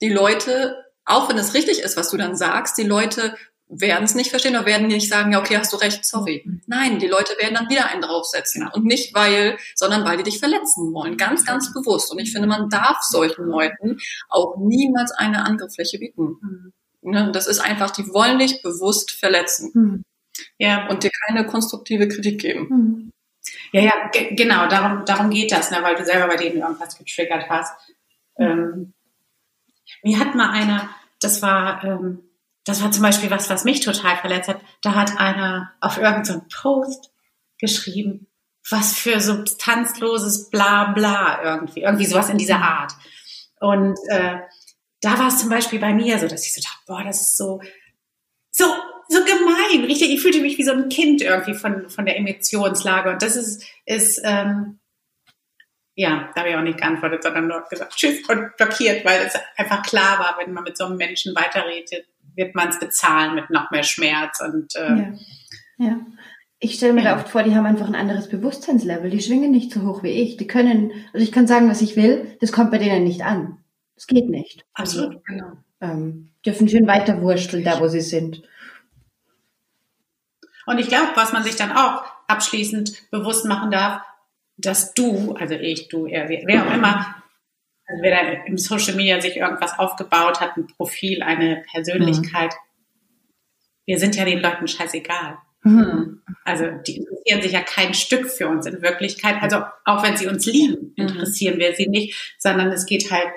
Die 0.00 0.10
Leute, 0.10 0.76
auch 1.04 1.28
wenn 1.28 1.38
es 1.38 1.54
richtig 1.54 1.80
ist, 1.80 1.96
was 1.96 2.10
du 2.10 2.16
dann 2.16 2.36
sagst, 2.36 2.78
die 2.78 2.84
Leute 2.84 3.34
werden 3.74 4.04
es 4.04 4.14
nicht 4.14 4.30
verstehen 4.30 4.54
oder 4.54 4.66
werden 4.66 4.86
nicht 4.86 5.08
sagen, 5.08 5.32
ja, 5.32 5.40
okay, 5.40 5.56
hast 5.56 5.72
du 5.72 5.78
recht, 5.78 6.04
sorry. 6.04 6.42
Mhm. 6.44 6.62
Nein, 6.66 6.98
die 6.98 7.08
Leute 7.08 7.32
werden 7.40 7.54
dann 7.54 7.70
wieder 7.70 7.86
einen 7.86 8.02
draufsetzen. 8.02 8.68
Und 8.72 8.84
nicht 8.84 9.14
weil, 9.14 9.56
sondern 9.74 10.04
weil 10.04 10.18
die 10.18 10.24
dich 10.24 10.38
verletzen 10.38 10.92
wollen. 10.92 11.16
Ganz, 11.16 11.44
ganz 11.44 11.72
bewusst. 11.72 12.12
Und 12.12 12.18
ich 12.18 12.32
finde, 12.32 12.48
man 12.48 12.68
darf 12.68 12.98
solchen 13.02 13.46
Leuten 13.46 13.98
auch 14.28 14.56
niemals 14.58 15.12
eine 15.12 15.44
Angriffsfläche 15.44 15.98
bieten. 15.98 16.36
Mhm. 16.40 16.72
Ne? 17.10 17.32
Das 17.32 17.46
ist 17.46 17.60
einfach, 17.60 17.90
die 17.90 18.06
wollen 18.08 18.38
dich 18.38 18.62
bewusst 18.62 19.10
verletzen. 19.12 20.04
Mhm. 20.38 20.44
Ja. 20.58 20.88
Und 20.88 21.02
dir 21.02 21.10
keine 21.26 21.46
konstruktive 21.46 22.08
Kritik 22.08 22.40
geben. 22.40 22.68
Mhm. 22.68 23.12
Ja, 23.72 23.80
ja, 23.80 24.10
genau, 24.30 24.68
darum, 24.68 25.04
darum 25.04 25.30
geht 25.30 25.50
das, 25.50 25.70
ne, 25.70 25.78
weil 25.82 25.96
du 25.96 26.04
selber 26.04 26.28
bei 26.28 26.36
denen 26.36 26.60
irgendwas 26.60 26.96
getriggert 26.96 27.48
hast. 27.48 27.74
Ähm, 28.38 28.92
mir 30.02 30.18
hat 30.18 30.34
mal 30.34 30.50
einer, 30.50 30.90
das 31.20 31.42
war, 31.42 31.82
ähm, 31.84 32.22
das 32.64 32.82
war 32.82 32.92
zum 32.92 33.02
Beispiel 33.02 33.30
was, 33.30 33.50
was 33.50 33.64
mich 33.64 33.80
total 33.80 34.16
verletzt 34.16 34.48
hat. 34.48 34.60
Da 34.82 34.94
hat 34.94 35.18
einer 35.18 35.72
auf 35.80 35.98
irgendeinem 35.98 36.46
Post 36.48 37.10
geschrieben, 37.58 38.28
was 38.70 38.96
für 38.96 39.20
substanzloses 39.20 40.50
Bla 40.50 40.92
bla 40.92 41.42
irgendwie, 41.42 41.82
irgendwie 41.82 42.06
sowas 42.06 42.30
in 42.30 42.38
dieser 42.38 42.60
Art. 42.60 42.92
Und 43.60 43.96
äh, 44.08 44.38
da 45.00 45.18
war 45.18 45.28
es 45.28 45.38
zum 45.38 45.48
Beispiel 45.48 45.80
bei 45.80 45.92
mir 45.92 46.18
so, 46.18 46.28
dass 46.28 46.46
ich 46.46 46.54
so 46.54 46.60
dachte, 46.60 46.82
boah, 46.86 47.02
das 47.02 47.20
ist 47.20 47.36
so, 47.36 47.60
so, 48.52 48.66
so 49.08 49.18
gemein, 49.24 49.84
richtig. 49.84 50.10
Ich 50.10 50.22
fühlte 50.22 50.40
mich 50.40 50.58
wie 50.58 50.64
so 50.64 50.72
ein 50.72 50.88
Kind 50.88 51.22
irgendwie 51.22 51.54
von, 51.54 51.90
von 51.90 52.06
der 52.06 52.16
Emotionslage. 52.16 53.10
Und 53.10 53.22
das 53.22 53.34
ist, 53.34 53.64
ist 53.84 54.20
ähm, 54.22 54.78
ja, 55.94 56.30
da 56.34 56.40
habe 56.40 56.50
ich 56.50 56.56
auch 56.56 56.62
nicht 56.62 56.78
geantwortet, 56.78 57.22
sondern 57.22 57.48
nur 57.48 57.64
gesagt, 57.68 57.94
tschüss 57.96 58.26
und 58.28 58.56
blockiert, 58.56 59.04
weil 59.04 59.26
es 59.26 59.34
einfach 59.56 59.82
klar 59.82 60.18
war, 60.18 60.36
wenn 60.38 60.52
man 60.52 60.64
mit 60.64 60.76
so 60.76 60.86
einem 60.86 60.96
Menschen 60.96 61.34
weiterredet, 61.34 62.06
wird 62.34 62.54
man 62.54 62.68
es 62.68 62.78
bezahlen 62.78 63.34
mit 63.34 63.50
noch 63.50 63.70
mehr 63.70 63.82
Schmerz 63.82 64.40
und 64.40 64.74
äh, 64.76 64.96
ja. 64.96 65.14
ja. 65.78 66.00
Ich 66.58 66.74
stelle 66.74 66.92
mir 66.92 67.02
ja. 67.02 67.14
da 67.14 67.20
oft 67.20 67.28
vor, 67.28 67.42
die 67.42 67.56
haben 67.56 67.66
einfach 67.66 67.88
ein 67.88 67.96
anderes 67.96 68.28
Bewusstseinslevel. 68.28 69.10
Die 69.10 69.20
schwingen 69.20 69.50
nicht 69.50 69.72
so 69.72 69.82
hoch 69.82 70.04
wie 70.04 70.10
ich. 70.10 70.36
Die 70.36 70.46
können, 70.46 70.92
also 71.12 71.24
ich 71.24 71.32
kann 71.32 71.48
sagen, 71.48 71.68
was 71.68 71.82
ich 71.82 71.96
will, 71.96 72.36
das 72.40 72.52
kommt 72.52 72.70
bei 72.70 72.78
denen 72.78 73.02
nicht 73.02 73.22
an. 73.22 73.58
Das 73.96 74.06
geht 74.06 74.28
nicht. 74.28 74.64
Absolut, 74.72 75.16
also, 75.16 75.22
genau. 75.26 75.52
Ähm, 75.80 76.31
dürfen 76.44 76.68
schön 76.68 76.86
weiter 76.86 77.20
wursteln, 77.20 77.64
da 77.64 77.80
wo 77.80 77.88
sie 77.88 78.00
sind. 78.00 78.42
Und 80.66 80.78
ich 80.78 80.88
glaube, 80.88 81.12
was 81.14 81.32
man 81.32 81.42
sich 81.42 81.56
dann 81.56 81.72
auch 81.72 82.04
abschließend 82.28 83.10
bewusst 83.10 83.44
machen 83.44 83.70
darf, 83.70 84.02
dass 84.56 84.94
du, 84.94 85.34
also 85.34 85.54
ich, 85.54 85.88
du, 85.88 86.06
er, 86.06 86.28
wer 86.28 86.66
auch 86.66 86.72
immer, 86.72 87.22
also 87.86 88.02
wer 88.02 88.10
da 88.10 88.44
im 88.44 88.58
Social 88.58 88.94
Media 88.94 89.20
sich 89.20 89.36
irgendwas 89.36 89.78
aufgebaut 89.78 90.40
hat, 90.40 90.56
ein 90.56 90.66
Profil, 90.66 91.22
eine 91.22 91.64
Persönlichkeit, 91.72 92.52
mhm. 92.52 93.06
wir 93.86 93.98
sind 93.98 94.16
ja 94.16 94.24
den 94.24 94.40
Leuten 94.40 94.68
scheißegal. 94.68 95.38
Mhm. 95.64 96.22
Also 96.44 96.66
die 96.86 96.98
interessieren 96.98 97.42
sich 97.42 97.52
ja 97.52 97.62
kein 97.62 97.94
Stück 97.94 98.28
für 98.28 98.48
uns 98.48 98.66
in 98.66 98.82
Wirklichkeit. 98.82 99.42
Also 99.42 99.62
auch 99.84 100.02
wenn 100.02 100.16
sie 100.16 100.26
uns 100.26 100.46
lieben, 100.46 100.94
mhm. 100.96 101.08
interessieren 101.08 101.58
wir 101.58 101.74
sie 101.74 101.88
nicht, 101.88 102.36
sondern 102.38 102.68
es 102.68 102.86
geht 102.86 103.10
halt 103.10 103.32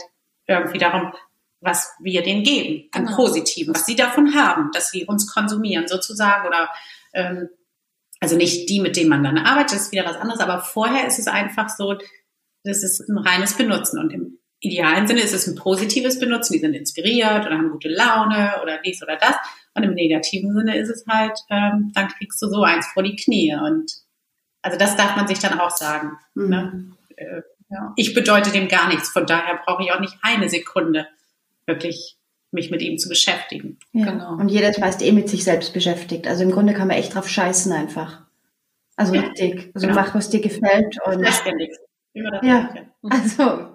irgendwie 0.47 0.77
darum, 0.77 1.11
was 1.65 1.93
wir 1.99 2.21
denen 2.23 2.43
geben, 2.43 2.87
an 2.91 3.05
genau. 3.05 3.17
Positiven, 3.17 3.73
was 3.73 3.85
sie 3.85 3.95
davon 3.95 4.35
haben, 4.35 4.69
dass 4.73 4.91
sie 4.91 5.05
uns 5.05 5.33
konsumieren 5.33 5.87
sozusagen 5.87 6.47
oder 6.47 6.69
ähm, 7.13 7.49
also 8.19 8.37
nicht 8.37 8.69
die, 8.69 8.79
mit 8.79 8.95
denen 8.95 9.09
man 9.09 9.23
dann 9.23 9.37
arbeitet, 9.37 9.77
ist 9.77 9.91
wieder 9.91 10.05
was 10.05 10.15
anderes, 10.15 10.39
aber 10.39 10.59
vorher 10.59 11.07
ist 11.07 11.19
es 11.19 11.27
einfach 11.27 11.69
so, 11.69 11.97
das 12.63 12.83
ist 12.83 13.01
ein 13.09 13.17
reines 13.17 13.55
Benutzen 13.55 13.99
und 13.99 14.11
im 14.11 14.39
idealen 14.59 15.07
Sinne 15.07 15.21
ist 15.21 15.33
es 15.33 15.47
ein 15.47 15.55
positives 15.55 16.19
Benutzen, 16.19 16.53
die 16.53 16.59
sind 16.59 16.73
inspiriert 16.73 17.45
oder 17.45 17.57
haben 17.57 17.71
gute 17.71 17.89
Laune 17.89 18.53
oder 18.61 18.79
dies 18.83 19.03
oder 19.03 19.17
das 19.17 19.35
und 19.73 19.83
im 19.83 19.93
negativen 19.93 20.53
Sinne 20.53 20.77
ist 20.77 20.89
es 20.89 21.05
halt, 21.07 21.37
ähm, 21.49 21.91
dann 21.93 22.07
kriegst 22.07 22.41
du 22.41 22.47
so 22.47 22.63
eins 22.63 22.87
vor 22.87 23.03
die 23.03 23.15
Knie 23.15 23.55
und 23.55 23.91
also 24.61 24.77
das 24.77 24.95
darf 24.95 25.15
man 25.15 25.27
sich 25.27 25.39
dann 25.39 25.59
auch 25.59 25.69
sagen. 25.69 26.17
Mhm. 26.33 26.49
Ne? 26.49 26.91
Äh, 27.17 27.41
ja. 27.69 27.93
Ich 27.95 28.13
bedeute 28.13 28.51
dem 28.51 28.67
gar 28.67 28.87
nichts, 28.87 29.09
von 29.09 29.25
daher 29.25 29.59
brauche 29.63 29.83
ich 29.83 29.91
auch 29.91 29.99
nicht 29.99 30.17
eine 30.21 30.49
Sekunde 30.49 31.07
wirklich 31.65 32.17
mich 32.51 32.71
mit 32.71 32.81
ihm 32.81 32.97
zu 32.97 33.09
beschäftigen. 33.09 33.79
Ja. 33.91 34.05
Genau. 34.05 34.33
Und 34.33 34.49
jeder 34.49 34.69
ist 34.69 34.79
meist 34.79 35.01
eh 35.01 35.11
mit 35.11 35.29
sich 35.29 35.43
selbst 35.43 35.73
beschäftigt. 35.73 36.27
Also 36.27 36.43
im 36.43 36.51
Grunde 36.51 36.73
kann 36.73 36.87
man 36.87 36.97
echt 36.97 37.13
drauf 37.13 37.27
scheißen 37.27 37.71
einfach. 37.71 38.25
Also 38.95 39.13
ja. 39.13 39.21
richtig. 39.21 39.71
Also 39.75 39.87
genau. 39.87 39.99
mach, 39.99 40.15
was 40.15 40.29
dir 40.29 40.41
gefällt. 40.41 40.97
Und 41.05 41.27
ja, 42.43 42.73
also 43.03 43.67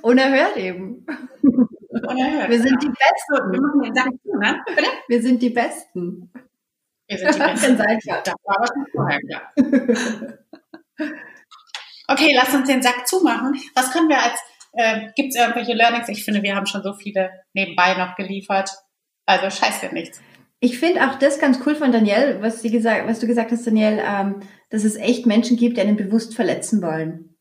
unerhört 0.00 0.56
eben. 0.56 1.04
Unerhört, 1.42 2.48
wir 2.48 2.58
sind 2.58 2.80
genau. 2.80 2.80
die 2.80 2.88
Besten. 2.88 3.52
Wir 3.52 3.60
machen 3.60 3.82
den 3.82 3.94
Sack 3.94 4.08
zu, 4.22 4.38
ne? 4.38 4.64
Wir 5.08 5.22
sind 5.22 5.42
die 5.42 5.50
Besten. 5.50 6.32
Wir 7.06 7.18
sind 7.18 7.34
die 7.34 7.38
Besten. 7.38 7.76
das 7.76 8.34
war 8.44 8.66
vorher 8.92 9.20
okay, 12.08 12.32
lass 12.34 12.54
uns 12.54 12.66
den 12.66 12.82
Sack 12.82 13.06
zumachen. 13.06 13.54
Was 13.74 13.92
können 13.92 14.08
wir 14.08 14.22
als 14.22 14.38
äh, 14.72 15.08
Gibt 15.14 15.34
es 15.34 15.40
irgendwelche 15.40 15.74
Learnings? 15.74 16.08
Ich 16.08 16.24
finde, 16.24 16.42
wir 16.42 16.56
haben 16.56 16.66
schon 16.66 16.82
so 16.82 16.94
viele 16.94 17.30
nebenbei 17.52 17.94
noch 17.94 18.16
geliefert. 18.16 18.70
Also 19.26 19.50
scheiß 19.50 19.80
dir 19.80 19.92
nichts. 19.92 20.20
Ich 20.60 20.78
finde 20.78 21.06
auch 21.06 21.18
das 21.18 21.38
ganz 21.38 21.58
cool 21.66 21.74
von 21.74 21.92
Danielle, 21.92 22.40
was, 22.40 22.62
sie 22.62 22.70
gesagt, 22.70 23.06
was 23.06 23.18
du 23.18 23.26
gesagt 23.26 23.50
hast, 23.50 23.66
Danielle, 23.66 24.02
ähm, 24.04 24.40
dass 24.70 24.84
es 24.84 24.96
echt 24.96 25.26
Menschen 25.26 25.56
gibt, 25.56 25.76
die 25.76 25.80
einen 25.80 25.96
bewusst 25.96 26.34
verletzen 26.34 26.82
wollen. 26.82 27.36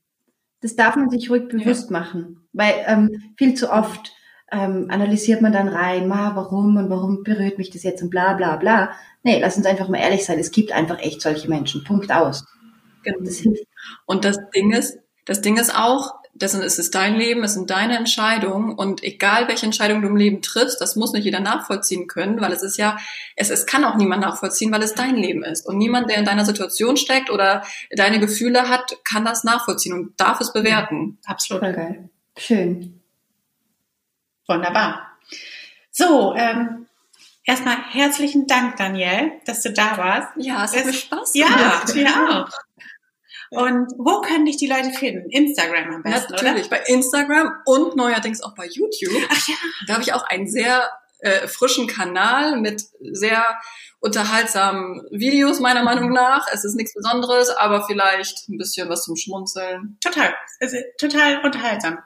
Das 0.62 0.76
darf 0.76 0.96
man 0.96 1.10
sich 1.10 1.30
ruhig 1.30 1.48
bewusst 1.48 1.91
ja. 1.91 2.00
machen, 2.00 2.48
weil 2.54 2.74
ähm, 2.86 3.34
viel 3.38 3.54
zu 3.54 3.72
oft 3.72 4.12
ähm, 4.52 4.88
analysiert 4.89 5.41
man 5.41 5.54
dann 5.54 5.67
rein, 5.67 6.08
ma, 6.08 6.36
warum 6.36 6.76
und 6.78 6.89
warum 6.89 7.24
berührt 7.24 7.58
mich 7.58 7.70
das 7.70 7.84
jetzt 7.84 8.04
und 8.04 8.10
bla 8.10 8.34
bla 8.34 8.58
bla. 8.58 8.91
Nee, 9.24 9.39
lass 9.39 9.56
uns 9.58 9.65
einfach 9.65 9.88
mal 9.88 10.00
ehrlich 10.00 10.26
sein, 10.26 10.39
es 10.39 10.52
gibt 10.52 10.72
einfach 10.72 11.00
echt 11.00 11.22
solche 11.22 11.48
Menschen. 11.48 11.84
Punkt 11.84 12.12
aus. 12.12 12.46
Genau. 13.04 13.20
Das 13.24 13.44
und 14.06 14.26
das 14.26 14.38
Ding 14.54 14.72
ist, 14.74 15.00
das 15.26 15.41
Ding 15.41 15.58
ist 15.58 15.76
auch, 15.76 16.21
dessen 16.34 16.62
ist 16.62 16.80
es 16.80 16.91
dein 16.91 17.15
Leben, 17.15 17.44
es 17.44 17.54
sind 17.54 17.70
deine 17.70 17.98
Entscheidungen 17.98 18.74
und 18.74 19.04
egal 19.04 19.48
welche 19.48 19.65
Entscheidung 19.65 20.02
du 20.02 20.08
im 20.08 20.15
Leben 20.15 20.41
triffst, 20.41 20.82
das 20.82 20.96
muss 20.96 21.13
nicht 21.13 21.26
jeder 21.26 21.39
nachvollziehen 21.39 22.08
können, 22.08 22.41
weil 22.41 22.52
es 22.52 22.63
ist 22.63 22.78
ja, 22.78 22.98
es, 23.36 23.50
es 23.50 23.65
kann 23.65 23.84
auch 23.84 23.96
niemand 23.96 24.22
nachvollziehen, 24.22 24.72
weil 24.72 24.84
es 24.84 24.96
dein 24.96 25.15
Leben 25.15 25.44
ist 25.44 25.67
und 25.67 25.78
niemand, 25.78 26.10
der 26.10 26.17
in 26.17 26.26
deiner 26.26 26.46
Situation 26.46 26.98
steckt 26.98 27.30
oder 27.30 27.63
deine 27.91 28.20
Gefühle 28.20 28.70
hat, 28.70 28.98
kann 29.04 29.26
das 29.26 29.44
nachvollziehen 29.44 29.94
und 29.94 30.20
darf 30.20 30.39
es 30.41 30.54
bewerten. 30.54 31.20
Absolut. 31.26 31.63
Voll 31.63 31.74
geil. 31.74 32.10
Schön. 32.38 33.02
Wunderbar. 34.48 35.12
So, 35.91 36.34
ähm, 36.36 36.88
erstmal 37.44 37.78
herzlichen 37.91 38.48
Dank, 38.48 38.78
Danielle, 38.78 39.34
dass 39.46 39.62
du 39.62 39.72
da 39.72 39.98
warst. 39.98 40.30
Ja, 40.38 40.63
es 40.63 40.76
hat 40.76 40.86
mir 40.86 40.94
Spaß 40.94 41.34
gemacht. 41.34 41.96
Ja, 41.96 42.02
ja 42.02 42.44
auch. 42.44 42.50
Und 43.52 43.92
wo 43.98 44.22
können 44.22 44.46
dich 44.46 44.56
die 44.56 44.68
Leute 44.68 44.92
finden? 44.92 45.30
Instagram 45.30 45.96
am 45.96 46.04
besten, 46.04 46.34
Natürlich, 46.34 46.68
oder? 46.68 46.78
bei 46.78 46.84
Instagram 46.86 47.52
und 47.66 47.98
neuerdings 47.98 48.42
auch 48.42 48.56
bei 48.56 48.66
YouTube. 48.66 49.12
Ach 49.30 49.48
ja. 49.48 49.56
Da 49.88 49.94
habe 49.94 50.04
ich 50.04 50.14
auch 50.14 50.24
einen 50.24 50.48
sehr 50.48 50.90
äh, 51.20 51.50
frischen 51.50 51.86
Kanal 51.86 52.62
mit 52.62 52.84
sehr 53.02 53.60
unterhaltsamen 54.00 55.06
Videos 55.12 55.60
meiner 55.60 55.84
Meinung 55.84 56.12
nach. 56.12 56.48
Es 56.54 56.63
ist 56.63 56.75
nichts 56.75 56.94
Besonderes, 56.94 57.50
aber 57.50 57.86
vielleicht 57.86 58.48
ein 58.48 58.58
bisschen 58.58 58.88
was 58.88 59.04
zum 59.04 59.17
Schmunzeln. 59.17 59.98
Total, 60.02 60.34
es 60.60 60.71
ist 60.71 60.86
total 60.98 61.44
unterhaltsam. 61.44 62.00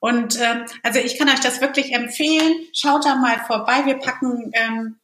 Und 0.00 0.40
ähm, 0.40 0.64
also 0.82 0.98
ich 0.98 1.18
kann 1.18 1.28
euch 1.28 1.40
das 1.40 1.60
wirklich 1.60 1.92
empfehlen. 1.92 2.66
Schaut 2.72 3.04
da 3.04 3.14
mal 3.14 3.38
vorbei. 3.46 3.86
Wir 3.86 3.98
packen 3.98 4.50
ähm, 4.54 4.98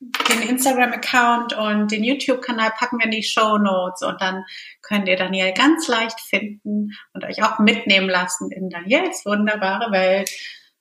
den 0.00 0.48
Instagram-Account 0.48 1.56
und 1.56 1.90
den 1.90 2.04
YouTube-Kanal 2.04 2.70
packen 2.78 2.98
wir 2.98 3.06
in 3.06 3.10
die 3.10 3.22
Show 3.22 3.58
Notes 3.58 4.02
und 4.02 4.20
dann 4.20 4.44
könnt 4.82 5.08
ihr 5.08 5.16
Daniel 5.16 5.52
ganz 5.52 5.88
leicht 5.88 6.20
finden 6.20 6.92
und 7.12 7.24
euch 7.24 7.42
auch 7.42 7.58
mitnehmen 7.58 8.08
lassen 8.08 8.50
in 8.52 8.70
Daniels 8.70 9.24
wunderbare 9.24 9.90
Welt. 9.90 10.30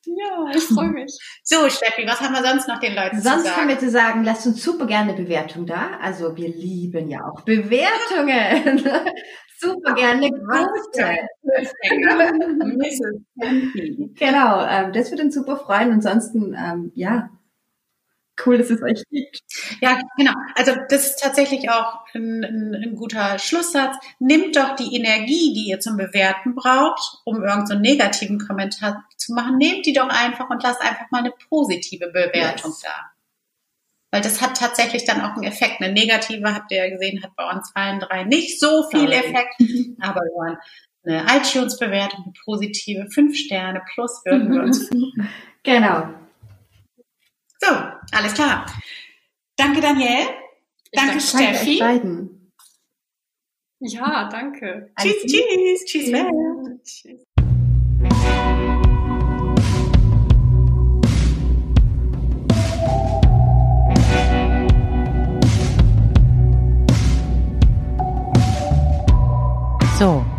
Ja, 0.05 0.51
ich 0.55 0.63
freue 0.63 0.89
mich. 0.89 1.17
So, 1.43 1.69
Steffi, 1.69 2.05
was 2.05 2.21
haben 2.21 2.33
wir 2.33 2.43
sonst 2.43 2.67
noch 2.67 2.79
den 2.79 2.95
Leuten 2.95 3.21
sonst 3.21 3.23
zu 3.23 3.23
sagen? 3.23 3.43
Sonst 3.43 3.57
haben 3.57 3.69
wir 3.69 3.79
zu 3.79 3.89
sagen, 3.89 4.23
lasst 4.23 4.45
uns 4.45 4.63
super 4.63 4.85
gerne 4.85 5.13
Bewertung 5.13 5.65
da. 5.65 5.97
Also 6.01 6.37
wir 6.37 6.49
lieben 6.49 7.09
ja 7.09 7.25
auch 7.25 7.41
Bewertungen. 7.41 8.79
super 9.59 9.95
gerne 9.95 10.29
gute. 10.29 11.17
genau, 14.15 14.65
ähm, 14.65 14.93
das 14.93 15.11
würde 15.11 15.23
uns 15.23 15.35
super 15.35 15.57
freuen. 15.57 15.91
Ansonsten, 15.91 16.53
ähm, 16.53 16.91
ja, 16.95 17.29
Cool, 18.45 18.57
dass 18.57 18.69
es 18.69 18.81
euch 18.83 19.03
gibt. 19.09 19.41
Ja, 19.81 19.99
genau. 20.17 20.33
Also 20.55 20.73
das 20.89 21.07
ist 21.07 21.19
tatsächlich 21.21 21.69
auch 21.69 22.05
ein, 22.13 22.43
ein, 22.43 22.75
ein, 22.75 22.95
guter 22.95 23.39
Schlusssatz. 23.39 23.95
Nimmt 24.19 24.55
doch 24.55 24.75
die 24.75 24.95
Energie, 24.95 25.53
die 25.53 25.69
ihr 25.69 25.79
zum 25.79 25.97
Bewerten 25.97 26.53
braucht, 26.53 27.21
um 27.25 27.37
irgendeinen 27.37 27.67
so 27.67 27.75
negativen 27.75 28.39
Kommentar 28.39 29.05
zu 29.17 29.33
machen, 29.33 29.57
nehmt 29.57 29.85
die 29.85 29.93
doch 29.93 30.09
einfach 30.09 30.49
und 30.49 30.61
lasst 30.61 30.81
einfach 30.81 31.09
mal 31.09 31.19
eine 31.19 31.33
positive 31.49 32.07
Bewertung 32.07 32.71
yes. 32.71 32.81
da. 32.81 33.11
Weil 34.11 34.21
das 34.21 34.41
hat 34.41 34.57
tatsächlich 34.57 35.03
dann 35.05 35.21
auch 35.21 35.35
einen 35.35 35.43
Effekt. 35.43 35.81
Eine 35.81 35.93
negative, 35.93 36.53
habt 36.53 36.71
ihr 36.71 36.85
ja 36.85 36.89
gesehen, 36.89 37.21
hat 37.23 37.35
bei 37.35 37.49
uns 37.49 37.71
allen 37.75 37.99
drei 37.99 38.23
nicht 38.23 38.59
so 38.59 38.87
viel 38.89 39.11
Effekt. 39.11 39.55
Aber 39.99 40.21
wir 40.21 40.59
eine 41.07 41.25
iTunes-Bewertung, 41.37 42.23
eine 42.25 42.33
positive, 42.43 43.09
fünf 43.09 43.35
Sterne 43.37 43.81
plus 43.93 44.21
würden 44.25 44.51
wir 44.51 44.63
uns 44.63 44.89
Genau. 45.63 46.09
So, 47.59 47.67
alles 48.11 48.33
klar. 48.33 48.65
Danke, 49.55 49.81
Daniel. 49.81 50.27
Danke, 50.91 51.19
Steffi. 51.19 51.79
Danke 51.79 52.37
ja, 53.79 54.27
danke. 54.29 54.91
Tschüss, 54.99 55.21
tschüss. 55.25 55.85
Tschüss, 55.85 56.09
ja. 56.09 56.29
tschüss. 56.83 57.23
So, 69.99 70.23